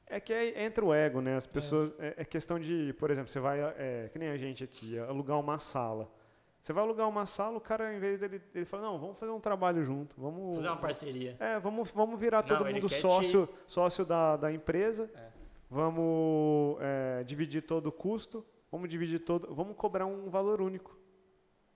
é 0.05 0.19
que 0.19 0.33
aí 0.33 0.53
entra 0.61 0.83
o 0.83 0.93
ego, 0.93 1.21
né? 1.21 1.35
As 1.37 1.47
pessoas. 1.47 1.93
É, 1.97 2.13
é 2.17 2.25
questão 2.25 2.59
de, 2.59 2.93
por 2.99 3.09
exemplo, 3.09 3.31
você 3.31 3.39
vai. 3.39 3.61
É, 3.61 4.09
que 4.11 4.19
nem 4.19 4.27
a 4.29 4.35
gente 4.37 4.65
aqui, 4.65 4.99
alugar 4.99 5.39
uma 5.39 5.57
sala. 5.57 6.11
Você 6.63 6.71
vai 6.71 6.81
alugar 6.81 7.09
uma 7.09 7.25
sala, 7.25 7.57
o 7.57 7.59
cara, 7.59 7.93
em 7.93 7.99
vez 7.99 8.17
dele. 8.21 8.41
Ele 8.55 8.63
fala: 8.63 8.83
não, 8.83 8.97
vamos 8.97 9.19
fazer 9.19 9.33
um 9.33 9.39
trabalho 9.41 9.83
junto. 9.83 10.15
Vamos. 10.17 10.55
fazer 10.55 10.69
uma 10.69 10.77
parceria. 10.77 11.35
É, 11.37 11.59
vamos, 11.59 11.91
vamos 11.91 12.17
virar 12.17 12.41
Não, 12.41 12.47
todo 12.47 12.65
mundo 12.65 12.87
sócio, 12.87 13.49
sócio 13.67 14.05
da, 14.05 14.37
da 14.37 14.49
empresa. 14.49 15.11
É. 15.13 15.27
Vamos 15.69 16.77
é, 16.79 17.21
dividir 17.25 17.63
todo 17.63 17.87
o 17.87 17.91
custo. 17.91 18.45
Vamos 18.71 18.87
dividir 18.87 19.19
todo. 19.19 19.53
Vamos 19.53 19.75
cobrar 19.75 20.05
um 20.05 20.29
valor 20.29 20.61
único. 20.61 20.97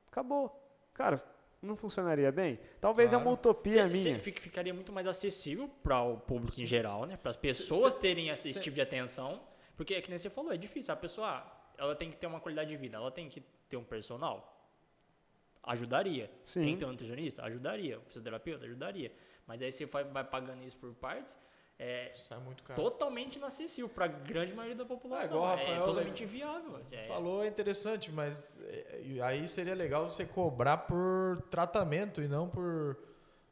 Acabou. 0.10 0.58
Cara, 0.93 1.17
Não 1.62 1.76
funcionaria 1.76 2.32
bem? 2.32 2.58
Talvez 2.80 3.10
é 3.10 3.15
Claro. 3.15 3.28
uma 3.30 3.34
utopia 3.34 3.88
Cê- 3.89 3.93
cê 3.93 4.10
minha. 4.10 4.19
fica- 4.19 4.39
ficaria 4.41 4.73
muito 4.73 4.93
mais 4.93 5.06
acessível 5.08 5.67
para 5.84 6.02
o 6.02 6.17
público 6.17 6.62
em 6.62 6.65
geral, 6.65 7.06
né? 7.06 7.17
Para 7.17 7.32
as 7.32 7.36
pessoas 7.36 7.93
terem 7.95 8.30
esse, 8.30 8.50
esse 8.52 8.62
tipo 8.62 8.76
de 8.76 8.82
atenção. 8.82 9.41
Porque 9.76 9.95
é 9.95 10.02
que 10.02 10.10
nem 10.10 10.17
você 10.17 10.30
falou, 10.30 10.54
é 10.54 10.58
difícil. 10.58 10.93
A 10.93 10.97
pessoa, 10.97 11.43
ela 11.78 11.93
tem 11.95 12.10
que 12.10 12.15
ter 12.15 12.26
uma 12.28 12.39
qualidade 12.39 12.69
de 12.69 12.78
vida, 12.78 12.95
ela 12.97 13.12
tem 13.12 13.28
que 13.28 13.41
ter 13.67 13.76
um 13.76 13.84
personal. 13.84 14.57
Ajudaria. 15.68 16.32
Sim. 16.44 16.62
Tem 16.62 16.74
que 16.74 16.80
ter 16.80 16.86
um 16.86 16.90
nutricionista? 16.92 17.44
Ajudaria. 17.44 18.00
Um 18.00 18.04
fisioterapeuta? 18.06 18.66
Ajudaria. 18.66 19.12
Mas 19.46 19.62
aí 19.62 19.72
você 19.72 19.86
vai, 19.86 20.04
vai 20.04 20.24
pagando 20.24 20.64
isso 20.64 20.78
por 20.78 20.94
partes. 20.94 21.38
É 21.80 22.12
caro. 22.64 22.82
totalmente 22.82 23.36
inacessível 23.36 23.88
para 23.88 24.06
a 24.06 24.08
grande 24.08 24.52
maioria 24.52 24.76
da 24.76 24.84
população. 24.86 25.28
igual 25.38 25.44
o 25.44 25.48
Rafael 25.48 25.84
totalmente 25.84 26.20
le- 26.20 26.24
inviável. 26.26 26.80
É, 26.92 27.08
Falou 27.08 27.44
é 27.44 27.48
interessante, 27.48 28.12
mas 28.12 28.60
é, 28.64 29.20
aí 29.22 29.48
seria 29.48 29.76
legal 29.76 30.10
você 30.10 30.26
cobrar 30.26 30.78
por 30.78 31.40
tratamento 31.52 32.20
e 32.20 32.28
não 32.28 32.50
por 32.50 32.98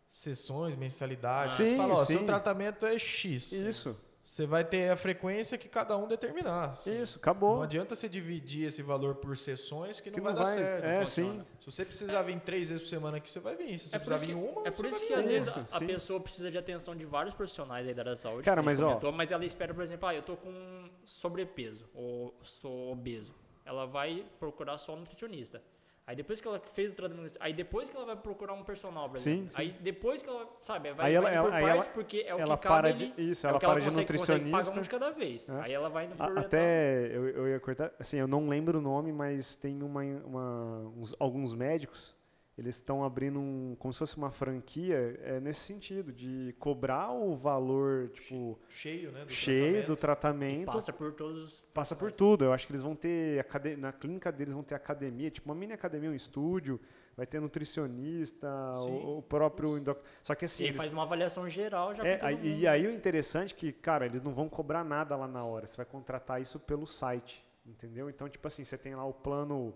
sessões, 0.10 0.76
mensalidades. 0.76 1.56
Sim, 1.56 1.64
você 1.72 1.78
fala, 1.78 1.94
ó, 1.94 2.06
seu 2.06 2.20
sim. 2.22 2.26
tratamento 2.26 2.86
é 2.88 2.98
X. 2.98 3.52
Isso, 3.52 3.96
Você 4.26 4.48
vai 4.48 4.64
ter 4.64 4.90
a 4.90 4.96
frequência 4.98 5.56
que 5.56 5.70
cada 5.70 5.96
um 5.96 6.08
determinar. 6.08 6.80
isso, 6.88 7.18
Não 7.18 7.22
acabou. 7.22 7.62
adianta 7.62 7.94
você 7.94 8.10
dividir 8.10 8.66
esse 8.66 8.82
valor 8.82 9.14
por 9.16 9.38
sessões 9.38 10.00
que 10.00 10.10
não 10.10 10.16
Que 10.16 10.22
vai 10.22 10.34
não 10.34 10.40
dar 10.40 10.46
vai- 10.46 10.54
certo. 10.56 10.84
é, 10.84 11.00
funciona. 11.06 11.44
sim. 11.44 11.48
Se 11.60 11.72
você 11.72 11.86
precisar 11.86 12.24
vir 12.24 12.40
três 12.40 12.70
vezes 12.70 12.84
por 12.84 12.90
semana 12.90 13.18
aqui, 13.18 13.30
você 13.30 13.40
vai 13.40 13.56
vir. 13.56 13.78
Se 13.78 13.88
você 13.88 13.96
É 13.96 14.00
precisar 14.00 14.18
vir 14.18 14.26
que, 14.26 14.34
uma, 14.34 14.68
é 14.68 14.72
por 14.72 14.86
isso 14.88 15.06
que 15.06 15.14
às 15.14 15.28
vezes 15.28 15.48
Isso, 15.50 15.68
a, 15.72 15.78
a 15.78 15.80
pessoa 15.80 16.20
precisa 16.20 16.50
de 16.50 16.58
atenção 16.58 16.96
de 16.96 17.06
vários 17.06 17.36
profissionais 17.36 17.88
aí 17.88 17.94
da 17.94 18.02
área 18.02 18.12
da 18.14 18.16
saúde. 18.16 18.44
Cara, 18.44 18.64
mas, 18.64 18.82
ó- 18.82 18.88
comentou, 18.88 19.12
mas 19.12 19.32
ela 19.32 19.46
espera, 19.46 19.74
por 19.76 19.84
exemplo, 19.84 20.08
ah, 20.10 20.16
eu 20.16 20.24
tô 20.24 20.36
com 20.36 20.90
sobrepeso 21.04 21.88
ou 21.94 22.34
sou 22.42 22.92
obeso. 22.92 23.32
Ela 23.64 23.86
vai 23.86 24.26
procurar 24.40 24.78
só 24.80 24.94
um 24.96 25.00
nutricionista. 25.02 25.62
Aí 26.08 26.16
depois 26.16 26.40
que 26.40 26.48
ela 26.48 26.60
fez 26.60 26.92
o 26.94 26.96
tratamento, 26.96 27.36
aí 27.40 27.52
depois 27.52 27.90
que 27.90 27.96
ela 27.98 28.06
vai 28.06 28.16
procurar 28.16 28.54
um 28.54 28.64
personal, 28.64 29.10
Sim, 29.16 29.48
sim. 29.50 29.56
Aí 29.56 29.72
depois 29.82 30.22
que 30.22 30.30
ela, 30.30 30.48
sabe, 30.62 30.94
vai, 30.94 31.08
Aí 31.08 31.16
ela- 31.16 31.30
vai 31.32 31.36
indo 31.36 31.44
por 31.50 31.54
ela- 31.58 31.68
partes 31.68 31.88
porque 31.88 32.18
é 32.28 32.36
o 32.36 32.40
ela 32.40 32.58
que 32.58 32.68
para 32.68 32.90
ali, 32.90 33.12
de- 33.16 33.22
isso, 33.32 33.48
é 33.48 33.50
ela 33.50 33.58
que 33.60 33.66
ela 33.66 33.74
para 33.74 33.82
de 33.82 33.90
consegue, 33.90 34.18
consegue 34.20 34.40
pagar 34.52 34.52
um 34.54 34.58
nutricionista. 34.76 34.82
de 34.82 34.90
cada 34.90 35.12
vez. 35.12 35.50
É. 35.50 35.62
Aí 35.62 35.74
ela 35.74 35.90
vai 35.90 36.06
indo 36.06 36.16
por. 36.16 36.38
Até 36.38 37.08
eu, 37.12 37.28
eu 37.30 37.48
ia 37.50 37.60
cortar, 37.60 37.92
assim, 38.00 38.18
eu 38.18 38.28
não 38.28 38.48
lembro 38.48 38.78
o 38.78 38.82
nome, 38.82 39.12
mas 39.12 39.56
tem 39.56 39.82
uma, 39.82 40.04
uma- 40.04 40.94
uns- 40.96 41.16
alguns 41.20 41.56
médicos, 41.56 42.16
eles 42.58 42.76
estão 42.76 43.04
abrindo 43.04 43.38
um, 43.40 43.76
como 43.78 43.92
se 43.94 44.00
fosse 44.00 44.16
uma 44.18 44.32
franquia, 44.32 45.20
é, 45.24 45.40
nesse 45.42 45.60
sentido, 45.60 46.14
de 46.14 46.56
cobrar 46.58 47.12
o 47.12 47.36
valor, 47.36 48.10
tipo, 48.10 48.58
Cheio, 48.70 49.12
né? 49.12 49.26
do 49.26 49.32
cheio 49.32 49.86
do 49.86 49.96
tratamento. 49.98 49.98
tratamento, 49.98 50.72
Passa 50.72 50.94
por 50.94 51.12
todos 51.14 51.44
os 51.44 51.62
passa 51.74 51.96
por 51.96 52.12
tudo. 52.12 52.46
Eu 52.46 52.54
acho 52.54 52.66
que 52.66 52.72
eles 52.72 52.82
vão 52.82 52.96
ter, 52.96 53.46
na 53.78 53.92
clínica 53.92 54.32
deles 54.32 54.54
vão 54.54 54.64
ter 54.64 54.76
academia, 54.76 55.30
tipo 55.30 55.50
uma 55.50 55.56
mini 55.56 55.74
academia, 55.74 56.10
um 56.10 56.16
estúdio, 56.16 56.80
vai 57.18 57.26
ter 57.26 57.42
nutricionista, 57.42 58.48
o, 58.88 59.18
o 59.18 59.22
próprio 59.22 59.78
endócrino. 59.78 60.08
Só 60.22 60.34
que 60.36 60.46
assim, 60.46 60.64
E 60.64 60.66
aí 60.66 60.70
eles- 60.70 60.78
faz 60.78 60.94
uma 60.94 61.04
avaliação 61.04 61.48
geral 61.50 61.94
já 61.94 62.06
é, 62.06 62.20
aí- 62.24 62.60
e 62.62 62.68
aí 62.68 62.88
o 62.88 62.92
interessante 62.92 63.54
é 63.54 63.58
que, 63.58 63.72
cara, 63.74 64.06
eles 64.06 64.22
não 64.22 64.34
vão 64.34 64.48
cobrar 64.48 64.84
nada 64.84 65.16
lá 65.16 65.28
na 65.28 65.44
hora. 65.44 65.68
Você 65.68 65.78
vai 65.78 65.86
contratar 65.86 66.42
isso 66.42 66.60
pelo 66.60 66.86
site, 66.88 67.46
entendeu? 67.66 68.10
Então, 68.10 68.30
tipo 68.30 68.48
assim, 68.48 68.64
você 68.64 68.78
tem 68.78 68.96
lá 68.96 69.06
o 69.06 69.14
plano 69.14 69.74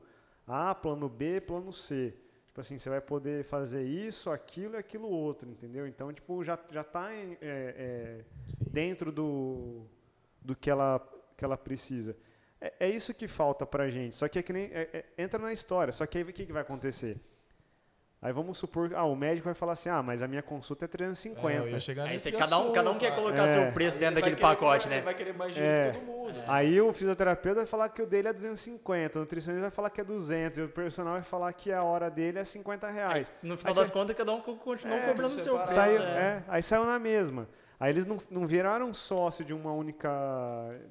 A, 0.48 0.74
plano 0.74 1.08
B, 1.10 1.42
plano 1.42 1.72
C. 1.74 2.16
Tipo 2.60 2.62
assim, 2.62 2.78
você 2.78 2.90
vai 2.90 3.00
poder 3.00 3.46
fazer 3.46 3.84
isso, 3.84 4.30
aquilo 4.30 4.76
e 4.76 4.78
aquilo 4.78 5.08
outro, 5.08 5.50
entendeu? 5.50 5.88
Então, 5.88 6.12
tipo, 6.12 6.44
já, 6.44 6.60
já 6.70 6.84
tá 6.84 7.16
em- 7.16 7.38
é, 7.40 7.40
é, 7.42 8.26
dentro 8.70 9.14
do, 9.14 9.86
do 10.42 10.54
que 10.58 10.70
ela, 10.70 11.00
que 11.38 11.46
ela 11.46 11.58
precisa. 11.58 12.18
É, 12.60 12.74
é 12.82 12.90
isso 12.90 13.14
que 13.14 13.30
falta 13.30 13.66
pra 13.66 13.90
gente. 13.90 14.14
Só 14.14 14.28
que 14.28 14.40
é 14.40 14.44
que 14.44 14.52
nem. 14.52 14.66
é- 14.74 14.90
é- 14.92 15.06
entra 15.18 15.42
na 15.42 15.54
história. 15.54 15.94
Só 15.94 16.06
que 16.06 16.18
aí 16.18 16.24
o 16.26 16.34
que, 16.34 16.46
que 16.46 16.52
vai 16.52 16.62
acontecer? 16.64 17.18
Aí 18.22 18.34
vamos 18.34 18.58
supor, 18.58 18.94
ah, 18.96 19.06
o 19.06 19.16
médico 19.16 19.46
vai 19.46 19.54
falar 19.54 19.72
assim, 19.74 19.88
ah, 19.88 20.04
mas 20.04 20.22
a 20.22 20.28
minha 20.28 20.42
consulta 20.42 20.84
é 20.84 20.88
350. 20.90 21.70
É, 21.70 22.04
Aí 22.10 22.20
você- 22.20 22.32
cada, 22.34 22.58
um, 22.60 22.74
cada 22.74 22.92
um 22.92 22.98
quer 22.98 23.16
colocar 23.16 23.44
É. 23.44 23.48
seu 23.48 23.72
preço 23.72 23.96
Aí 23.96 24.00
dentro 24.02 24.16
daquele 24.16 24.36
pacote, 24.36 24.84
cobrar- 24.84 24.90
né? 24.90 24.96
Ele 24.98 25.06
vai 25.06 25.14
querer 25.14 25.34
mais 25.34 25.54
dinheiro 25.56 25.76
É. 25.76 25.92
que 25.92 25.98
todo 26.00 26.06
mundo. 26.06 26.44
Aí 26.46 26.82
o 26.82 26.92
fisioterapeuta 26.92 27.60
vai 27.62 27.66
falar 27.66 27.88
que 27.88 28.02
o 28.02 28.06
dele 28.06 28.28
é 28.28 28.34
250, 28.34 29.20
o 29.20 29.22
nutricionista 29.22 29.62
vai 29.62 29.72
falar 29.72 29.90
que 29.90 30.02
é 30.02 30.04
200, 30.04 30.58
e 30.60 30.62
o 30.64 30.68
personal 30.68 31.14
vai 31.14 31.22
falar 31.24 31.54
que 31.54 31.72
a 31.72 31.82
hora 31.82 32.10
dele 32.12 32.40
é 32.40 32.44
50 32.44 32.90
reais. 32.90 33.32
No 33.42 33.56
final 33.58 33.72
Aí 33.72 33.78
das 33.80 33.88
você- 33.88 33.94
contas, 33.94 34.18
cada 34.18 34.34
um 34.34 34.42
co- 34.42 34.56
continua 34.58 34.98
É, 34.98 35.08
cobrando 35.08 35.34
o 35.36 35.40
seu 35.40 35.56
preço. 35.58 35.74
Saiu, 35.74 36.02
é. 36.02 36.06
é, 36.06 36.44
aí 36.50 36.62
saiu 36.62 36.84
na 36.86 37.00
mesma. 37.00 37.48
Aí 37.80 37.90
eles 37.94 38.06
não, 38.06 38.18
não 38.30 38.46
viraram 38.46 38.94
sócio 38.94 39.46
de 39.46 39.54
uma 39.54 39.72
única, 39.72 40.10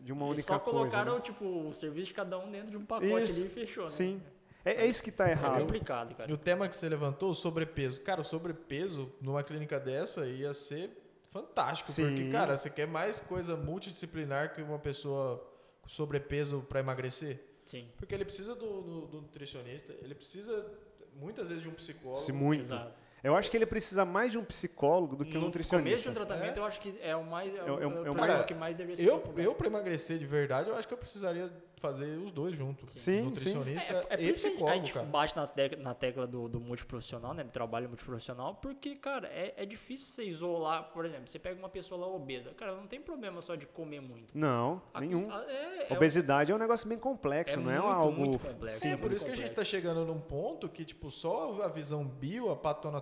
de 0.02 0.10
uma 0.14 0.24
Eles 0.28 0.38
única 0.38 0.54
só 0.54 0.58
coisa. 0.58 0.78
colocaram 0.78 1.16
né? 1.16 1.20
tipo, 1.20 1.44
o 1.44 1.74
serviço 1.74 2.06
de 2.06 2.14
cada 2.14 2.38
um 2.38 2.50
dentro 2.50 2.70
de 2.70 2.78
um 2.78 2.86
pacote 2.86 3.24
Isso, 3.24 3.32
ali 3.38 3.44
e 3.46 3.48
fechou, 3.50 3.84
né? 3.84 3.90
Sim. 3.90 4.22
É, 4.70 4.84
é 4.84 4.86
isso 4.86 5.02
que 5.02 5.10
está 5.10 5.28
É 5.28 5.32
errado. 5.32 5.60
complicado, 5.60 6.14
cara. 6.14 6.30
E 6.30 6.32
o 6.32 6.38
tema 6.38 6.68
que 6.68 6.76
você 6.76 6.88
levantou, 6.88 7.30
o 7.30 7.34
sobrepeso. 7.34 8.00
Cara, 8.02 8.20
o 8.20 8.24
sobrepeso 8.24 9.12
numa 9.20 9.42
clínica 9.42 9.78
dessa 9.80 10.26
ia 10.26 10.52
ser 10.54 10.90
fantástico. 11.28 11.90
Sim. 11.90 12.06
Porque, 12.06 12.30
cara, 12.30 12.56
você 12.56 12.70
quer 12.70 12.86
mais 12.86 13.20
coisa 13.20 13.56
multidisciplinar 13.56 14.54
que 14.54 14.62
uma 14.62 14.78
pessoa 14.78 15.44
com 15.82 15.88
sobrepeso 15.88 16.64
para 16.68 16.80
emagrecer? 16.80 17.40
Sim. 17.66 17.88
Porque 17.96 18.14
ele 18.14 18.24
precisa 18.24 18.54
do, 18.54 18.80
do- 18.82 19.06
do 19.06 19.20
nutricionista, 19.22 19.92
ele 20.02 20.14
precisa 20.14 20.66
muitas 21.14 21.48
vezes 21.50 21.62
de 21.62 21.68
um 21.68 21.74
psicólogo. 21.74 22.20
Se 22.20 22.32
muito. 22.32 22.60
Exato. 22.62 22.92
Eu 23.22 23.34
acho 23.36 23.50
que 23.50 23.56
ele 23.56 23.66
precisa 23.66 24.04
mais 24.04 24.32
de 24.32 24.38
um 24.38 24.44
psicólogo 24.44 25.16
do 25.16 25.24
que 25.24 25.36
um 25.36 25.40
no 25.40 25.46
nutricionista. 25.46 25.84
começo 25.88 26.02
de 26.04 26.08
um 26.08 26.12
tratamento, 26.14 26.56
É. 26.56 26.60
eu 26.60 26.64
acho 26.64 26.80
que 26.80 26.98
é 27.00 27.16
o 27.16 27.24
mais. 27.24 27.54
É, 27.54 27.58
É 27.58 27.62
o- 27.62 27.66
é 27.66 27.80
é 27.80 27.82
é 27.82 27.86
o 27.86 28.14
processo 28.14 28.18
mais- 28.32 28.46
que 28.46 28.54
mais 28.54 28.76
deveria 28.76 28.96
ser 29.04 29.10
Eu, 29.10 29.22
eu 29.36 29.54
para 29.54 29.66
emagrecer 29.66 30.18
de 30.18 30.26
verdade, 30.26 30.68
eu 30.70 30.76
acho 30.76 30.86
que 30.86 30.94
eu 30.94 30.98
precisaria 30.98 31.50
fazer 31.80 32.18
os 32.18 32.30
dois 32.32 32.56
juntos. 32.56 32.92
Sim, 33.00 33.22
nutricionista 33.22 33.92
É, 33.92 33.96
é 33.98 34.16
por 34.16 34.20
e 34.20 34.30
isso 34.30 34.40
que 34.42 34.46
a 34.48 34.50
psicólogo, 34.50 34.76
gente 34.80 34.92
cara. 34.92 35.06
bate 35.06 35.36
na 35.36 35.46
tecla, 35.46 35.78
na 35.82 35.94
tecla 35.94 36.26
do, 36.26 36.48
do 36.48 36.60
multiprofissional, 36.60 37.34
né? 37.34 37.44
Do 37.44 37.50
trabalho 37.50 37.88
multiprofissional, 37.88 38.54
porque, 38.56 38.96
cara, 38.96 39.28
é, 39.28 39.54
é 39.56 39.64
difícil 39.66 40.06
você 40.06 40.24
isolar, 40.24 40.90
por 40.92 41.04
exemplo, 41.04 41.28
você 41.28 41.38
pega 41.38 41.56
uma 41.58 41.68
pessoa 41.68 42.00
lá 42.00 42.06
obesa, 42.08 42.52
cara, 42.54 42.74
não 42.74 42.86
tem 42.86 43.00
problema 43.00 43.40
só 43.42 43.54
de 43.54 43.64
comer 43.66 44.00
muito. 44.00 44.36
Não, 44.36 44.82
A- 44.92 45.00
nenhum. 45.00 45.30
a- 45.30 45.44
é, 45.44 45.86
é, 45.88 45.92
Obesidade 45.94 46.50
é 46.50 46.54
um 46.54 46.58
negócio 46.58 46.88
bem 46.88 46.98
complexo, 46.98 47.58
É 47.58 47.62
não 47.62 47.70
é 47.70 47.78
muito, 47.78 47.88
algo 47.88 48.12
muito 48.18 48.38
complexo. 48.38 48.76
É, 48.76 48.80
Sim, 48.80 48.90
por 48.96 49.02
muito 49.02 49.12
isso 49.14 49.24
que 49.24 49.30
a 49.32 49.36
gente 49.36 49.48
complexo. 49.48 49.62
está 49.62 49.64
chegando 49.64 50.04
num 50.04 50.20
ponto 50.20 50.68
que, 50.68 50.84
tipo, 50.84 51.10
só 51.12 51.62
a 51.62 51.68
visão 51.68 52.04
bio, 52.04 52.50
a 52.50 52.56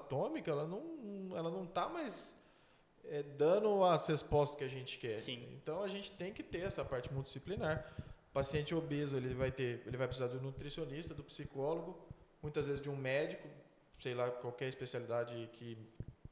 patoanatômica, 0.07 0.51
ela 0.51 0.67
não, 0.67 1.37
ela 1.37 1.51
não 1.51 1.67
tá 1.67 1.89
mais 1.89 2.35
é, 3.05 3.23
dando 3.23 3.85
as 3.85 4.07
respostas 4.07 4.57
que 4.57 4.65
a 4.65 4.69
gente 4.69 4.99
quer. 4.99 5.19
Sim. 5.19 5.47
Então 5.57 5.83
a 5.83 5.89
gente 5.89 6.11
tem 6.13 6.33
que 6.33 6.43
ter 6.43 6.61
essa 6.61 6.85
parte 6.85 7.13
multidisciplinar. 7.13 7.85
O 8.31 8.33
paciente 8.33 8.75
obeso, 8.75 9.17
ele 9.17 9.35
vai 9.35 9.51
ter, 9.51 9.83
ele 9.87 9.97
vai 9.97 10.07
precisar 10.07 10.29
do 10.29 10.41
nutricionista, 10.41 11.15
do 11.15 11.25
psicólogo, 11.25 11.99
muitas 12.43 12.67
vezes 12.67 12.81
de 12.81 12.91
um 12.91 12.97
médico, 12.97 13.49
sei 13.99 14.15
lá, 14.15 14.31
qualquer 14.31 14.69
especialidade 14.69 15.49
que 15.55 15.79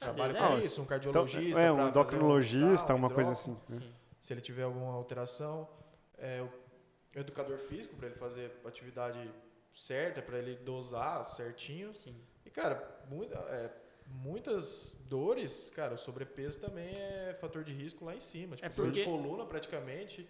Às 0.00 0.16
trabalhe 0.16 0.34
com 0.34 0.62
é. 0.62 0.64
isso, 0.64 0.80
um 0.80 0.84
Então, 0.84 0.86
cardiologista, 0.86 1.60
é, 1.60 1.72
um 1.72 1.88
endocrinologista, 1.88 2.94
um 2.94 2.96
uma 2.96 3.10
coisa 3.10 3.32
assim. 3.32 3.52
né? 3.68 3.80
Sim. 3.80 3.92
se 4.20 4.32
ele 4.32 4.40
tiver 4.40 4.64
alguma 4.64 4.92
alteração, 4.92 5.68
é, 6.18 6.42
o 6.42 7.18
educador 7.18 7.58
físico 7.58 7.96
para 7.96 8.08
ele 8.08 8.16
fazer 8.16 8.52
a 8.64 8.68
atividade 8.68 9.30
certa, 9.72 10.20
para 10.20 10.38
ele 10.38 10.56
dosar 10.56 11.26
certinho. 11.28 11.96
Sim. 11.96 12.14
Cara, 12.54 13.02
muita- 13.10 13.36
é, 13.50 13.70
muitas 14.06 14.96
dores, 15.08 15.70
cara, 15.74 15.94
o 15.94 15.98
sobrepeso 15.98 16.58
também 16.60 16.94
é 16.94 17.36
fator 17.40 17.62
de 17.64 17.72
risco 17.72 18.04
lá 18.04 18.14
em 18.14 18.20
cima, 18.20 18.56
tipo, 18.56 18.66
É 18.66 18.68
dor 18.70 18.90
de 18.92 19.02
porque- 19.02 19.04
coluna 19.04 19.44
praticamente, 19.44 20.26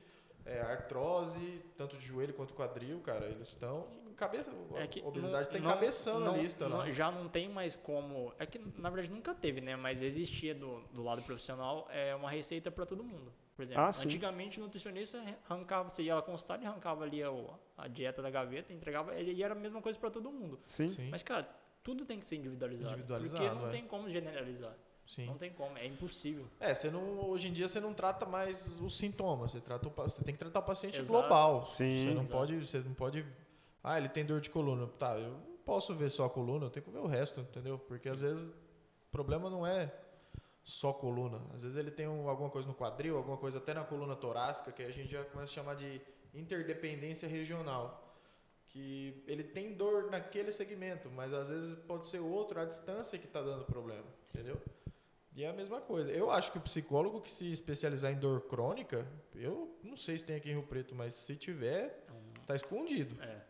é, 0.46 0.60
artrose, 0.60 1.62
tanto 1.76 1.96
de 1.96 2.04
joelho 2.04 2.34
quanto 2.34 2.54
quadril, 2.54 3.00
cara, 3.00 3.26
eles 3.26 3.48
estão 3.48 3.86
cabeça, 4.16 4.52
É 4.76 4.86
que 4.86 5.00
a 5.02 5.06
obesidade 5.06 5.46
não- 5.46 5.52
tem 5.52 5.60
não- 5.60 5.70
cabeção 5.70 6.20
não- 6.20 6.32
na 6.36 6.38
lista 6.42 6.68
não- 6.68 6.78
lá. 6.78 6.90
Já 6.92 7.10
não 7.10 7.28
tem 7.28 7.48
mais 7.48 7.74
como. 7.74 8.32
É 8.38 8.46
que 8.46 8.60
na 8.78 8.88
verdade 8.88 9.12
nunca 9.12 9.34
teve, 9.34 9.60
né? 9.60 9.74
Mas 9.74 10.02
existia 10.02 10.54
do, 10.54 10.80
do 10.92 11.02
lado 11.02 11.20
profissional 11.22 11.88
é 11.90 12.14
uma 12.14 12.30
receita 12.30 12.70
para 12.70 12.86
todo 12.86 13.02
mundo. 13.02 13.32
Por 13.56 13.62
exemplo, 13.62 13.82
Ah, 13.82 13.88
antigamente 13.88 14.60
o 14.60 14.62
nutricionista 14.62 15.20
arrancava, 15.48 15.90
você 15.90 16.04
ia 16.04 16.14
lá 16.14 16.22
consultar 16.22 16.62
e 16.62 16.64
arrancava 16.64 17.02
ali 17.02 17.24
a, 17.24 17.28
a 17.76 17.88
dieta 17.88 18.22
da 18.22 18.30
gaveta, 18.30 18.72
entregava, 18.72 19.18
e 19.20 19.42
era 19.42 19.52
a 19.52 19.56
mesma 19.56 19.82
coisa 19.82 19.98
para 19.98 20.10
todo 20.10 20.30
mundo. 20.30 20.60
Sim. 20.66 20.86
Sim, 20.86 21.08
Mas, 21.10 21.24
cara, 21.24 21.48
tudo 21.84 22.04
tem 22.04 22.18
que 22.18 22.24
ser 22.26 22.36
individualizado. 22.36 22.92
Individualizado, 22.94 23.42
Porque 23.44 23.54
não 23.60 23.68
é. 23.68 23.70
tem 23.70 23.86
como 23.86 24.08
generalizar. 24.10 24.74
sim. 25.06 25.26
Não 25.26 25.36
tem 25.36 25.52
como, 25.52 25.76
é 25.76 25.86
impossível. 25.86 26.46
É, 26.58 26.72
você 26.74 26.90
não, 26.90 27.28
hoje 27.28 27.48
em 27.48 27.52
dia 27.52 27.68
você 27.68 27.78
não 27.78 27.92
trata 27.92 28.24
mais 28.26 28.80
os 28.80 28.96
sintomas, 28.96 29.50
você, 29.52 29.60
trata 29.60 29.86
o, 29.86 29.90
você 29.90 30.24
tem 30.24 30.34
que 30.34 30.38
tratar 30.40 30.60
o 30.60 30.62
paciente 30.62 30.98
Exato. 30.98 31.12
global. 31.20 31.68
Sim. 31.68 32.08
Você 32.08 32.14
não 32.14 32.22
Exato. 32.22 32.32
pode, 32.32 32.66
você 32.66 32.78
não 32.78 32.94
pode. 32.94 33.26
Ah, 33.82 33.98
ele 33.98 34.08
tem 34.08 34.24
dor 34.24 34.40
de 34.40 34.48
coluna. 34.50 34.86
Tá, 34.98 35.18
eu 35.18 35.30
não 35.32 35.56
posso 35.64 35.94
ver 35.94 36.08
só 36.10 36.24
a 36.24 36.30
coluna, 36.30 36.64
eu 36.66 36.70
tenho 36.70 36.84
que 36.86 36.90
ver 36.90 36.98
o 37.00 37.06
resto, 37.06 37.40
entendeu? 37.40 37.78
Porque 37.78 38.08
às 38.08 38.22
vezes 38.22 38.46
o 38.48 39.10
problema 39.12 39.50
não 39.50 39.66
é 39.66 39.92
só 40.62 40.90
coluna. 40.90 41.42
Às 41.52 41.62
vezes 41.64 41.76
ele 41.76 41.90
tem 41.90 42.08
um- 42.08 42.26
alguma 42.30 42.48
coisa 42.48 42.66
no 42.66 42.74
quadril, 42.74 43.18
alguma 43.18 43.36
coisa 43.36 43.58
até 43.58 43.74
na 43.74 43.84
coluna 43.84 44.16
torácica, 44.16 44.72
que 44.72 44.82
a 44.82 44.90
gente 44.90 45.12
já 45.12 45.22
começa 45.24 45.52
a 45.52 45.54
chamar 45.54 45.74
de 45.76 46.00
interdependência 46.32 47.28
regional. 47.28 48.00
Que 48.74 49.22
ele 49.28 49.44
tem 49.44 49.72
dor 49.72 50.10
naquele 50.10 50.50
segmento, 50.50 51.08
mas 51.08 51.32
às 51.32 51.48
vezes 51.48 51.76
pode 51.76 52.08
ser 52.08 52.18
outro 52.18 52.58
à 52.58 52.64
distância 52.64 53.16
que 53.16 53.26
está 53.26 53.40
dando 53.40 53.64
problema, 53.64 54.04
entendeu? 54.28 54.60
E 55.32 55.44
é 55.44 55.48
a 55.48 55.52
mesma 55.52 55.80
coisa. 55.80 56.10
Eu 56.10 56.28
acho 56.28 56.50
que 56.50 56.58
o 56.58 56.60
psicólogo 56.60 57.20
que 57.20 57.30
se 57.30 57.52
especializar 57.52 58.10
em 58.10 58.18
dor 58.18 58.40
crônica, 58.48 59.06
eu 59.32 59.78
não 59.80 59.96
sei 59.96 60.18
se 60.18 60.24
tem 60.24 60.34
aqui 60.34 60.50
em 60.50 60.54
Rio 60.54 60.64
Preto, 60.64 60.92
mas 60.92 61.14
se 61.14 61.36
tiver, 61.36 62.04
tá 62.46 62.56
escondido. 62.56 63.14
É. 63.22 63.44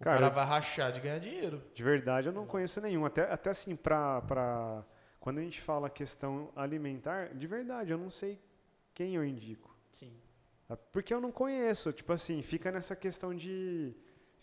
O 0.00 0.04
Cara, 0.04 0.20
cara 0.20 0.28
vai 0.30 0.46
rachar 0.46 0.90
de 0.90 1.00
ganhar 1.00 1.18
dinheiro. 1.18 1.62
De 1.74 1.82
verdade, 1.82 2.28
eu 2.28 2.32
não 2.32 2.46
conheço 2.46 2.80
nenhum. 2.80 3.04
Até, 3.04 3.30
até 3.30 3.50
assim, 3.50 3.76
pra, 3.76 4.22
pra. 4.22 4.82
Quando 5.20 5.38
a 5.38 5.42
gente 5.42 5.60
fala 5.60 5.90
questão 5.90 6.50
alimentar, 6.56 7.34
de 7.34 7.46
verdade, 7.46 7.90
eu 7.90 7.98
não 7.98 8.10
sei 8.10 8.40
quem 8.94 9.14
eu 9.14 9.24
indico. 9.24 9.74
Sim. 9.92 10.10
tá? 10.66 10.74
Porque 10.76 11.12
eu 11.12 11.20
não 11.20 11.30
conheço. 11.30 11.92
Tipo 11.92 12.14
assim, 12.14 12.40
fica 12.40 12.72
nessa 12.72 12.96
questão 12.96 13.34
de. 13.34 13.94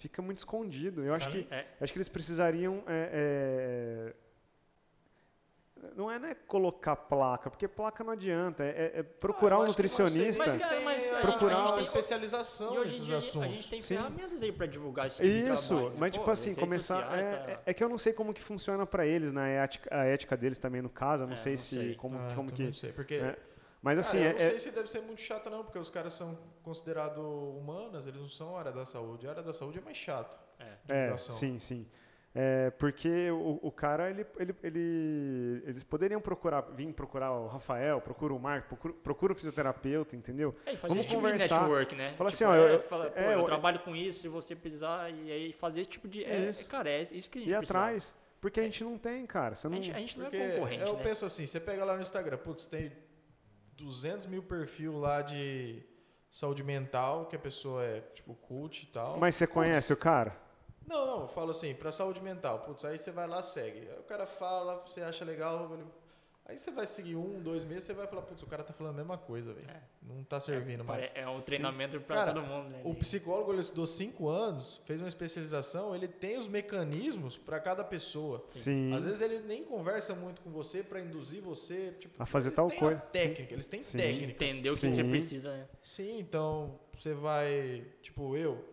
Fica 0.01 0.19
muito 0.19 0.39
escondido. 0.39 1.05
Eu 1.05 1.13
acho 1.13 1.29
que, 1.29 1.47
É, 1.51 1.63
acho 1.79 1.93
que 1.93 1.97
eles 1.99 2.09
precisariam. 2.09 2.81
é, 2.87 4.13
é, 4.13 5.91
não 5.95 6.09
é 6.09 6.17
né, 6.17 6.35
colocar 6.47 6.95
placa, 6.95 7.51
porque 7.51 7.67
placa 7.67 8.03
não 8.03 8.13
adianta. 8.13 8.63
É, 8.63 8.93
é- 8.95 9.03
procurar 9.03 9.57
Ah, 9.57 9.59
um 9.59 9.65
nutricionista. 9.67 10.43
Mas, 10.43 10.59
cara, 10.59 10.81
mas 10.81 11.07
Procurar 11.21 11.55
a 11.57 11.65
uma 11.71 11.79
especialização 11.79 12.73
E 12.73 12.77
hoje 12.79 12.79
em 12.79 12.85
nesses 12.93 13.05
dia 13.05 13.17
assuntos. 13.17 13.43
a 13.43 13.51
gente 13.51 13.69
tem 13.69 13.79
Sim. 13.81 13.95
ferramentas 13.97 14.41
aí 14.41 14.51
pra 14.51 14.65
divulgar 14.65 15.05
esse 15.05 15.17
tipo 15.21 15.27
de 15.27 15.51
Isso, 15.53 15.67
trabalho. 15.67 15.89
né? 15.91 15.95
mas 15.99 16.11
Pô, 16.11 16.17
tipo 16.19 16.31
assim, 16.31 16.55
começar. 16.55 16.95
sociais, 17.03 17.25
É, 17.25 17.29
tá- 17.29 17.51
é- 17.51 17.59
é 17.67 17.73
que 17.75 17.83
eu 17.83 17.89
não 17.89 17.97
sei 17.99 18.11
como 18.13 18.33
que 18.33 18.41
funciona 18.41 18.87
pra 18.87 19.05
eles, 19.05 19.31
né? 19.31 19.59
A 19.59 19.63
ética, 19.63 19.95
a 19.95 20.03
ética 20.05 20.35
deles 20.35 20.57
também, 20.57 20.81
no 20.81 20.89
caso. 20.89 21.23
Eu 21.23 21.27
não 21.27 21.33
É, 21.33 21.37
sei 21.37 21.53
não 21.53 21.57
se. 21.57 21.75
sei. 21.75 21.95
Como, 21.95 22.17
Ah, 22.17 22.21
como 22.35 22.49
também 22.49 22.55
que. 22.55 22.63
Não 22.63 22.73
sei, 22.73 22.91
porque... 22.91 23.15
é. 23.15 23.37
Mas 23.81 23.95
Cara, 23.97 24.07
assim, 24.07 24.17
eu 24.19 24.23
é, 24.23 24.33
não 24.33 24.39
é- 24.39 24.49
sei 24.51 24.59
se 24.59 24.71
deve 24.71 24.89
ser 24.89 25.01
muito 25.01 25.19
chata 25.21 25.49
não, 25.49 25.63
porque 25.63 25.79
os 25.79 25.89
caras 25.89 26.13
são 26.13 26.37
considerados 26.61 27.17
humanas, 27.23 28.05
eles 28.05 28.19
não 28.21 28.27
são 28.29 28.55
área 28.55 28.71
da 28.71 28.85
saúde. 28.85 29.25
A 29.27 29.31
área 29.31 29.43
da 29.43 29.53
saúde 29.53 29.79
é 29.79 29.81
mais 29.81 29.97
chato. 29.97 30.39
É. 30.87 31.11
É, 31.11 31.17
sim, 31.17 31.57
sim. 31.57 31.87
É, 32.33 32.69
porque 32.69 33.29
o, 33.31 33.59
o 33.61 33.71
cara, 33.71 34.09
ele, 34.09 34.25
ele, 34.39 34.55
ele- 34.63 35.63
eles 35.65 35.83
poderiam 35.83 36.21
procurar, 36.21 36.61
vir 36.61 36.93
procurar 36.93 37.31
o 37.33 37.47
Rafael, 37.47 37.99
procura 37.99 38.33
o 38.33 38.39
Marco, 38.39 38.69
procura, 38.69 38.93
procura 38.93 39.33
o 39.33 39.35
fisioterapeuta, 39.35 40.15
entendeu? 40.15 40.55
É, 40.65 40.71
e 40.73 40.77
fazer 40.77 40.89
Vamos 40.93 41.03
esse 41.05 41.09
tipo 41.13 41.21
de 41.27 41.31
conversar. 41.33 41.59
network, 41.61 41.95
né? 41.95 42.09
Fala 42.17 42.29
Tipo, 42.31 42.43
assim, 42.43 42.43
ó, 42.45 42.55
é, 42.55 42.75
eu- 42.75 42.79
fala, 42.79 43.11
pô, 43.11 43.19
é, 43.19 43.25
eu 43.33 43.39
eu- 43.39 43.43
trabalho 43.43 43.79
com 43.79 43.93
isso, 43.95 44.21
se 44.21 44.27
você 44.29 44.55
precisar, 44.55 45.09
e 45.11 45.29
aí 45.29 45.51
fazer 45.51 45.81
esse 45.81 45.89
tipo 45.89 46.07
de... 46.07 46.23
É, 46.23 46.49
Isso. 46.49 46.61
é, 46.61 46.63
cara, 46.65 46.89
é 46.89 47.01
isso 47.01 47.29
que 47.29 47.39
a 47.39 47.41
gente 47.41 47.51
Ir 47.51 47.57
precisa. 47.57 47.77
atrás. 47.79 48.15
Porque 48.39 48.59
a 48.59 48.63
gente 48.63 48.83
não 48.83 48.97
tem, 48.97 49.23
cara. 49.27 49.53
Você 49.53 49.67
A 49.67 49.69
não... 49.69 49.77
gente, 49.77 49.91
a 49.95 49.99
gente 49.99 50.17
não 50.17 50.25
Porque 50.25 50.37
é 50.37 50.49
concorrente, 50.53 50.81
eu 50.83 50.93
né? 50.95 51.03
penso 51.03 51.25
assim, 51.25 51.45
você 51.45 51.59
pega 51.59 51.83
lá 51.85 51.95
no 51.95 52.01
Instagram, 52.01 52.37
putz, 52.37 52.65
tem 52.65 52.91
200 53.81 54.25
mil 54.27 54.43
perfil 54.43 54.97
lá 54.99 55.21
de 55.21 55.83
saúde 56.29 56.63
mental, 56.63 57.25
que 57.25 57.35
a 57.35 57.39
pessoa 57.39 57.83
é, 57.83 58.01
tipo, 58.01 58.33
cult 58.35 58.83
e 58.83 58.85
tal. 58.87 59.17
Mas 59.19 59.35
você 59.35 59.45
Putz, 59.45 59.53
conhece 59.53 59.91
o 59.93 59.97
cara? 59.97 60.35
Não, 60.87 61.05
não, 61.05 61.21
eu 61.21 61.27
falo 61.27 61.51
assim, 61.51 61.73
pra 61.73 61.91
saúde 61.91 62.21
mental, 62.21 62.59
putz, 62.59 62.83
aí 62.85 62.97
você 62.97 63.11
vai 63.11 63.27
lá, 63.27 63.41
segue. 63.41 63.79
Aí 63.89 63.99
o 63.99 64.03
cara 64.03 64.25
fala, 64.25 64.81
você 64.85 65.01
acha 65.01 65.23
legal, 65.25 65.73
ele- 65.73 65.85
aí 66.45 66.57
você 66.57 66.71
vai 66.71 66.85
seguir 66.85 67.15
um, 67.15 67.39
dois 67.41 67.63
meses, 67.63 67.83
você 67.83 67.93
vai 67.93 68.07
falar, 68.07 68.23
putz, 68.23 68.41
o 68.43 68.47
cara 68.47 68.63
tá 68.63 68.73
falando 68.73 68.93
a 68.93 68.97
mesma 68.97 69.17
coisa, 69.17 69.53
velho. 69.53 69.69
É. 69.69 69.81
Não 70.01 70.23
tá 70.23 70.39
servindo 70.39 70.83
mais. 70.83 71.11
É, 71.15 71.21
é 71.21 71.27
um 71.29 71.41
treinamento 71.41 71.99
pra 72.01 72.15
Cara, 72.15 72.33
todo 72.33 72.43
mundo, 72.45 72.69
né? 72.69 72.81
O 72.83 72.93
psicólogo, 72.95 73.51
ele 73.53 73.61
estudou 73.61 73.85
cinco 73.85 74.27
anos, 74.27 74.81
fez 74.85 74.99
uma 75.01 75.07
especialização, 75.07 75.95
ele 75.95 76.07
tem 76.07 76.37
os 76.37 76.47
mecanismos 76.47 77.37
pra 77.37 77.59
cada 77.59 77.83
pessoa. 77.83 78.43
Sim. 78.49 78.93
Às 78.93 79.05
vezes 79.05 79.21
ele 79.21 79.39
nem 79.39 79.63
conversa 79.63 80.13
muito 80.15 80.41
com 80.41 80.49
você 80.49 80.83
pra 80.83 80.99
induzir 80.99 81.41
você, 81.41 81.91
tipo, 81.99 82.21
A 82.21 82.25
fazer 82.25 82.49
eles 82.49 82.55
tal 82.55 82.69
têm 82.69 82.79
coisa. 82.79 82.97
as 82.97 83.09
técnicas, 83.11 83.51
eles 83.51 83.67
têm 83.67 83.83
Sim. 83.83 83.97
técnicas. 83.97 84.47
Entender 84.49 84.69
o 84.69 84.73
que 84.73 84.79
Sim. 84.79 84.93
você 84.93 85.03
precisa, 85.03 85.55
né? 85.55 85.67
Sim, 85.83 86.19
então 86.19 86.79
você 86.97 87.13
vai, 87.13 87.85
tipo, 88.01 88.35
eu, 88.35 88.63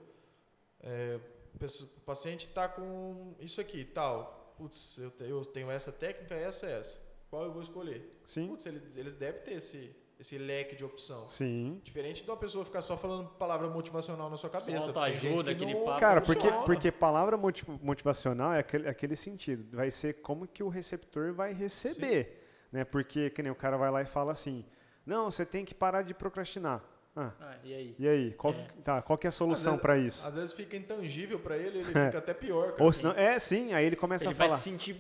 é, 0.81 1.21
o 1.61 2.01
paciente 2.01 2.49
tá 2.49 2.69
com 2.69 3.35
isso 3.41 3.61
aqui, 3.61 3.85
tal. 3.85 4.55
Putz, 4.57 4.99
eu 4.99 5.45
tenho 5.45 5.71
essa 5.71 5.93
técnica, 5.93 6.35
essa, 6.35 6.67
essa. 6.67 7.08
Qual 7.31 7.45
eu 7.45 7.53
vou 7.53 7.61
escolher? 7.63 8.21
Sim. 8.27 8.49
Putz, 8.49 8.67
eles, 8.67 8.97
eles 8.97 9.15
devem 9.15 9.43
ter 9.43 9.55
esse, 9.55 9.95
esse 10.19 10.39
leque 10.39 10.75
de 10.75 10.85
opção. 10.85 11.27
Sim. 11.27 11.81
Diferente 11.85 12.25
de 12.25 12.31
uma 12.31 12.37
pessoa 12.37 12.65
ficar 12.65 12.81
só 12.83 12.97
falando 12.97 13.29
palavra 13.31 13.69
motivacional 13.69 14.31
na 14.31 14.37
sua 14.37 14.49
cabeça. 14.51 14.71
Gente 15.11 15.45
que 15.45 15.51
aquele 15.51 15.75
não 15.75 15.85
papo. 15.85 16.01
Cara, 16.01 16.21
porque, 16.21 16.41
funciona. 16.43 16.65
porque 16.65 16.91
palavra 16.93 17.37
moti- 17.37 17.65
motivacional 17.83 18.55
é 18.55 18.61
aquele, 18.61 18.89
aquele 18.89 19.15
sentido. 19.17 19.77
Vai 19.77 19.91
ser 19.91 20.15
como 20.23 20.47
que 20.47 20.63
o 20.63 20.69
receptor 20.69 21.33
vai 21.35 21.53
receber. 21.53 22.45
Né? 22.73 22.85
Porque 22.85 23.31
que 23.31 23.43
nem 23.43 23.53
o 23.53 23.55
cara 23.55 23.77
vai 23.77 23.91
lá 23.91 24.03
e 24.03 24.07
fala 24.07 24.33
assim: 24.33 24.65
Não, 25.07 25.31
você 25.31 25.45
tem 25.47 25.65
que 25.65 25.75
parar 25.75 26.03
de 26.03 26.13
procrastinar. 26.15 26.83
Ah, 27.17 27.33
Ah, 27.41 27.57
e 27.65 27.75
aí? 27.75 27.97
e 27.99 28.07
aí? 28.09 28.33
Qual, 28.35 28.53
É. 28.55 28.69
tá, 28.85 29.03
qual 29.03 29.19
que 29.19 29.27
é 29.27 29.29
a 29.29 29.33
solução 29.33 29.77
para 29.77 29.99
isso? 29.99 30.25
Às 30.27 30.37
vezes 30.37 30.53
fica 30.53 30.77
intangível 30.77 31.41
pra 31.41 31.57
ele, 31.57 31.79
ele 31.79 31.87
fica 31.87 32.19
até 32.19 32.33
pior. 32.33 32.73
Cara. 32.73 32.85
Ou 32.85 32.93
senão, 32.93 33.13
é, 33.13 33.37
sim, 33.41 33.73
aí 33.73 33.85
ele 33.85 33.97
começa 33.97 34.25
Ele 34.25 34.35
a 34.35 34.37
vai 34.37 34.47
falar. 34.49 34.59
se 34.59 34.71
sentir 34.71 34.95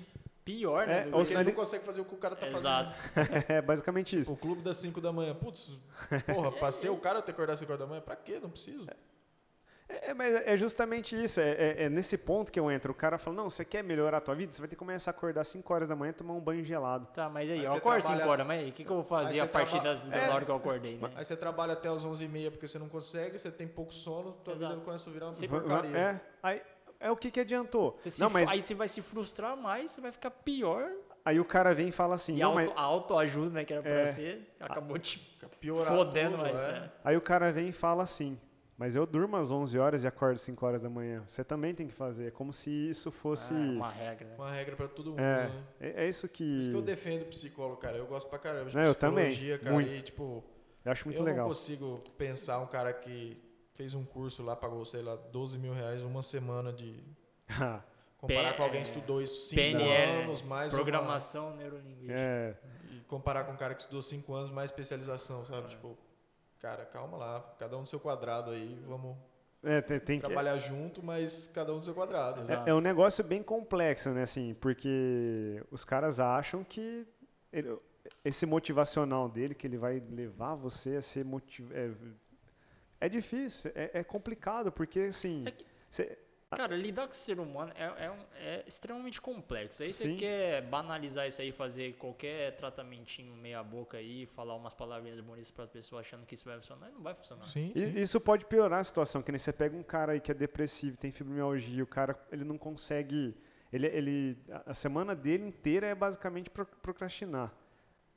pior, 0.57 0.87
né? 0.87 1.01
É, 1.03 1.05
ou 1.07 1.11
Porque 1.13 1.27
senão 1.27 1.41
ele 1.43 1.51
não 1.51 1.57
consegue 1.57 1.85
fazer 1.85 2.01
o 2.01 2.05
que 2.07 2.15
o 2.15 2.19
cara 2.19 2.35
tá 2.35 2.47
Exato. 2.49 2.95
é 3.49 3.61
basicamente 3.61 4.19
isso. 4.19 4.31
fazendo. 4.31 4.39
O 4.39 4.41
clube 4.41 4.63
das 4.63 4.77
5 4.79 5.01
da 5.01 5.13
manhã. 5.13 5.35
Putz, 5.35 5.71
porra, 6.27 6.53
passei 6.53 6.89
o 6.89 6.97
cara 6.97 7.21
ter 7.21 7.27
que 7.27 7.31
acordar 7.33 7.53
às 7.53 7.59
5 7.59 7.77
da 7.77 7.87
manhã. 7.87 8.01
Pra 8.01 8.17
quê? 8.17 8.39
Não 8.43 8.49
preciso. 8.49 8.87
É, 9.91 10.13
mas 10.13 10.35
é 10.35 10.55
justamente 10.57 11.17
isso. 11.23 11.41
É, 11.41 11.51
é- 11.51 11.83
é 11.85 11.89
nesse 11.89 12.19
ponto 12.19 12.53
que 12.53 12.61
eu 12.61 12.71
entro. 12.71 12.93
O 12.93 12.95
cara 12.95 13.17
fala: 13.17 13.37
Não, 13.37 13.49
você 13.51 13.65
quer 13.65 13.83
melhorar 13.83 14.19
a 14.19 14.21
tua 14.21 14.35
vida? 14.35 14.53
Você 14.53 14.61
vai 14.61 14.69
ter 14.69 14.77
que 14.77 14.79
começar 14.79 15.11
a 15.11 15.13
acordar 15.15 15.41
às 15.41 15.49
5 15.49 15.73
horas 15.73 15.89
da 15.89 15.97
manhã 15.97 16.11
e 16.11 16.13
tomar 16.13 16.35
um 16.35 16.41
banho 16.41 16.63
gelado. 16.63 17.07
Tá, 17.15 17.29
mas 17.31 17.49
aí, 17.51 17.59
Aí 17.59 17.65
eu 17.65 17.73
você 17.73 17.79
acordo 17.79 18.01
trabalha- 18.01 18.21
5 18.21 18.31
horas, 18.31 18.47
mas 18.47 18.61
aí, 18.61 18.69
o 18.69 18.73
que, 18.73 18.85
que 18.85 18.91
eu 18.91 18.97
vou 18.97 19.05
fazer 19.05 19.41
a 19.41 19.47
você 19.47 19.51
partir 19.53 19.71
traba- 19.81 19.85
das, 19.89 20.03
da 20.03 20.17
É. 20.17 20.31
hora 20.31 20.45
que 20.45 20.51
eu 20.51 20.57
acordei, 20.57 20.99
né? 20.99 21.11
Aí 21.17 21.25
você 21.25 21.35
trabalha 21.37 21.73
até 21.73 21.89
as 21.89 22.05
11h30 22.05 22.51
porque 22.51 22.67
você 22.67 22.79
não 22.79 22.89
consegue, 22.89 23.39
você 23.39 23.51
tem 23.51 23.67
pouco 23.67 23.93
sono, 23.95 24.33
tua 24.45 24.53
Exato. 24.55 24.73
vida 24.75 24.85
começa 24.85 25.09
a 25.09 25.13
virar 25.13 25.27
uma 25.27 25.33
Você- 25.33 25.49
porcaria. 25.49 25.97
É, 25.97 26.21
aí, 26.43 26.63
é 27.01 27.11
o 27.11 27.17
que, 27.17 27.31
que 27.31 27.41
adiantou? 27.41 27.97
Você 27.99 28.23
Não, 28.23 28.31
mas 28.31 28.49
Aí 28.49 28.61
você 28.63 28.75
vai 28.75 28.89
se 28.89 29.01
frustrar 29.03 29.57
mais, 29.57 29.91
você 29.91 30.01
vai 30.01 30.13
ficar 30.13 30.31
pior. 30.31 30.91
aí 31.25 31.39
o 31.39 31.45
cara 31.45 31.75
vem 31.75 31.89
e 31.89 31.93
fala 31.93 32.15
assim: 32.15 32.37
e 32.37 32.41
não, 32.41 32.51
auto, 32.51 32.57
mas 32.57 32.71
a 32.77 32.81
autoajuda, 32.83 33.51
né, 33.51 33.65
que 33.65 33.73
era 33.73 33.83
pra 33.83 33.91
É. 34.01 34.07
ser, 34.07 34.55
acabou 34.61 34.99
te 34.99 35.19
piorar 35.61 35.95
fodendo 35.95 36.33
tudo, 36.37 36.43
mais. 36.43 36.59
é. 36.61 36.71
é. 36.71 36.91
Aí 37.05 37.17
o 37.17 37.21
cara 37.21 37.53
vem 37.53 37.69
e 37.69 37.73
fala 37.73 38.03
assim: 38.03 38.39
Mas 38.77 38.95
eu 38.97 39.05
durmo 39.07 39.37
às 39.37 39.51
11 39.51 39.77
horas 39.79 40.05
e 40.05 40.07
acordo 40.07 40.37
às 40.37 40.43
5 40.43 40.65
horas 40.65 40.81
da 40.83 40.89
manhã. 40.89 41.25
Você 41.27 41.43
também 41.43 41.75
tem 41.75 41.87
que 41.89 41.93
fazer. 41.93 42.29
É 42.29 42.31
como 42.31 42.53
se 42.53 42.71
isso 42.71 43.11
fosse. 43.11 43.53
Ah, 43.53 43.57
uma 43.57 43.91
regra, 43.91 44.29
né? 44.29 44.35
Uma 44.39 44.51
regra 44.53 44.77
pra 44.77 44.87
todo 44.89 45.11
mundo, 45.11 45.21
É, 45.21 45.49
né? 45.49 45.65
é, 45.81 46.05
é 46.05 46.09
isso 46.09 46.29
que. 46.29 46.45
Por 46.45 46.59
isso 46.61 46.71
que 46.71 46.77
eu 46.77 46.83
defendo 46.83 47.25
psicólogo, 47.27 47.77
cara. 47.81 47.97
Eu 47.97 48.07
gosto 48.07 48.29
pra 48.29 48.39
caramba 48.39 48.71
de 48.71 48.79
É, 48.79 48.87
eu 48.87 48.95
também, 48.95 49.27
psicologia, 49.27 49.59
cara. 49.59 49.73
muito. 49.75 49.91
E, 49.91 50.01
tipo, 50.01 50.45
eu 50.85 50.93
acho 50.93 51.05
muito 51.07 51.19
eu 51.21 51.25
legal. 51.25 51.41
não 51.41 51.49
consigo 51.49 52.01
pensar 52.17 52.61
um 52.61 52.67
cara 52.67 52.93
que 52.93 53.37
fez 53.79 53.95
um 53.95 54.05
curso 54.05 54.43
lá, 54.43 54.57
pagou, 54.57 54.85
sei 54.85 55.01
lá, 55.03 55.14
12 55.14 55.57
mil 55.57 55.72
reais 55.72 56.03
uma 56.03 56.20
semana 56.20 56.72
de... 56.72 57.01
Comparar 58.18 58.51
P- 58.51 58.57
com 58.57 58.62
alguém 58.64 58.81
que 58.83 58.89
estudou 58.89 59.22
isso 59.22 59.49
5 59.51 59.55
PNL, 59.62 60.22
anos, 60.24 60.43
mais 60.43 60.74
Programação 60.74 61.55
neurolinguística. 61.55 62.12
é, 62.12 62.57
uma... 62.91 62.97
E 62.97 63.01
comparar 63.03 63.45
com 63.45 63.53
um 63.53 63.57
cara 63.57 63.74
que 63.76 63.81
estudou 63.83 64.03
5 64.03 64.35
anos, 64.35 64.51
mais 64.51 64.72
especialização, 64.72 65.45
sabe? 65.45 65.66
É. 65.66 65.68
Tipo, 65.68 65.97
cara, 66.59 66.85
calma 66.87 67.16
lá. 67.16 67.41
Cada 67.57 67.76
um 67.76 67.83
no 67.83 67.87
seu 67.87 68.01
quadrado 68.01 68.51
aí. 68.51 68.76
Vamos 68.89 69.16
é, 69.62 69.81
tem, 69.81 70.01
tem 70.01 70.18
que. 70.18 70.26
trabalhar 70.26 70.59
junto, 70.59 71.01
mas 71.01 71.47
cada 71.55 71.72
um 71.72 71.76
no 71.76 71.83
seu 71.85 71.95
quadrado. 71.95 72.41
É, 72.53 72.70
é 72.70 72.74
um 72.74 72.81
negócio 72.81 73.22
bem 73.22 73.41
complexo, 73.41 74.11
né? 74.11 74.22
Assim, 74.22 74.53
porque 74.61 75.62
os 75.70 75.85
caras 75.85 76.18
acham 76.18 76.64
que 76.64 77.07
ele- 77.53 77.79
esse 78.24 78.45
motivacional 78.45 79.29
dele, 79.29 79.55
que 79.55 79.64
ele 79.64 79.79
vai 79.79 80.01
levar 80.11 80.57
você 80.57 80.97
a 80.97 81.03
ser 81.03 81.24
motiv... 81.24 81.70
é, 83.01 83.09
difícil, 83.09 83.71
é, 83.75 83.91
é 84.01 84.05
complicado, 84.05 84.71
porque 84.73 85.01
assim. 85.01 85.45
É 85.47 85.51
que- 85.51 85.65
cê- 85.91 86.19
Cara, 86.51 86.75
lidar 86.75 87.07
com 87.07 87.13
o 87.13 87.15
ser 87.17 87.39
humano 87.39 87.71
é, 87.77 88.07
é, 88.07 88.11
um- 88.11 88.25
é 88.37 88.65
extremamente 88.67 89.21
complexo. 89.21 89.83
Aí 89.83 89.93
você 89.93 90.15
quer 90.15 90.63
banalizar 90.63 91.29
isso 91.29 91.43
aí, 91.43 91.53
fazer 91.53 91.93
qualquer 91.97 92.57
tratamentinho 92.57 93.37
meia 93.37 93.63
boca 93.63 93.99
aí, 93.99 94.25
falar 94.25 94.55
umas 94.57 94.73
palavrinhas 94.73 95.21
bonitas 95.21 95.51
para 95.51 95.65
as 95.65 95.71
pessoas 95.71 96.07
achando 96.07 96.25
que 96.25 96.33
isso 96.35 96.47
vai 96.47 96.57
funcionar, 96.57 96.89
não 96.91 97.03
vai 97.03 97.15
funcionar. 97.15 97.43
Sim, 97.43 97.71
sim. 97.77 97.99
isso 97.99 98.19
pode 98.19 98.47
piorar 98.47 98.81
a 98.81 98.85
situação, 98.85 99.21
que 99.21 99.31
nem 99.31 99.39
você 99.39 99.53
pega 99.53 99.77
um 99.77 99.83
cara 99.83 100.13
aí 100.13 100.21
que 100.23 100.31
é 100.31 100.35
depressivo, 100.35 100.97
tem 100.97 101.13
fibromialgia, 101.13 101.85
o 101.85 101.87
cara 101.87 102.19
ele 102.33 102.45
não 102.45 102.57
consegue. 102.57 103.37
Ele, 103.71 103.87
ele, 103.89 104.39
a 104.65 104.73
semana 104.73 105.15
dele 105.15 105.45
inteira 105.47 105.87
é 105.87 105.95
basicamente 105.95 106.49
pro- 106.49 106.65
procrastinar. 106.65 107.53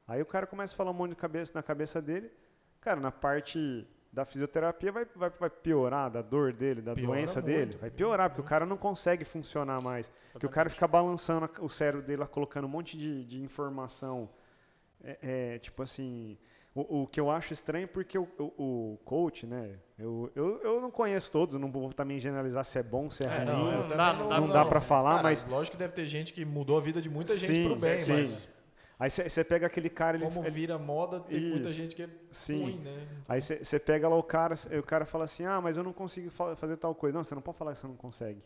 Aí 0.07 0.21
o 0.21 0.25
cara 0.25 0.47
começa 0.47 0.73
a 0.73 0.77
falar 0.77 0.91
um 0.91 0.93
monte 0.93 1.09
de 1.09 1.15
cabeça 1.17 1.51
na 1.53 1.61
cabeça 1.61 2.01
dele. 2.01 2.31
Cara, 2.79 3.01
na 3.01 3.11
parte 3.11 3.85
da 4.11 4.25
fisioterapia 4.25 4.91
vai, 4.91 5.05
vai, 5.15 5.29
vai 5.39 5.49
piorar 5.49 6.09
da 6.11 6.21
dor 6.21 6.51
dele, 6.51 6.81
da 6.81 6.93
Piora 6.93 7.07
doença 7.13 7.39
muito. 7.41 7.45
dele. 7.45 7.77
Vai 7.79 7.89
piorar, 7.89 8.29
porque 8.29 8.41
o 8.41 8.45
cara 8.45 8.65
não 8.65 8.75
consegue 8.77 9.23
funcionar 9.23 9.81
mais. 9.81 10.11
Porque 10.33 10.45
o 10.45 10.49
cara 10.49 10.69
fica 10.69 10.87
balançando 10.87 11.49
o 11.61 11.69
cérebro 11.69 12.05
dele, 12.05 12.19
lá, 12.21 12.27
colocando 12.27 12.65
um 12.65 12.69
monte 12.69 12.97
de, 12.97 13.23
de 13.25 13.41
informação. 13.41 14.29
É, 15.03 15.17
é, 15.55 15.59
tipo 15.59 15.81
assim. 15.81 16.37
O, 16.73 17.01
o 17.01 17.07
que 17.07 17.19
eu 17.19 17.29
acho 17.29 17.51
estranho 17.51 17.85
porque 17.85 18.17
o, 18.17 18.25
o, 18.39 18.93
o 18.93 18.99
coach, 19.03 19.45
né? 19.45 19.71
Eu, 19.99 20.31
eu, 20.33 20.61
eu 20.61 20.79
não 20.81 20.89
conheço 20.89 21.29
todos, 21.29 21.57
não 21.57 21.69
vou 21.69 21.91
também 21.91 22.17
generalizar 22.17 22.63
se 22.63 22.79
é 22.79 22.83
bom, 22.83 23.09
se 23.09 23.25
é, 23.25 23.27
É, 23.27 23.29
ruim. 23.39 23.45
não, 23.45 23.71
Não 23.81 23.87
dá- 23.89 24.13
não 24.13 24.29
dá- 24.29 24.39
não 24.39 24.47
dá 24.47 24.63
pra 24.65 24.79
falar, 24.79 25.11
Cara, 25.17 25.23
mas- 25.23 25.45
Lógico 25.49 25.75
que 25.75 25.79
deve 25.83 25.93
ter 25.93 26.05
gente 26.07 26.31
que 26.31 26.45
mudou 26.45 26.77
a 26.77 26.81
vida 26.81 27.01
de 27.01 27.09
muita 27.09 27.35
gente 27.35 27.55
Sim, 27.55 27.65
pro 27.65 27.77
bem, 27.79 27.95
sim. 27.97 28.13
mas 28.13 28.47
Aí 29.01 29.09
você 29.09 29.43
pega 29.43 29.65
aquele 29.65 29.89
cara, 29.89 30.15
ele, 30.15 30.25
como 30.25 30.43
vira 30.43 30.77
moda, 30.77 31.19
tem 31.21 31.39
muita 31.41 31.69
Isso. 31.69 31.75
gente 31.77 31.95
que 31.95 32.03
é 32.03 32.09
sim. 32.29 32.61
ruim, 32.61 32.75
né? 32.81 33.07
Aí 33.27 33.41
você 33.41 33.79
pega 33.79 34.07
lá 34.07 34.15
o 34.15 34.21
cara, 34.21 34.53
e 34.69 34.77
o 34.77 34.83
cara 34.83 35.05
fala 35.07 35.23
assim: 35.23 35.43
"Ah, 35.43 35.59
mas 35.59 35.75
eu 35.75 35.83
não 35.83 35.91
consigo 35.91 36.29
fa- 36.29 36.55
fazer 36.55 36.77
tal 36.77 36.93
coisa". 36.93 37.17
Não, 37.17 37.23
você 37.23 37.33
não 37.33 37.41
pode 37.41 37.57
falar 37.57 37.73
que 37.73 37.79
você 37.79 37.87
não 37.87 37.95
consegue. 37.95 38.43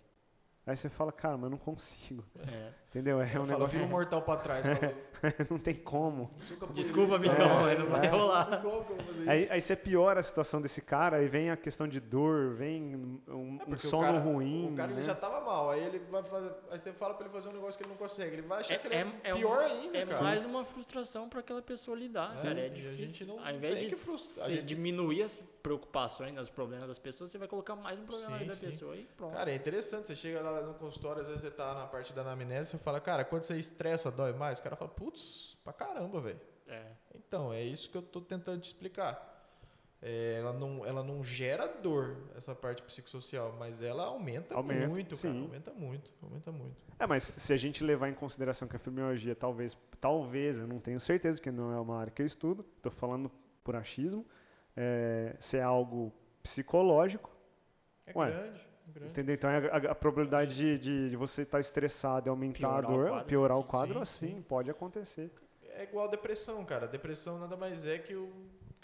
Aí 0.66 0.76
você 0.76 0.90
fala, 0.90 1.12
cara, 1.12 1.36
mas 1.36 1.44
eu 1.44 1.50
não 1.52 1.58
consigo. 1.60 2.24
É. 2.40 2.70
Entendeu? 2.90 3.22
É 3.22 3.26
um 3.26 3.30
Fala, 3.30 3.46
negócio. 3.48 3.68
vira 3.74 3.84
um 3.86 3.90
mortal 3.90 4.22
pra 4.24 4.38
trás. 4.38 4.66
Fala, 4.66 4.94
não 5.52 5.60
tem 5.60 5.76
como. 5.76 6.32
"Suca 6.48 6.66
por 6.66 6.74
Desculpa, 6.74 7.16
amigão, 7.18 7.66
né? 7.68 7.76
não 7.78 7.86
vai 7.88 8.06
é. 8.06 8.10
rolar. 8.10 8.50
Não 8.50 8.62
tem 8.62 8.72
como 8.72 8.86
que 8.86 8.92
eu 8.94 8.98
vou 8.98 9.06
fazer 9.14 9.30
Aí, 9.30 9.42
isso. 9.44 9.54
aí 9.54 9.62
você 9.62 9.76
piora 9.76 10.20
a 10.22 10.24
situação 10.24 10.62
desse 10.62 10.82
cara, 10.82 11.18
aí 11.18 11.28
vem 11.28 11.52
a 11.52 11.58
questão 11.58 11.86
de 11.88 12.00
dor, 12.00 12.56
vem 12.56 13.15
um, 13.68 13.72
um 13.72 13.74
É 13.76 13.78
sono 13.78 14.04
cara- 14.04 14.20
ruim. 14.20 14.72
O 14.72 14.76
cara 14.76 14.92
ele 14.92 15.00
né? 15.00 15.06
já 15.06 15.16
tava 15.16 15.42
mal, 15.42 15.70
aí 15.70 15.84
ele 15.84 16.00
vai 16.00 16.24
fazer. 16.24 16.54
Aí 16.70 16.80
você 16.80 16.94
fala 16.94 17.14
pra 17.14 17.26
ele 17.26 17.34
fazer 17.34 17.50
um 17.50 17.54
negócio 17.54 17.78
que 17.78 17.84
ele 17.84 17.92
não 17.92 17.98
consegue. 17.98 18.34
Ele 18.34 18.42
vai 18.42 18.62
achar 18.62 18.74
É, 18.76 18.78
que 18.78 18.88
ele 18.88 18.96
é, 18.96 19.00
é- 19.24 19.32
é 19.32 19.34
pior 19.34 19.58
uma- 19.58 19.66
ainda, 19.66 19.98
é 19.98 20.06
cara. 20.06 20.24
mais 20.24 20.44
uma 20.46 20.64
frustração 20.66 21.28
para 21.30 21.40
aquela 21.40 21.62
pessoa 21.62 21.98
lidar, 21.98 22.36
Sim, 22.36 22.44
cara. 22.44 22.60
É 22.62 22.66
a 22.66 22.70
difícil. 22.70 22.98
gente 23.08 23.26
não 23.26 23.40
Ao 23.46 23.52
invés 23.54 23.76
tem 23.76 23.84
de 23.88 23.96
que 23.96 24.02
frustrar, 24.02 24.50
gente- 24.50 24.64
diminuir 24.64 25.24
as 25.24 25.42
preocupações, 25.62 26.40
os 26.40 26.50
problemas 26.50 26.88
das 26.88 27.00
pessoas, 27.00 27.32
você 27.32 27.38
vai 27.38 27.48
colocar 27.48 27.76
mais 27.76 28.00
um 28.00 28.06
problema 28.06 28.28
Sim, 28.28 28.32
na 28.34 28.38
vida 28.40 28.52
da 28.54 28.60
sim. 28.60 28.66
pessoa 28.68 28.96
e 28.96 29.04
pronto. 29.18 29.34
Cara, 29.36 29.52
é 29.52 29.56
interessante. 29.56 30.08
Você 30.08 30.16
chega 30.16 30.42
lá 30.42 30.62
no 30.62 30.74
consultório, 30.76 31.22
às 31.22 31.28
vezes 31.28 31.42
você 31.42 31.52
tá 31.52 31.74
na 31.74 31.88
parte 31.88 32.14
da 32.14 32.22
anamnese, 32.22 32.70
você 32.72 32.78
fala, 32.78 33.00
cara, 33.00 33.26
quando 33.26 33.44
você 33.44 33.58
estressa, 33.58 34.12
dói 34.12 34.34
mais? 34.34 34.60
O 34.60 34.62
cara 34.64 34.76
fala, 34.76 34.92
putz, 34.92 35.58
pra 35.64 35.74
caramba, 35.74 36.22
velho. 36.22 36.40
É. 36.68 36.92
Então, 37.14 37.54
é 37.54 37.62
isso 37.64 37.90
que 37.90 37.98
eu 37.98 38.02
tô 38.02 38.20
tentando 38.22 38.60
te 38.62 38.66
explicar. 38.66 39.35
É, 40.02 40.38
ela, 40.40 40.54
não, 40.54 40.86
ela 40.86 41.04
não 41.04 41.24
gera 41.24 41.68
dor, 41.68 42.18
essa 42.36 42.54
parte 42.54 42.84
psicossocial, 42.84 43.56
mas 43.58 43.82
ela 43.82 44.06
aumenta, 44.06 44.54
Aumenta, 44.54 44.88
muito, 44.88 45.16
cara. 45.18 45.34
sim. 45.34 45.42
Aumenta 45.44 45.74
muito, 45.74 46.12
aumenta 46.22 46.52
muito. 46.52 46.76
É, 47.00 47.08
mas 47.08 47.34
se 47.36 47.54
a 47.54 47.58
gente 47.58 47.84
levar 47.84 48.08
em 48.10 48.14
consideração 48.14 48.68
que 48.68 48.76
a 48.76 48.80
fibromialgia 48.80 49.36
talvez, 49.36 49.76
talvez, 50.00 50.58
eu 50.58 50.68
não 50.68 50.80
tenho 50.80 51.00
certeza, 51.00 51.40
porque 51.40 51.52
não 51.52 51.72
é 51.74 51.80
uma 51.80 51.98
área 52.00 52.12
que 52.12 52.22
eu 52.22 52.26
estudo, 52.26 52.66
estou 52.78 52.92
falando 52.92 53.32
por 53.64 53.76
achismo, 53.76 54.26
é, 54.78 55.36
se 55.40 55.58
é 55.58 55.64
algo 55.64 56.12
psicológico, 56.44 57.32
É 58.06 58.14
Ué, 58.16 58.30
grande, 58.32 58.68
é 58.88 58.92
grande. 58.92 59.10
entendeu? 59.10 59.36
Então 59.36 59.50
a, 59.50 59.58
a- 59.58 59.92
a 59.92 59.96
probabilidade 59.96 60.56
de, 60.56 60.78
de- 60.80 61.10
de 61.10 61.16
você 61.18 61.42
estar 61.42 61.60
estressado 61.60 62.28
e 62.28 62.30
aumentar 62.30 62.60
Piorar 62.60 62.86
a 62.86 62.94
o 62.94 62.98
dor, 62.98 63.08
quadro. 63.10 63.26
piorar 63.26 63.58
o 63.58 63.64
Sim, 63.64 63.68
quadro, 63.68 63.96
sim, 63.96 64.02
assim, 64.02 64.28
sim. 64.36 64.42
pode 64.44 64.70
acontecer. 64.70 65.32
É 65.78 65.84
igual 65.84 66.06
a 66.06 66.10
depressão, 66.12 66.64
cara. 66.64 66.88
Depressão 66.88 67.40
nada 67.40 67.58
mais 67.58 67.86
é 67.86 67.98
que 68.00 68.16
o, 68.16 68.32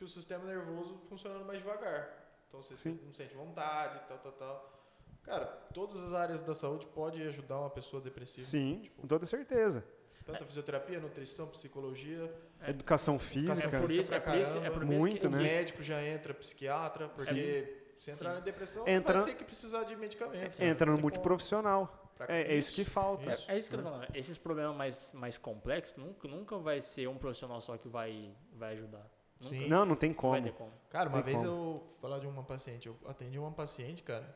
que 0.02 0.06
o 0.06 0.08
sistema 0.08 0.44
nervoso 0.46 1.00
funcionando 1.08 1.46
mais 1.46 1.60
devagar. 1.60 2.10
Então 2.48 2.60
você 2.60 2.76
Sim. 2.76 3.00
não 3.06 3.12
sente 3.12 3.36
vontade, 3.36 4.02
tal, 4.08 4.18
tal, 4.18 4.32
tal. 4.32 4.82
Cara, 5.22 5.46
todas 5.72 6.02
as 6.02 6.12
áreas 6.12 6.42
da 6.42 6.56
saúde 6.56 6.88
podem 6.88 7.22
ajudar 7.28 7.60
uma 7.60 7.70
pessoa 7.70 8.02
depressiva. 8.02 8.48
Sim, 8.48 8.80
Tipo, 8.82 9.02
com 9.04 9.08
toda 9.08 9.28
certeza. 9.28 9.86
Tanto 10.26 10.44
a 10.44 10.48
fisioterapia, 10.48 11.00
nutrição, 11.00 11.48
psicologia. 11.48 12.34
É. 12.62 12.72
Educação 12.72 13.20
física. 13.20 13.78
É 13.78 13.80
por 13.80 13.92
isso, 13.92 14.14
é 14.16 14.20
por 14.20 14.36
isso, 14.38 14.58
é 14.58 14.70
por 14.72 14.84
Muito, 14.86 15.20
que 15.20 15.28
O 15.28 15.30
né? 15.30 15.38
médico 15.38 15.84
já 15.84 16.02
entra, 16.04 16.34
psiquiatra, 16.34 17.08
porque 17.10 17.94
se 18.00 18.10
entrar 18.10 18.30
Sim. 18.32 18.36
na 18.40 18.44
depressão, 18.44 18.88
Entra- 18.88 19.14
você 19.14 19.20
vai 19.20 19.28
ter 19.30 19.36
que 19.36 19.44
precisar 19.44 19.84
de 19.84 19.96
medicamentos. 19.96 20.58
né? 20.58 20.68
Entra 20.68 20.92
no 20.92 20.98
multiprofissional. 20.98 22.12
É, 22.28 22.54
é 22.54 22.56
isso 22.56 22.74
que 22.76 22.86
falta. 22.86 23.32
Isso. 23.34 23.50
É, 23.52 23.54
é 23.54 23.58
isso 23.58 23.70
que 23.70 23.76
eu 23.76 23.84
tô 23.84 23.90
falando. 23.90 24.08
Esses 24.16 24.38
problemas 24.40 24.76
mais, 24.76 25.14
mais 25.14 25.38
complexos 25.38 25.96
nunca, 25.98 26.28
nunca 26.28 26.58
vai 26.58 26.82
ser 26.82 27.08
um 27.08 27.18
profissional 27.20 27.62
só 27.62 27.78
que 27.78 27.88
vai, 27.88 28.36
vai 28.54 28.74
ajudar. 28.74 29.08
Sim. 29.42 29.68
Não, 29.68 29.86
não 29.86 29.96
tem 29.96 30.12
vai 30.12 30.20
como. 30.20 30.42
ter 30.44 30.52
como. 30.54 30.72
Cara, 30.90 31.10
uma 31.10 31.22
Tem 31.24 31.34
vez 31.34 31.38
como. 31.38 31.50
eu 31.50 31.56
vou 31.58 31.88
falar 32.02 32.20
de 32.20 32.28
uma 32.28 32.44
paciente, 32.44 32.88
eu 32.88 32.98
atendi 33.08 33.40
uma 33.40 33.52
paciente, 33.52 34.04
cara, 34.04 34.36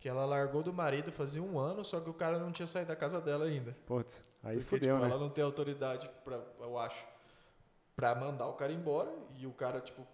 que 0.00 0.08
ela 0.08 0.24
largou 0.24 0.62
do 0.62 0.72
marido 0.72 1.12
fazia 1.12 1.42
um 1.42 1.58
ano, 1.58 1.84
só 1.84 2.00
que 2.00 2.08
o 2.10 2.14
cara 2.14 2.38
não 2.38 2.50
tinha 2.52 2.66
saído 2.66 2.88
da 2.88 2.96
casa 2.96 3.20
dela 3.20 3.44
ainda. 3.44 3.76
Putz, 3.86 4.24
aí 4.42 4.56
Porque, 4.56 4.68
fudeu, 4.68 4.94
tipo, 4.96 5.06
né? 5.06 5.10
ela 5.12 5.20
não 5.20 5.28
tem 5.30 5.44
autoridade, 5.44 6.10
pra, 6.24 6.40
eu 6.60 6.78
acho, 6.78 7.06
pra 7.94 8.14
mandar 8.14 8.46
o 8.46 8.54
cara 8.54 8.72
embora. 8.72 9.12
E 9.36 9.46
o 9.46 9.52
cara, 9.52 9.80
tipo, 9.80 10.06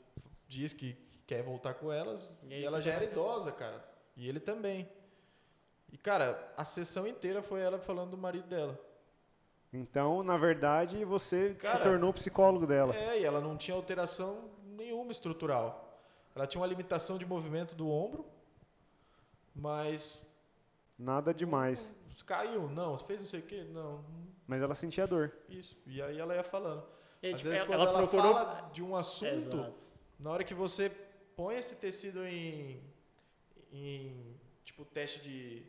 diz 0.49 0.73
que 0.73 0.95
quer 1.27 1.43
voltar 1.43 1.75
com 1.75 1.93
elas. 1.93 2.31
E 2.43 2.55
E, 2.61 2.65
ela 2.65 2.81
já 2.81 2.93
era 2.93 3.05
idosa, 3.05 3.53
cara. 3.53 3.85
E 4.17 4.29
ele 4.29 4.41
também. 4.41 4.89
E, 5.93 5.97
cara, 5.99 6.53
a 6.57 6.65
sessão 6.65 7.07
inteira 7.07 7.43
foi 7.43 7.61
ela 7.61 7.79
falando 7.79 8.11
do 8.13 8.19
marido 8.19 8.47
dela. 8.49 8.79
Então, 9.73 10.23
na 10.23 10.37
verdade, 10.37 11.05
você 11.05 11.55
Cara, 11.55 11.79
se 11.79 11.83
tornou 11.85 12.11
o 12.11 12.15
psicólogo 12.15 12.67
dela. 12.67 12.95
É, 12.95 13.21
e 13.21 13.25
ela 13.25 13.41
não 13.41 13.57
tinha 13.57 13.75
alteração 13.77 14.51
nenhuma 14.65 15.13
estrutural. 15.13 16.01
Ela 16.35 16.47
tinha 16.47 16.61
uma 16.61 16.67
limitação 16.67 17.17
de 17.19 17.25
movimento 17.27 17.75
do 17.75 17.89
ombro, 17.89 18.27
mas 19.55 20.21
Nada 20.99 21.33
demais. 21.33 21.95
caiu, 22.27 22.69
não, 22.69 22.97
você 22.97 23.05
fez 23.05 23.21
não 23.21 23.27
sei 23.29 23.41
o 23.41 23.43
quê, 23.45 23.65
não, 23.71 24.05
Mas 24.47 24.61
ela 24.63 24.75
sentia 24.75 25.07
dor. 25.07 25.33
isso. 25.49 25.77
E 25.87 26.03
aí 26.03 26.19
ela 26.19 26.35
ia 26.35 26.45
falando. 26.45 26.85
E 27.23 27.29
Às 27.29 27.37
tipo, 27.41 27.49
vezes 27.51 27.65
ela, 27.65 27.67
quando 27.67 27.89
ela, 27.89 27.99
procurou. 27.99 28.35
fala 28.35 28.71
de 28.73 28.83
um 28.83 28.97
assunto, 28.97 29.35
Exato. 29.57 29.75
na 30.19 30.31
hora 30.31 30.43
que 30.45 30.55
você 30.55 30.91
põe 31.37 31.57
esse 31.57 31.77
tecido 31.77 32.25
em, 32.27 32.83
em 33.73 34.37
tipo 34.63 34.85
teste 34.85 35.21
de 35.21 35.63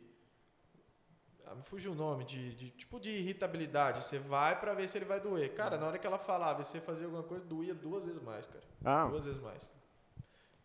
ah, 1.46 1.54
me 1.54 1.62
fugiu 1.62 1.92
o 1.92 1.94
nome 1.94 2.24
de, 2.24 2.54
de 2.54 2.70
tipo 2.70 2.98
de 3.00 3.10
irritabilidade, 3.10 4.04
você 4.04 4.18
vai 4.18 4.58
pra 4.58 4.74
ver 4.74 4.88
se 4.88 4.98
ele 4.98 5.04
vai 5.04 5.20
doer. 5.20 5.52
Cara, 5.54 5.76
na 5.78 5.86
hora 5.86 5.98
que 5.98 6.06
ela 6.06 6.18
falava, 6.18 6.60
e 6.60 6.64
você 6.64 6.80
fazia 6.80 7.06
alguma 7.06 7.22
coisa, 7.22 7.44
doía 7.44 7.74
duas 7.74 8.04
vezes 8.04 8.22
mais, 8.22 8.46
cara. 8.46 8.64
Ah, 8.84 9.06
Duas 9.06 9.24
vezes 9.24 9.40
mais. 9.40 9.72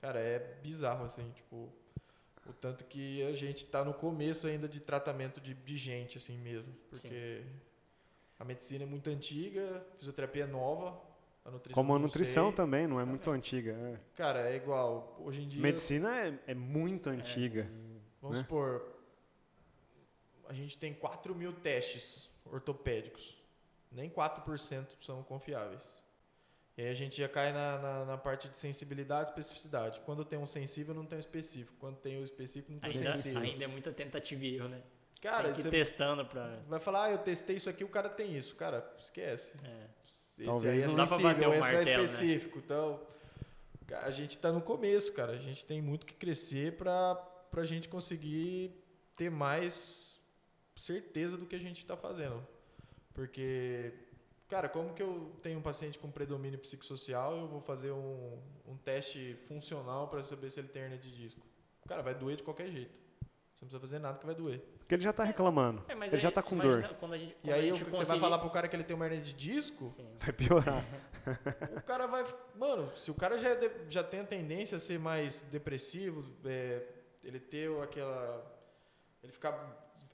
Cara, 0.02 0.20
é 0.20 0.40
bizarro, 0.62 1.06
assim, 1.06 1.30
tipo, 1.32 1.70
o 2.46 2.54
tanto 2.54 2.86
que 2.86 3.24
a 3.26 3.34
gente 3.34 3.66
tá 3.66 3.84
no 3.84 3.94
começo 3.94 4.48
ainda 4.48 4.68
de 4.68 4.80
tratamento 4.80 5.42
de, 5.42 5.54
de 5.54 5.78
gente, 5.78 6.18
assim 6.18 6.38
mesmo. 6.38 6.74
Porque 6.90 7.44
a 8.40 8.46
medicina 8.46 8.84
é 8.84 8.88
muito 8.88 9.10
antiga, 9.10 9.84
a 9.94 9.98
fisioterapia 9.98 10.44
é 10.44 10.48
nova, 10.48 11.00
a 11.44 11.52
nutrição. 11.52 11.82
como 11.84 11.96
a 11.96 12.00
nutrição 12.00 12.48
sei. 12.48 12.56
também, 12.56 12.88
não 12.88 12.98
é 12.98 13.04
Também. 13.04 13.10
muito 13.10 13.32
antiga. 13.32 13.72
é. 13.72 14.00
Cara, 14.16 14.50
é 14.50 14.56
igual. 14.56 15.20
Hoje 15.24 15.44
em 15.44 15.48
dia. 15.48 15.62
Medicina 15.62 16.16
é, 16.16 16.40
é 16.48 16.54
muito 16.54 17.10
antiga. 17.10 17.70
Vamos 18.22 18.38
né? 18.38 18.44
supor. 18.44 18.97
A 20.48 20.54
gente 20.54 20.78
tem 20.78 20.94
4 20.94 21.36
mil 21.36 21.54
testes 21.54 22.30
ortopédicos. 22.46 23.36
Nem 23.92 24.10
4% 24.10 24.86
são 25.02 25.24
confiáveis. 25.24 26.04
E 26.78 26.82
aí 26.84 26.90
a 26.90 26.94
gente 26.94 27.18
já 27.20 27.28
cai 27.28 27.52
na, 27.52 27.80
na, 27.80 28.06
na 28.06 28.18
parte 28.18 28.48
de 28.48 28.58
sensibilidade 28.58 29.30
e 29.30 29.32
especificidade. 29.32 30.00
Quando 30.02 30.24
tem 30.24 30.38
um 30.38 30.46
sensível, 30.46 30.94
não 30.94 31.06
tem 31.06 31.18
um 31.18 31.20
específico. 31.20 31.76
Quando 31.80 31.98
tem 31.98 32.20
o 32.20 32.24
específico, 32.24 32.72
não 32.72 32.80
tem 32.80 32.92
o 32.92 32.94
Ainda, 32.94 33.14
sensível. 33.14 33.42
ainda 33.42 33.64
é 33.64 33.68
muita 33.68 33.92
tentativa 33.92 34.46
e 34.46 34.56
erro, 34.56 34.68
né? 34.70 34.82
Cara, 35.20 35.46
Tem 35.46 35.54
que 35.54 35.60
ir 35.60 35.64
você 35.64 35.70
testando 35.72 36.24
pra. 36.26 36.60
vai 36.68 36.80
falar, 36.80 37.06
ah, 37.06 37.12
eu 37.12 37.18
testei 37.18 37.56
isso 37.56 37.68
aqui, 37.68 37.84
o 37.84 37.90
cara 37.90 38.08
tem 38.08 38.38
isso. 38.38 38.56
Cara, 38.56 38.88
esquece. 39.00 39.56
É. 39.64 39.88
Esse 40.06 40.44
Talvez 40.44 40.76
aí 40.76 40.82
é 40.84 40.86
não 40.86 40.94
pra 40.94 41.06
bater 41.06 41.18
sensível, 41.18 41.50
o 41.50 41.54
esse 41.54 41.62
não 41.62 41.68
é 41.70 41.74
né? 41.74 41.82
específico. 41.82 42.60
Então, 42.60 43.02
a 44.04 44.12
gente 44.12 44.38
tá 44.38 44.52
no 44.52 44.62
começo, 44.62 45.12
cara. 45.14 45.32
A 45.32 45.38
gente 45.40 45.66
tem 45.66 45.82
muito 45.82 46.06
que 46.06 46.14
crescer 46.14 46.74
pra, 46.78 47.16
pra 47.50 47.66
gente 47.66 47.90
conseguir 47.90 48.72
ter 49.18 49.32
mais 49.32 50.17
certeza 50.80 51.38
do 51.38 51.46
que 51.46 51.56
a 51.56 51.60
gente 51.60 51.86
tá 51.86 51.98
fazendo. 51.98 52.46
Porque, 53.14 53.94
cara, 54.48 54.70
como 54.70 54.94
que 54.94 55.02
eu 55.02 55.32
tenho 55.42 55.60
um 55.60 55.62
paciente 55.62 55.98
com 55.98 56.12
predomínio 56.12 56.60
psicossocial 56.60 57.36
eu 57.36 57.48
vou 57.48 57.62
fazer 57.62 57.92
um, 57.92 58.40
um 58.66 58.78
teste 58.78 59.36
funcional 59.48 60.08
para 60.08 60.22
saber 60.22 60.50
se 60.52 60.60
ele 60.60 60.68
tem 60.68 60.84
hernia 60.84 60.98
de 60.98 61.12
disco? 61.12 61.46
Cara, 61.88 62.02
vai 62.02 62.14
doer 62.14 62.38
de 62.38 62.44
qualquer 62.44 62.70
jeito. 62.70 62.92
Você 63.56 63.66
não 63.66 63.70
precisa 63.70 63.80
fazer 63.80 64.00
nada 64.00 64.20
que 64.20 64.26
vai 64.26 64.36
doer. 64.36 64.60
Porque 64.78 64.94
ele 64.94 65.02
já 65.02 65.12
tá 65.12 65.24
reclamando. 65.24 65.84
É, 65.88 65.96
mas 65.96 66.14
ele 66.14 66.22
já 66.22 66.28
aí, 66.30 66.34
tá 66.34 66.44
com 66.44 66.54
imagina 66.54 66.88
dor. 66.90 66.98
Quando 66.98 67.14
a 67.14 67.18
gente, 67.18 67.32
E 67.32 67.48
quando 67.48 67.54
a 67.54 67.56
aí, 67.56 67.72
que 67.72 67.78
você 67.80 67.84
vai 67.86 67.94
conseguir- 68.00 68.20
falar 68.20 68.40
pro 68.40 68.50
cara 68.52 68.68
que 68.68 68.76
ele 68.76 68.84
tem 68.84 68.96
uma 68.96 69.06
hernia 69.06 69.22
de 69.22 69.34
disco, 69.34 69.90
Sim. 69.90 70.08
Vai 70.20 70.32
piorar. 70.32 70.84
o 71.76 71.82
cara 71.82 72.06
vai. 72.06 72.24
Mano, 72.56 72.96
se 72.96 73.10
o 73.10 73.16
cara 73.16 73.38
já, 73.40 73.50
é 73.50 73.86
já 73.90 74.04
tem 74.04 74.20
a 74.20 74.26
tendência 74.26 74.76
a 74.76 74.80
ser 74.80 75.00
mais 75.00 75.42
depressivo, 75.42 76.24
é, 76.46 76.86
ele 77.24 77.40
ter 77.40 77.70
aquela. 77.82 78.46
Ele 79.24 79.32
ficar 79.32 79.52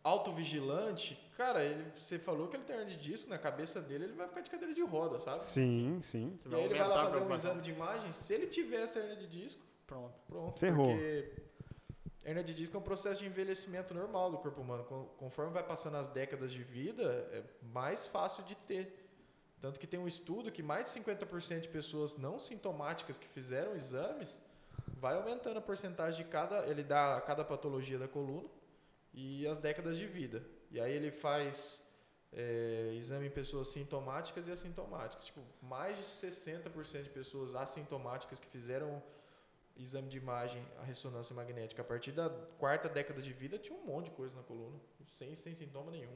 autovigilante, 0.03 1.17
cara, 1.37 1.63
ele, 1.63 1.85
você 1.95 2.19
falou 2.19 2.47
que 2.47 2.55
ele 2.57 2.63
tem 2.63 2.75
hernia 2.75 2.95
de 2.95 3.01
disco, 3.01 3.29
na 3.29 3.37
cabeça 3.37 3.81
dele 3.81 4.05
ele 4.05 4.13
vai 4.13 4.27
ficar 4.27 4.41
de 4.41 4.49
cadeira 4.49 4.73
de 4.73 4.81
roda, 4.81 5.19
sabe? 5.19 5.43
Sim, 5.43 5.99
sim. 6.01 6.37
E 6.45 6.55
aí 6.55 6.63
ele 6.65 6.77
vai 6.77 6.87
lá 6.87 7.01
a 7.01 7.05
fazer 7.05 7.19
um 7.21 7.33
exame 7.33 7.61
de 7.61 7.71
imagem, 7.71 8.11
se 8.11 8.33
ele 8.33 8.47
tiver 8.47 8.81
essa 8.81 8.99
hernia 8.99 9.15
de 9.15 9.27
disco, 9.27 9.61
Pronto. 9.87 10.13
pronto. 10.27 10.59
Ferrou. 10.59 10.87
Porque 10.87 11.33
hernia 12.25 12.43
de 12.43 12.53
disco 12.53 12.75
é 12.75 12.79
um 12.79 12.83
processo 12.83 13.19
de 13.21 13.27
envelhecimento 13.27 13.93
normal 13.93 14.31
do 14.31 14.37
corpo 14.37 14.61
humano. 14.61 14.83
Con- 14.85 15.05
Conforme 15.17 15.51
vai 15.53 15.63
passando 15.63 15.97
as 15.97 16.09
décadas 16.09 16.51
de 16.51 16.63
vida, 16.63 17.03
é 17.31 17.43
mais 17.61 18.05
fácil 18.07 18.43
de 18.43 18.55
ter. 18.55 18.99
Tanto 19.59 19.79
que 19.79 19.87
tem 19.87 19.99
um 19.99 20.07
estudo 20.07 20.51
que 20.51 20.61
mais 20.63 20.85
de 20.91 20.99
50% 20.99 21.61
de 21.61 21.69
pessoas 21.69 22.17
não 22.17 22.37
sintomáticas 22.39 23.17
que 23.17 23.27
fizeram 23.27 23.73
exames 23.73 24.41
vai 24.99 25.15
aumentando 25.15 25.57
a 25.57 25.61
porcentagem 25.61 26.23
de 26.25 26.29
cada. 26.29 26.65
Ele 26.67 26.83
dá 26.83 27.21
cada 27.21 27.45
patologia 27.45 27.97
da 27.99 28.07
coluna 28.07 28.49
e 29.13 29.45
as 29.47 29.57
décadas 29.59 29.97
de 29.97 30.05
vida. 30.07 30.45
E 30.71 30.79
aí 30.79 30.91
ele 30.93 31.11
faz 31.11 31.83
é, 32.31 32.91
exame 32.95 33.27
em 33.27 33.31
pessoas 33.31 33.67
sintomáticas 33.67 34.47
e 34.47 34.51
assintomáticas. 34.51 35.25
Tipo, 35.27 35.41
mais 35.61 35.97
de 35.97 36.03
60% 36.03 37.03
de 37.03 37.09
pessoas 37.09 37.55
assintomáticas 37.55 38.39
que 38.39 38.47
fizeram 38.47 39.01
exame 39.75 40.07
de 40.07 40.17
imagem, 40.17 40.63
a 40.79 40.83
ressonância 40.83 41.35
magnética, 41.35 41.81
a 41.81 41.85
partir 41.85 42.11
da 42.11 42.29
quarta 42.57 42.87
década 42.87 43.21
de 43.21 43.33
vida, 43.33 43.57
tinha 43.57 43.77
um 43.77 43.85
monte 43.85 44.05
de 44.05 44.11
coisa 44.11 44.35
na 44.35 44.43
coluna, 44.43 44.79
sem, 45.07 45.33
sem 45.35 45.55
sintoma 45.55 45.89
nenhum. 45.91 46.15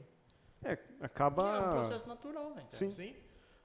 É, 0.62 0.76
Que 0.76 0.92
é 0.92 0.96
um 1.02 1.04
acaba. 1.04 1.70
processo 1.72 2.06
natural, 2.08 2.50
né? 2.50 2.62
cara? 2.62 2.68
Sim. 2.72 2.90
Sim. 2.90 3.16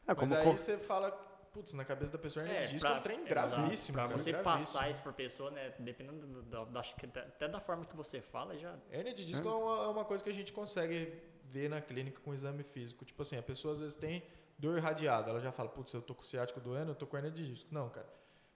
É, 0.07 0.13
Mas 0.15 0.31
aí 0.31 0.43
co- 0.43 0.57
você 0.57 0.77
fala, 0.77 1.11
putz, 1.53 1.73
na 1.73 1.85
cabeça 1.85 2.11
da 2.11 2.17
pessoa, 2.17 2.43
hernia 2.43 2.59
É, 2.59 2.65
de 2.65 2.73
disco 2.73 2.87
é 2.87 2.93
um 2.93 3.01
trem 3.01 3.23
gravíssimo. 3.23 3.95
Pra 3.97 4.05
cara, 4.07 4.17
você 4.17 4.31
gravíssimo. 4.31 4.57
passar 4.73 4.89
isso 4.89 5.01
pra 5.01 5.13
pessoa, 5.13 5.51
né? 5.51 5.73
Dependendo 5.79 6.25
do- 6.43 6.65
da, 6.65 6.81
que 6.81 7.05
até- 7.05 7.47
da 7.47 7.59
forma 7.59 7.85
que 7.85 7.95
você 7.95 8.21
fala, 8.21 8.57
já. 8.57 8.75
Hernia 8.91 9.13
de 9.13 9.25
disco 9.25 9.47
é 9.47 9.51
uma, 9.51 9.83
é 9.83 9.87
uma 9.87 10.05
coisa 10.05 10.23
que 10.23 10.29
a 10.29 10.33
gente 10.33 10.51
consegue 10.51 11.13
ver 11.45 11.69
na 11.69 11.79
clínica 11.79 12.19
com 12.21 12.33
exame 12.33 12.63
físico. 12.63 13.05
Tipo 13.05 13.21
assim, 13.21 13.37
a 13.37 13.43
pessoa 13.43 13.73
às 13.73 13.79
vezes 13.79 13.95
tem 13.95 14.23
dor 14.57 14.77
irradiada. 14.77 15.29
Ela 15.29 15.39
já 15.39 15.51
fala, 15.51 15.69
putz, 15.69 15.93
eu 15.93 16.01
tô 16.01 16.15
com 16.15 16.23
ciático 16.23 16.59
doendo, 16.59 16.91
eu 16.91 16.95
tô 16.95 17.05
com 17.05 17.15
hernia 17.17 17.31
de 17.31 17.47
disco. 17.47 17.69
Não, 17.71 17.89
cara. 17.89 18.07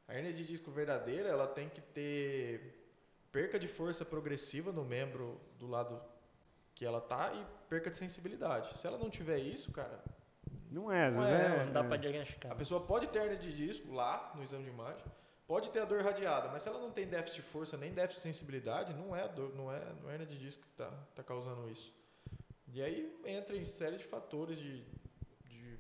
A 0.08 0.16
hernia 0.16 0.34
de 0.34 0.46
disco 0.46 0.72
verdadeira, 0.72 1.30
ela 1.30 1.46
tem 1.48 1.70
que 1.70 1.82
ter 1.82 2.84
perca 3.32 3.60
de 3.60 3.68
força 3.68 4.04
progressiva 4.06 4.72
no 4.72 4.84
membro 4.84 5.40
do 5.60 5.68
lado 5.68 6.02
que 6.74 6.86
ela 6.86 7.02
tá 7.02 7.34
e 7.34 7.46
perca 7.70 7.90
de 7.90 7.98
sensibilidade. 7.98 8.78
Se 8.78 8.88
ela 8.88 8.98
não 8.98 9.10
tiver 9.10 9.38
isso, 9.40 9.72
cara, 9.72 10.02
Não 10.70 10.92
é, 10.92 11.08
às 11.08 11.16
Não 11.16 11.24
vezes 11.24 11.40
é, 11.40 11.56
é. 11.62 11.66
não 11.66 11.74
dá 11.74 11.80
é. 11.80 11.84
pra 11.88 11.98
diagnosticar. 11.98 12.52
a 12.52 12.56
pessoa 12.56 12.82
pode 12.82 13.08
ter 13.08 13.20
hernia 13.20 13.38
de 13.38 13.56
disco 13.56 13.94
lá 13.94 14.32
no 14.36 14.44
exame 14.44 14.64
de 14.66 14.70
imagem, 14.70 15.04
pode 15.48 15.70
ter 15.70 15.80
a 15.80 15.86
dor 15.86 16.00
irradiada, 16.00 16.50
mas 16.50 16.62
se 16.62 16.70
ela 16.70 16.80
não 16.80 16.92
tem 16.92 17.08
déficit 17.08 17.42
de 17.42 17.48
força 17.48 17.78
nem 17.78 17.92
déficit 17.94 18.18
de 18.20 18.24
sensibilidade, 18.24 18.94
não 18.94 19.16
é 19.16 19.24
a 19.24 19.28
dor, 19.28 19.56
não 19.56 19.72
é, 19.72 19.82
não 20.02 20.10
é 20.10 20.12
a 20.12 20.14
hernia 20.14 20.28
de 20.28 20.38
disco 20.38 20.62
que 20.62 20.74
tá, 20.74 20.92
tá 21.16 21.24
causando 21.24 21.70
isso. 21.70 21.94
E 22.74 22.82
aí 22.82 23.18
entra 23.26 23.56
em 23.56 23.64
série 23.64 23.96
de 23.96 24.04
fatores 24.04 24.58
de, 24.60 24.84
de 25.46 25.80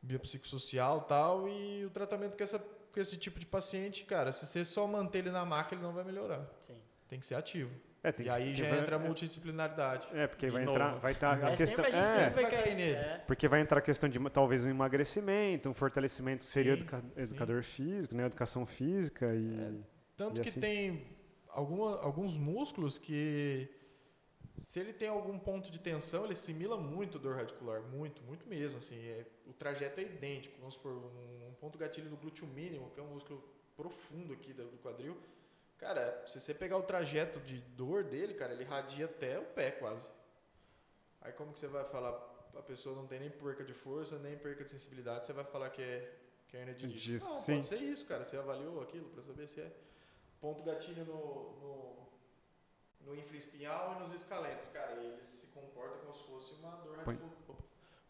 biopsicossocial 0.00 1.02
e 1.04 1.08
tal, 1.08 1.48
e 1.48 1.84
o 1.84 1.90
tratamento 1.90 2.36
com, 2.36 2.42
essa, 2.42 2.58
com 2.58 2.98
esse 2.98 3.16
tipo 3.18 3.38
de 3.38 3.46
paciente, 3.46 4.04
cara, 4.04 4.32
se 4.32 4.46
você 4.46 4.64
só 4.64 4.86
manter 4.86 5.18
ele 5.18 5.30
na 5.30 5.44
maca, 5.44 5.74
ele 5.74 5.82
não 5.82 5.92
vai 5.92 6.02
melhorar. 6.02 6.48
Sim. 6.62 6.80
Tem 7.08 7.20
que 7.20 7.26
ser 7.26 7.34
ativo. 7.34 7.70
É, 8.06 8.12
tem 8.12 8.24
e 8.26 8.28
que- 8.28 8.34
aí 8.34 8.54
já 8.54 8.66
que- 8.70 8.76
entra 8.76 8.96
a 8.96 8.98
multidisciplinaridade. 9.00 10.06
É, 10.12 10.26
porque 10.28 10.48
vai 10.48 10.64
novo. 10.64 10.76
entrar, 10.78 10.94
vai 10.98 11.12
estar 11.12 11.44
a 11.44 11.50
é 11.52 11.56
questão, 11.56 11.84
sempre, 11.84 11.90
a 11.98 12.02
gente 12.04 12.10
é, 12.10 12.14
sempre 12.24 12.42
vai, 12.42 12.42
vai 12.44 12.62
cair 12.62 12.76
nele. 12.76 12.92
É, 12.94 13.18
porque 13.26 13.48
vai 13.48 13.60
entrar 13.60 13.78
a 13.78 13.82
questão 13.82 14.08
de 14.08 14.18
talvez 14.30 14.64
um 14.64 14.68
emagrecimento, 14.70 15.68
um 15.68 15.74
fortalecimento 15.74 16.44
seria 16.44 16.74
Sim, 16.74 16.78
educa- 16.80 17.00
sim. 17.00 17.22
educador 17.22 17.62
físico, 17.64 18.14
né, 18.14 18.26
educação 18.26 18.64
física 18.64 19.34
e 19.34 19.82
Tanto 20.16 20.40
E 20.40 20.42
que 20.44 20.48
assim? 20.50 20.60
tem 20.60 21.06
alguma, 21.48 21.98
alguns 22.00 22.36
músculos 22.38 22.96
que, 22.98 23.68
se 24.56 24.80
ele 24.80 24.92
tem 24.92 25.08
algum 25.08 25.38
ponto 25.38 25.70
de 25.70 25.78
tensão, 25.78 26.24
ele 26.24 26.34
simila 26.34 26.76
muito 26.78 27.18
dor 27.18 27.36
radicular, 27.36 27.82
muito, 27.82 28.22
muito 28.22 28.48
mesmo. 28.48 28.78
Assim, 28.78 28.96
é- 29.08 29.26
o 29.46 29.52
trajeto 29.52 30.00
é 30.00 30.04
idêntico. 30.04 30.56
Vamos 30.58 30.74
supor, 30.74 30.92
um, 30.92 31.48
um 31.50 31.54
ponto 31.60 31.76
gatilho 31.76 32.08
do 32.08 32.16
glúteo 32.16 32.46
mínimo, 32.46 32.88
que 32.94 33.00
é 33.00 33.02
um 33.02 33.08
músculo 33.08 33.42
profundo 33.76 34.32
aqui 34.32 34.52
do, 34.54 34.64
do 34.70 34.78
quadril. 34.78 35.18
Cara, 35.78 36.22
se 36.26 36.40
você 36.40 36.54
pegar 36.54 36.76
o 36.78 36.82
trajeto 36.82 37.38
de 37.40 37.60
dor 37.60 38.04
dele, 38.04 38.34
cara, 38.34 38.52
ele 38.52 38.64
radia 38.64 39.04
até 39.04 39.38
o 39.38 39.44
pé 39.44 39.70
quase. 39.70 40.10
Aí 41.20 41.32
como 41.32 41.52
que 41.52 41.58
você 41.58 41.66
vai 41.66 41.84
falar, 41.84 42.12
a 42.56 42.62
pessoa 42.62 42.96
não 42.96 43.06
tem 43.06 43.20
nem 43.20 43.30
perca 43.30 43.64
de 43.64 43.74
força, 43.74 44.18
nem 44.18 44.38
perca 44.38 44.64
de 44.64 44.70
sensibilidade, 44.70 45.26
você 45.26 45.32
vai 45.32 45.44
falar 45.44 45.70
que 45.70 45.82
é, 45.82 46.16
que 46.48 46.56
é 46.56 46.60
hernia 46.60 46.74
de 46.74 46.86
disco. 46.88 47.10
Disco, 47.10 47.30
não, 47.30 47.36
sim. 47.36 47.54
pode 47.54 47.66
ser 47.66 47.82
isso, 47.82 48.06
cara. 48.06 48.24
Você 48.24 48.36
avaliou 48.36 48.80
aquilo 48.80 49.08
para 49.10 49.22
saber 49.22 49.46
se 49.48 49.60
é 49.60 49.70
ponto 50.40 50.62
gatilho 50.62 51.04
no, 51.04 51.52
no, 51.60 52.08
no 53.00 53.16
infraespinhal 53.16 53.96
e 53.96 54.00
nos 54.00 54.12
escalenos, 54.12 54.68
cara. 54.68 54.94
E 55.00 55.06
eles 55.06 55.26
se 55.26 55.46
comportam 55.48 55.98
como 55.98 56.14
se 56.14 56.22
fosse 56.22 56.54
uma 56.54 56.70
dor 56.76 56.96
radicular. 56.96 57.60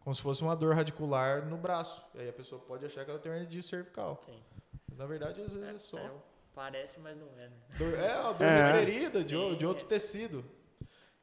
Como 0.01 0.15
se 0.15 0.23
fosse 0.23 0.43
uma 0.43 0.55
dor 0.55 0.75
radicular 0.75 1.47
no 1.47 1.57
braço. 1.57 2.05
E 2.15 2.21
aí 2.21 2.29
a 2.29 2.33
pessoa 2.33 2.61
pode 2.61 2.87
achar 2.87 3.05
que 3.05 3.11
ela 3.11 3.19
tem 3.19 3.33
hernia 3.33 3.49
de 3.49 3.63
cervical. 3.63 4.21
sim. 4.25 4.41
Mas 4.89 4.99
na 4.99 5.07
verdade, 5.07 5.41
às 5.43 5.53
vezes 5.53 5.75
é, 5.75 5.79
só. 5.79 5.99
É, 5.99 6.13
parece, 6.61 6.99
mas 6.99 7.17
não 7.17 7.29
é, 7.39 7.49
né? 7.49 7.57
Dor, 7.79 7.95
é, 7.95 8.11
a 8.13 8.33
dor 8.33 8.47
É. 8.47 8.73
referida 8.73 9.23
de, 9.23 9.37
o- 9.37 9.51
Sim. 9.51 9.57
de 9.59 9.67
outro 9.67 9.87
tecido. 9.87 10.43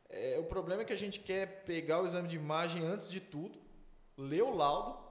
É, 0.08 0.38
o 0.40 0.44
problema 0.44 0.84
é 0.84 0.86
que 0.86 0.94
a 0.94 0.98
gente 0.98 1.20
quer 1.20 1.64
pegar 1.66 2.02
o 2.02 2.06
exame 2.06 2.28
de 2.28 2.36
imagem 2.38 2.86
antes 2.86 3.10
de 3.10 3.20
tudo, 3.20 3.60
ler 4.16 4.44
o 4.44 4.56
laudo. 4.56 5.02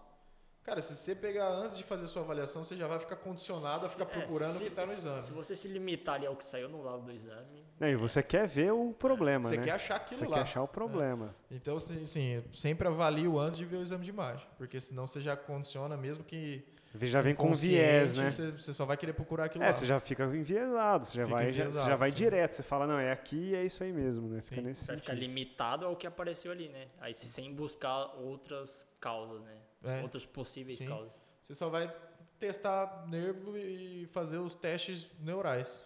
Cara, 0.63 0.81
se 0.81 0.95
você 0.95 1.13
pegar 1.17 1.49
antes 1.49 1.77
de 1.77 1.83
fazer 1.83 2.05
a 2.05 2.07
sua 2.07 2.23
avaliação, 2.23 2.63
você 2.63 2.77
já 2.77 2.87
vai 2.87 3.01
ficar 3.01 3.17
condicionado 3.17 3.85
a 3.85 3.89
ficar 3.89 4.05
É, 4.05 4.07
procurando 4.07 4.51
o 4.53 4.59
se- 4.59 4.63
que 4.63 4.69
está 4.71 4.87
no 4.87 4.93
exame. 4.93 5.23
Se 5.23 5.33
você 5.33 5.57
se 5.57 5.67
limitar 5.67 6.15
ali 6.15 6.27
ao 6.27 6.37
que 6.37 6.45
saiu 6.45 6.69
no 6.69 6.81
lado 6.85 7.03
do 7.03 7.11
exame, 7.11 7.65
Não, 7.81 7.89
e 7.89 7.97
você 7.97 8.23
quer 8.23 8.47
ver 8.47 8.73
o 8.73 8.93
problema, 8.95 9.43
Você 9.43 9.57
né? 9.57 9.65
quer 9.65 9.73
achar 9.73 9.97
aquilo 9.97 10.21
você 10.21 10.27
lá. 10.29 10.37
quer 10.37 10.43
achar 10.43 10.63
o 10.63 10.69
problema. 10.69 11.35
Então, 11.51 11.81
sim, 11.81 12.07
sim, 12.07 12.45
sempre 12.53 12.87
avalio 12.87 13.41
antes 13.41 13.59
de 13.59 13.65
ver 13.65 13.79
o 13.79 13.83
exame 13.83 14.05
de 14.05 14.11
imagem. 14.11 14.47
Porque 14.57 14.79
senão 14.79 15.05
você 15.05 15.21
já 15.21 15.37
condiciona, 15.37 15.97
mesmo 15.97 16.23
que. 16.23 16.65
Já 17.01 17.23
vem 17.23 17.35
com 17.35 17.53
viés, 17.55 18.19
né? 18.19 18.29
Você, 18.29 18.51
você 18.51 18.73
só 18.73 18.85
vai 18.85 18.97
querer 18.99 19.15
procurar 19.15 19.47
aquilo 19.47 19.65
É, 19.65 19.69
lá. 19.69 19.73
você 19.73 19.87
já 19.87 19.99
fica 19.99 20.25
enviesado, 20.25 21.07
você 21.07 21.17
já 21.17 21.25
Fica 21.25 21.37
vai, 21.37 21.47
já, 21.47 21.53
você 21.53 21.61
enviesado, 21.69 21.89
já 21.91 21.97
vai 21.97 22.11
sim. 22.11 22.17
direto, 22.17 22.53
você 22.55 22.63
fala, 22.63 22.87
não, 22.87 22.99
é 22.99 23.11
aqui 23.11 23.37
e 23.37 23.55
é 23.55 23.65
isso 23.65 23.83
aí 23.83 23.93
mesmo, 23.93 24.29
né? 24.29 24.41
Fica 24.43 24.61
nesse 24.61 24.87
vai 24.87 24.97
ficar 24.99 25.13
sentido. 25.15 25.27
limitado 25.29 25.87
ao 25.87 25.97
que 25.97 26.07
apareceu 26.07 26.53
ali, 26.53 26.69
né? 26.69 26.89
Aí 27.01 27.15
se 27.15 27.27
sem 27.29 27.55
buscar 27.55 28.15
outras 28.19 28.87
causas, 29.01 29.41
né? 29.43 29.57
É. 29.85 30.03
Outras 30.03 30.27
possíveis 30.27 30.79
Sim. 30.79 30.87
causas. 30.87 31.23
Você 31.41 31.55
só 31.55 31.69
vai 31.71 31.91
testar 32.39 33.07
nervo 33.09 33.57
e 33.57 34.07
fazer 34.13 34.37
os 34.39 34.55
testes 34.55 35.09
neurais. 35.19 35.83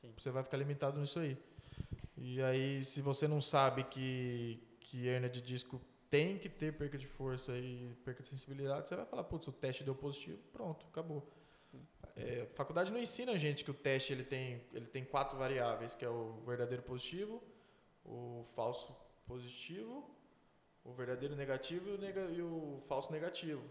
Sim. 0.00 0.12
Você 0.16 0.30
vai 0.30 0.42
ficar 0.44 0.56
limitado 0.56 1.00
nisso 1.00 1.18
aí. 1.18 1.36
E 2.16 2.40
aí, 2.42 2.84
se 2.84 3.02
você 3.02 3.26
não 3.26 3.40
sabe 3.40 3.82
que, 3.84 4.62
que 4.80 5.08
hernia 5.08 5.28
de 5.28 5.42
disco 5.42 5.80
tem 6.14 6.38
que 6.38 6.48
ter 6.48 6.72
perca 6.72 6.96
de 6.96 7.08
força 7.08 7.56
e 7.58 7.92
perca 8.04 8.22
de 8.22 8.28
sensibilidade, 8.28 8.88
você 8.88 8.94
vai 8.94 9.04
falar, 9.04 9.24
putz, 9.24 9.48
o 9.48 9.52
teste 9.52 9.82
deu 9.82 9.96
positivo, 9.96 10.38
pronto, 10.52 10.86
acabou. 10.86 11.28
É, 12.16 12.42
a 12.42 12.46
faculdade 12.54 12.92
não 12.92 13.00
ensina 13.00 13.32
a 13.32 13.36
gente 13.36 13.64
que 13.64 13.70
o 13.70 13.74
teste 13.74 14.12
ele 14.12 14.22
tem, 14.22 14.62
ele 14.72 14.86
tem 14.86 15.04
quatro 15.04 15.36
variáveis, 15.36 15.96
que 15.96 16.04
é 16.04 16.08
o 16.08 16.40
verdadeiro 16.46 16.84
positivo, 16.84 17.42
o 18.04 18.44
falso 18.54 18.94
positivo, 19.26 20.08
o 20.84 20.92
verdadeiro 20.92 21.34
negativo 21.34 21.88
e 21.90 21.94
o, 21.94 21.98
nega- 21.98 22.30
e 22.30 22.40
o 22.40 22.80
falso 22.86 23.10
negativo. 23.10 23.62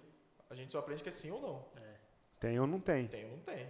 A 0.49 0.55
gente 0.55 0.73
só 0.73 0.79
aprende 0.79 1.01
que 1.01 1.07
é 1.09 1.11
sim 1.13 1.31
ou 1.31 1.41
não. 1.41 1.65
É. 1.81 1.93
Tem 2.41 2.59
ou 2.59 2.67
não 2.67 2.81
tem? 2.81 3.07
Tem 3.07 3.23
ou 3.25 3.31
não 3.37 3.39
tem. 3.39 3.65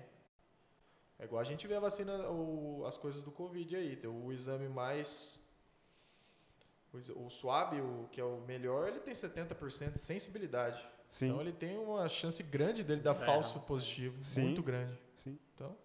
É 1.19 1.25
igual 1.25 1.41
a 1.41 1.43
gente 1.43 1.67
vê 1.67 1.75
a 1.75 1.79
vacina, 1.79 2.27
o, 2.31 2.83
as 2.87 2.97
coisas 2.97 3.21
do 3.21 3.31
Covid 3.31 3.75
aí. 3.75 3.95
Tem 3.95 4.09
o 4.09 4.31
exame 4.31 4.67
mais. 4.67 5.39
O, 7.15 7.29
suave, 7.29 7.81
o 7.81 8.07
que 8.11 8.21
é 8.21 8.23
o 8.23 8.41
melhor, 8.41 8.87
ele 8.87 8.99
tem 8.99 9.13
70% 9.13 9.93
de 9.93 9.99
sensibilidade. 9.99 10.85
Sim, 11.09 11.27
Então 11.29 11.41
ele 11.41 11.51
tem 11.51 11.77
uma 11.77 12.07
chance 12.07 12.41
grande 12.43 12.83
dele 12.83 13.01
dar 13.01 13.11
É. 13.11 13.25
falso 13.25 13.59
positivo. 13.61 14.23
Sim. 14.23 14.43
Muito 14.43 14.61
grande. 14.63 14.97
sim. 15.15 15.37
Então, 15.55 15.75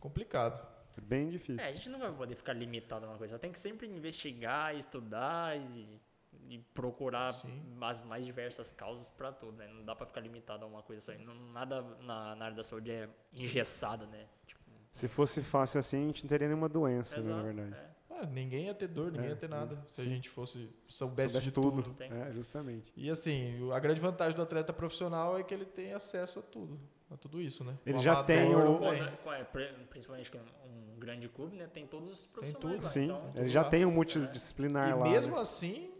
complicado. 0.00 0.58
É 0.96 1.00
bem 1.00 1.28
difícil. 1.30 1.64
É, 1.64 1.68
a 1.68 1.72
gente 1.72 1.88
não 1.88 1.98
vai 1.98 2.12
poder 2.12 2.34
ficar 2.34 2.52
limitado 2.52 3.06
a 3.06 3.08
uma 3.10 3.18
coisa. 3.18 3.38
Tem 3.38 3.52
que 3.52 3.58
sempre 3.58 3.86
investigar, 3.86 4.74
estudar 4.76 5.56
e, 5.56 6.00
e 6.48 6.58
procurar 6.74 7.30
Sim. 7.32 7.62
as 7.80 8.02
mais 8.02 8.24
diversas 8.24 8.72
causas 8.72 9.08
para 9.08 9.30
tudo, 9.32 9.56
né? 9.58 9.68
Não 9.68 9.84
dá 9.84 9.94
para 9.94 10.06
ficar 10.06 10.20
limitado 10.20 10.64
a 10.64 10.68
uma 10.68 10.82
coisa 10.82 11.00
só. 11.00 11.12
Não- 11.18 11.34
nada 11.52 11.82
na, 12.00 12.34
na 12.34 12.44
área 12.46 12.56
da 12.56 12.62
saúde 12.64 12.90
é 12.90 13.08
engessado, 13.32 14.06
né? 14.08 14.26
Tipo, 14.46 14.60
Se 14.90 15.06
fosse 15.08 15.40
fácil 15.42 15.78
assim, 15.78 16.02
a 16.02 16.06
gente 16.08 16.24
não 16.24 16.28
teria 16.28 16.48
nenhuma 16.48 16.68
doença, 16.68 17.14
né, 17.14 17.18
exato, 17.20 17.36
na 17.36 17.42
verdade. 17.44 17.74
é. 17.74 17.97
Ah, 18.20 18.26
ninguém 18.26 18.64
ia 18.66 18.74
ter 18.74 18.88
dor, 18.88 19.12
ninguém 19.12 19.26
É, 19.26 19.30
ia 19.30 19.36
ter 19.36 19.48
nada. 19.48 19.78
Se 19.88 20.00
a 20.00 20.04
sim. 20.04 20.10
gente 20.10 20.28
fosse 20.28 20.68
soubesse, 20.86 21.34
Soubesse 21.34 21.40
de 21.40 21.50
tudo. 21.52 21.82
tudo. 21.82 21.94
Tem. 21.94 22.10
É, 22.12 22.32
justamente. 22.32 22.92
E 22.96 23.08
assim, 23.10 23.70
a 23.72 23.78
grande 23.78 24.00
vantagem 24.00 24.34
do 24.36 24.42
atleta 24.42 24.72
profissional 24.72 25.38
é 25.38 25.42
que 25.42 25.54
ele 25.54 25.64
tem 25.64 25.92
acesso 25.92 26.38
a 26.40 26.42
tudo. 26.42 26.78
A 27.10 27.16
tudo 27.16 27.40
isso, 27.40 27.64
né? 27.64 27.78
Ele 27.86 27.96
O 27.98 28.02
já 28.02 28.22
tem 28.22 28.50
não 28.50 28.74
o- 28.74 28.78
tem. 28.78 29.00
né, 29.02 29.18
é, 29.38 29.44
pri- 29.44 29.72
principalmente 29.88 30.30
um 30.36 30.98
grande 30.98 31.28
clube, 31.28 31.56
né? 31.56 31.66
Tem 31.66 31.86
todos 31.86 32.10
os 32.10 32.26
profissionais 32.26 32.74
tudo. 32.80 32.84
lá, 32.84 32.90
Sim, 32.90 33.04
então- 33.04 33.32
ele 33.34 33.48
já 33.48 33.62
lá. 33.62 33.68
tem 33.70 33.84
um 33.86 33.90
multidisciplinar 33.90 34.90
E 34.90 34.94
lá. 34.94 35.08
mesmo 35.08 35.36
né? 35.36 35.40
assim, 35.42 35.90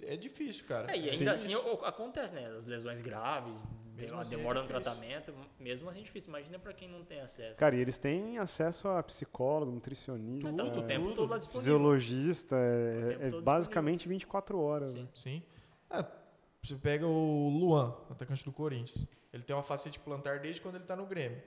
é 0.00 0.16
difícil, 0.16 0.64
cara. 0.66 0.92
É, 0.92 0.96
e 0.96 1.10
Sim. 1.12 1.18
ainda 1.20 1.32
assim 1.32 1.54
o- 1.54 1.84
acontece, 1.84 2.32
né? 2.34 2.46
As 2.56 2.64
lesões 2.66 3.00
graves, 3.00 3.64
Mesmo 3.96 4.18
assim 4.18 4.34
é 4.34 4.38
demora 4.38 4.60
no 4.62 4.66
difícil. 4.66 4.82
tratamento, 4.92 5.34
mesmo 5.60 5.88
assim 5.88 6.00
é 6.00 6.02
difícil. 6.02 6.28
Imagina 6.30 6.58
pra 6.58 6.72
quem 6.72 6.88
não 6.88 7.04
tem 7.04 7.20
acesso. 7.20 7.58
Cara, 7.58 7.76
e 7.76 7.80
eles 7.80 7.96
têm 7.96 8.38
acesso 8.38 8.88
a 8.88 9.02
psicólogo, 9.02 9.70
nutricionista, 9.70 10.50
Tudo, 10.50 10.80
o 10.80 10.82
é, 10.84 10.86
tempo 10.86 11.04
tudo. 11.06 11.14
todo 11.16 11.30
lá 11.30 11.36
disponível. 11.38 11.60
fisiologista, 11.62 12.56
O 12.56 12.58
é, 12.58 13.28
é 13.28 13.40
basicamente 13.40 14.08
24 14.08 14.58
horas. 14.60 14.92
Sim. 14.92 15.02
né? 15.02 15.08
Sim. 15.14 15.42
Ah, 15.90 16.06
você 16.62 16.74
pega 16.76 17.06
o 17.06 17.48
Luan, 17.50 17.94
atacante 18.10 18.44
do 18.44 18.52
Corinthians. 18.52 19.06
Ele 19.32 19.42
tem 19.42 19.54
uma 19.54 19.62
facite 19.62 19.98
plantar 19.98 20.40
desde 20.40 20.60
quando 20.60 20.76
ele 20.76 20.84
tá 20.84 20.96
no 20.96 21.06
Grêmio. 21.06 21.42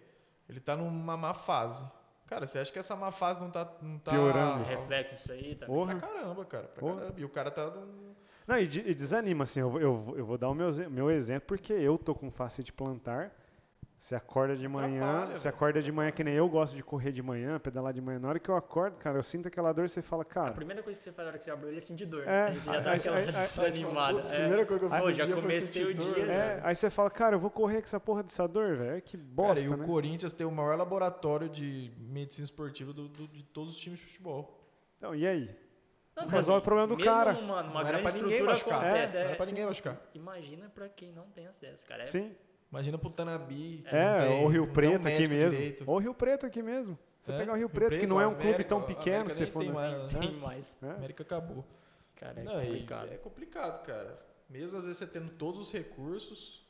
Ele 0.47 0.59
tá 0.59 0.75
numa 0.75 1.17
má 1.17 1.33
fase. 1.33 1.85
Cara, 2.27 2.45
você 2.45 2.59
acha 2.59 2.71
que 2.71 2.79
essa 2.79 2.95
má 2.95 3.11
fase 3.11 3.39
não 3.39 3.51
tá. 3.51 3.71
Não 3.81 3.99
tá 3.99 4.11
Piorando. 4.11 4.63
Reflexo 4.63 5.13
isso 5.15 5.31
aí 5.31 5.55
também. 5.55 5.75
Porra. 5.75 5.95
Pra 5.95 6.07
caramba, 6.07 6.45
cara. 6.45 6.67
Pra 6.67 6.79
Porra. 6.79 6.95
caramba. 7.01 7.19
E 7.19 7.25
o 7.25 7.29
cara 7.29 7.51
tá 7.51 7.69
num. 7.69 8.04
Não, 8.47 8.57
e, 8.57 8.67
de- 8.67 8.81
e 8.87 8.93
desanima, 8.93 9.43
assim, 9.43 9.59
eu, 9.59 9.69
vou- 9.69 9.81
eu, 9.81 10.13
eu 10.17 10.25
vou 10.25 10.37
dar 10.37 10.49
o 10.49 10.53
meu, 10.53 10.69
meu 10.89 11.09
exemplo, 11.09 11.47
porque 11.47 11.73
eu 11.73 11.97
tô 11.97 12.13
com 12.13 12.29
facite 12.29 12.71
plantar, 12.71 13.31
você 13.97 14.13
acorda 14.15 14.55
de 14.55 14.67
manhã, 14.67 15.25
você 15.31 15.47
acorda 15.47 15.81
de 15.81 15.91
manhã, 15.91 16.11
que 16.11 16.23
nem 16.23 16.35
eu 16.35 16.47
gosto 16.47 16.75
de 16.75 16.83
correr 16.83 17.11
de 17.11 17.23
manhã, 17.23 17.57
pedalar 17.59 17.91
de 17.91 18.01
manhã, 18.01 18.19
na 18.19 18.27
hora 18.27 18.37
que 18.39 18.47
eu 18.47 18.55
acordo, 18.55 18.97
cara, 18.97 19.17
eu 19.17 19.23
sinto 19.23 19.47
aquela 19.47 19.73
dor, 19.73 19.89
você 19.89 19.99
fala, 20.01 20.21
A 20.21 20.25
cara, 20.25 20.51
primeira 20.51 20.83
coisa 20.83 20.99
que 20.99 21.03
você 21.03 21.11
faz 21.11 21.25
na 21.25 21.29
hora 21.29 21.37
que 21.39 21.43
você 21.43 21.49
abre 21.49 21.65
o 21.65 21.69
olho 21.69 21.77
é 21.77 21.79
sentir 21.81 22.05
dor. 22.05 22.21
É, 22.21 22.25
né? 22.25 22.45
Aí 22.49 22.59
você 22.59 22.65
já 22.65 22.79
dá 22.81 22.91
aí- 22.91 22.97
aquela 22.99 23.17
aí- 23.17 23.23
aí- 23.25 23.31
desanimada. 23.31 24.17
A 24.19 24.21
é. 24.35 24.37
primeira 24.39 24.65
coisa 24.67 24.79
que 24.79 24.85
eu 24.85 24.89
fiz 24.91 24.99
Pô, 25.01 25.07
no 25.07 25.13
já 25.13 25.23
dia 25.23 25.33
foi 25.33 25.41
comecei 25.41 25.61
sentir 25.83 25.87
o 25.87 25.95
dor, 25.95 26.13
dia, 26.13 26.25
é, 26.25 26.61
aí 26.63 26.75
você 26.75 26.89
fala, 26.91 27.09
cara, 27.09 27.35
eu 27.35 27.39
vou 27.39 27.49
correr 27.49 27.77
com 27.77 27.83
essa 27.85 27.99
porra 27.99 28.21
dessa 28.21 28.47
dor, 28.47 28.75
velho, 28.75 29.01
que 29.01 29.17
bosta, 29.17 29.55
Cara, 29.55 29.65
e 29.65 29.69
o 29.73 29.77
né? 29.77 29.85
Corinthians 29.87 30.33
tem 30.33 30.45
o 30.45 30.51
maior 30.51 30.77
laboratório 30.77 31.49
de 31.49 31.91
medicina 31.97 32.43
esportiva 32.45 32.93
do- 32.93 33.07
do- 33.07 33.27
de 33.29 33.41
todos 33.43 33.71
os 33.73 33.79
times 33.79 33.97
de 33.99 34.05
futebol. 34.05 34.61
Então, 34.97 35.15
e 35.15 35.25
aí? 35.25 35.64
Não, 36.15 36.27
resolve 36.27 36.59
o 36.59 36.63
problema 36.63 36.87
do 36.87 36.95
mesmo 36.95 37.11
cara. 37.11 37.33
Numa, 37.33 37.61
numa 37.63 37.73
Não 37.73 37.79
era 37.81 37.99
grande 37.99 38.03
pra 38.03 38.21
ninguém 38.21 38.43
machucar. 38.43 38.79
acontece. 38.85 39.13
Não 39.15 39.21
É, 39.21 39.25
era 39.25 39.35
pra 39.35 39.45
ninguém 39.45 39.65
machucar. 39.65 40.01
Imagina 40.13 40.69
pra 40.73 40.87
quem 40.89 41.11
não 41.11 41.25
tem 41.27 41.45
acesso, 41.47 41.85
cara. 41.85 42.03
É, 42.03 42.05
Sim. 42.05 42.35
Imagina 42.71 42.97
pro 42.97 43.09
Tanabi. 43.09 43.83
que 43.87 43.95
É, 43.95 44.17
tem- 44.19 44.41
ou 44.43 44.47
Rio 44.47 44.63
um 44.63 44.73
Preto 44.73 45.07
aqui 45.07 45.29
mesmo. 45.29 45.51
direito. 45.51 45.83
Ou 45.87 45.97
Rio 45.97 46.13
Preto 46.13 46.45
aqui 46.45 46.61
mesmo. 46.61 46.97
Você 47.21 47.31
É, 47.31 47.37
pegar 47.37 47.53
o 47.53 47.55
Rio 47.55 47.67
Rio 47.67 47.69
Preto, 47.69 47.91
que 47.91 47.97
Preto, 47.99 48.09
não 48.09 48.21
é 48.21 48.25
um 48.27 48.31
América, 48.31 48.49
clube 48.53 48.63
tão 48.65 48.81
pequeno, 48.83 49.25
nem 49.25 49.47
for. 49.47 49.59
tem 49.59 49.71
mais, 49.71 50.13
né? 50.13 50.19
tem 50.19 50.31
mais. 50.33 50.77
É. 50.83 50.87
A 50.87 50.93
América 50.93 51.23
acabou. 51.23 51.65
Cara, 52.15 52.39
é 52.39 52.43
Não, 52.43 52.53
complicado. 52.53 53.11
é 53.11 53.17
complicado, 53.17 53.83
cara. 53.85 54.19
Mesmo 54.49 54.77
às 54.77 54.85
vezes 54.85 54.97
você 54.99 55.07
tendo 55.07 55.29
todos 55.31 55.59
os 55.59 55.71
recursos, 55.71 56.64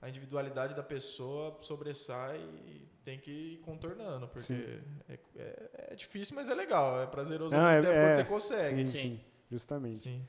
a 0.00 0.08
individualidade 0.08 0.74
da 0.74 0.82
pessoa 0.82 1.56
sobressai 1.60 2.38
e 2.66 2.88
tem 3.04 3.18
que 3.18 3.30
ir 3.30 3.56
contornando, 3.58 4.28
porque 4.28 4.80
é, 5.08 5.18
é- 5.36 5.86
é 5.92 5.94
difícil, 5.94 6.34
mas 6.34 6.48
é 6.48 6.54
legal. 6.54 7.00
É 7.02 7.06
prazeroso 7.06 7.54
Não, 7.56 7.62
ao 7.66 7.74
mesmo 7.74 7.82
é- 7.82 7.86
tempo 7.86 7.96
é- 7.98 8.04
quando 8.04 8.14
você 8.14 8.24
consegue. 8.24 8.86
Sim, 8.86 8.86
Sim. 8.86 8.98
sim, 9.16 9.20
justamente. 9.50 9.98
Sim. 9.98 10.26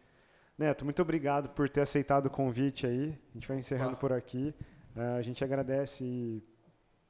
Neto, 0.57 0.83
muito 0.85 1.01
obrigado 1.01 1.49
por 1.49 1.69
ter 1.69 1.81
aceitado 1.81 2.27
o 2.27 2.29
convite 2.29 2.85
aí. 2.85 3.17
A 3.31 3.33
gente 3.33 3.47
vai 3.47 3.57
encerrando 3.57 3.91
Opa. 3.93 3.99
por 4.01 4.13
aqui. 4.13 4.53
Eh, 4.95 5.17
a 5.17 5.21
gente 5.21 5.43
agradece 5.43 6.43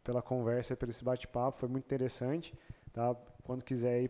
pela 0.03 0.21
conversa, 0.21 0.75
por 0.75 0.87
esse 0.87 1.03
bate-papo, 1.03 1.59
foi 1.59 1.67
muito 1.69 1.83
interessante. 1.85 2.53
Tá? 2.93 3.13
Quando 3.43 3.63
quiser 3.63 3.93
aí, 3.95 4.09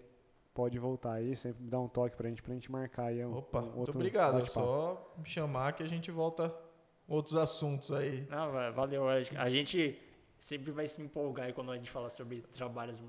pode 0.54 0.78
voltar 0.78 1.14
aí, 1.14 1.36
sempre 1.36 1.64
dar 1.64 1.80
um 1.80 1.88
toque 1.88 2.16
pra 2.16 2.28
gente, 2.30 2.44
pra 2.44 2.54
gente 2.54 2.72
marcar 2.72 3.06
aí 3.06 3.26
um, 3.26 3.38
Opa, 3.38 3.60
um 3.60 3.64
muito 3.64 3.78
outro 3.80 3.96
obrigado. 3.96 4.40
É 4.42 4.46
só 4.46 5.14
me 5.18 5.26
chamar 5.26 5.72
que 5.74 5.82
a 5.84 5.88
gente 5.88 6.12
volta 6.12 6.54
outros 7.14 7.36
assuntos 7.36 7.92
aí. 7.92 8.26
Não, 8.30 8.52
va- 8.52 8.72
valeu. 8.72 9.08
A 9.10 9.50
gente 9.50 9.98
sempre 10.38 10.72
vai 10.72 10.88
se 10.88 11.02
empolgar 11.02 11.48
aí 11.48 11.54
quando 11.54 11.72
a 11.72 11.76
gente 11.76 11.90
fala 11.92 12.10
sobre 12.10 12.42
trabalhos 12.56 13.02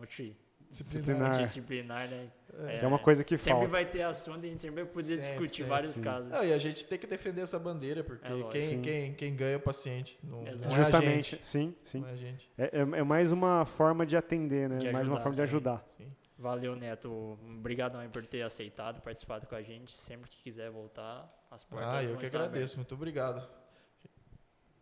Disciplinar. 0.70 1.20
multidisciplinar, 1.28 2.08
né? 2.08 2.30
Que 2.78 2.84
é 2.84 2.88
uma 2.88 2.98
coisa 2.98 3.22
que 3.22 3.36
sempre 3.36 3.52
falta. 3.60 3.68
vai 3.72 3.84
ter 3.84 4.02
assunto 4.02 4.42
e 4.42 4.46
a 4.46 4.48
gente 4.50 4.60
sempre 4.62 4.82
vai 4.82 4.90
poder 4.92 5.16
Sempre, 5.16 5.28
discutir 5.28 5.56
sempre, 5.56 5.68
vários 5.70 5.92
sim. 5.92 6.02
casos. 6.02 6.30
Não, 6.30 6.42
e 6.44 6.52
a 6.52 6.56
gente 6.58 6.86
tem 6.86 6.98
que 6.98 7.06
defender 7.06 7.42
essa 7.42 7.58
bandeira, 7.58 8.02
porque 8.02 8.26
É 8.26 8.42
quem, 8.50 8.80
quem, 8.80 9.12
quem 9.14 9.36
ganha 9.36 9.52
é 9.52 9.56
o 9.56 9.60
paciente, 9.60 10.18
não, 10.22 10.42
não 10.42 10.48
é 10.48 10.54
Justamente, 10.56 11.38
sim, 11.42 11.74
sim. 11.82 12.00
Não 12.00 12.08
é 12.08 12.12
a 12.12 12.16
gente. 12.16 12.50
É, 12.56 12.64
é- 12.64 12.80
é 13.00 13.02
mais 13.02 13.32
uma 13.32 13.66
forma 13.66 14.06
de 14.06 14.16
atender, 14.16 14.68
né? 14.68 14.78
De 14.78 14.90
mais 14.90 15.06
uma 15.06 15.16
forma 15.18 15.32
de 15.32 15.36
sim. 15.38 15.42
ajudar. 15.44 15.84
Sim. 15.90 16.08
Valeu, 16.38 16.74
Neto. 16.74 17.38
Obrigadão 17.58 18.00
aí 18.00 18.08
por 18.08 18.24
ter 18.24 18.42
aceitado, 18.42 19.00
participado 19.02 19.46
com 19.46 19.54
a 19.54 19.62
gente. 19.62 19.94
Sempre 19.94 20.28
que 20.30 20.42
quiser 20.42 20.70
voltar, 20.70 21.28
as 21.50 21.62
portas 21.64 21.88
Ah, 21.88 22.02
eu 22.02 22.10
vão 22.10 22.16
que 22.18 22.26
agradeço. 22.26 22.50
abertas. 22.50 22.76
Muito 22.76 22.94
obrigado. 22.94 23.61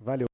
Valeu. 0.01 0.30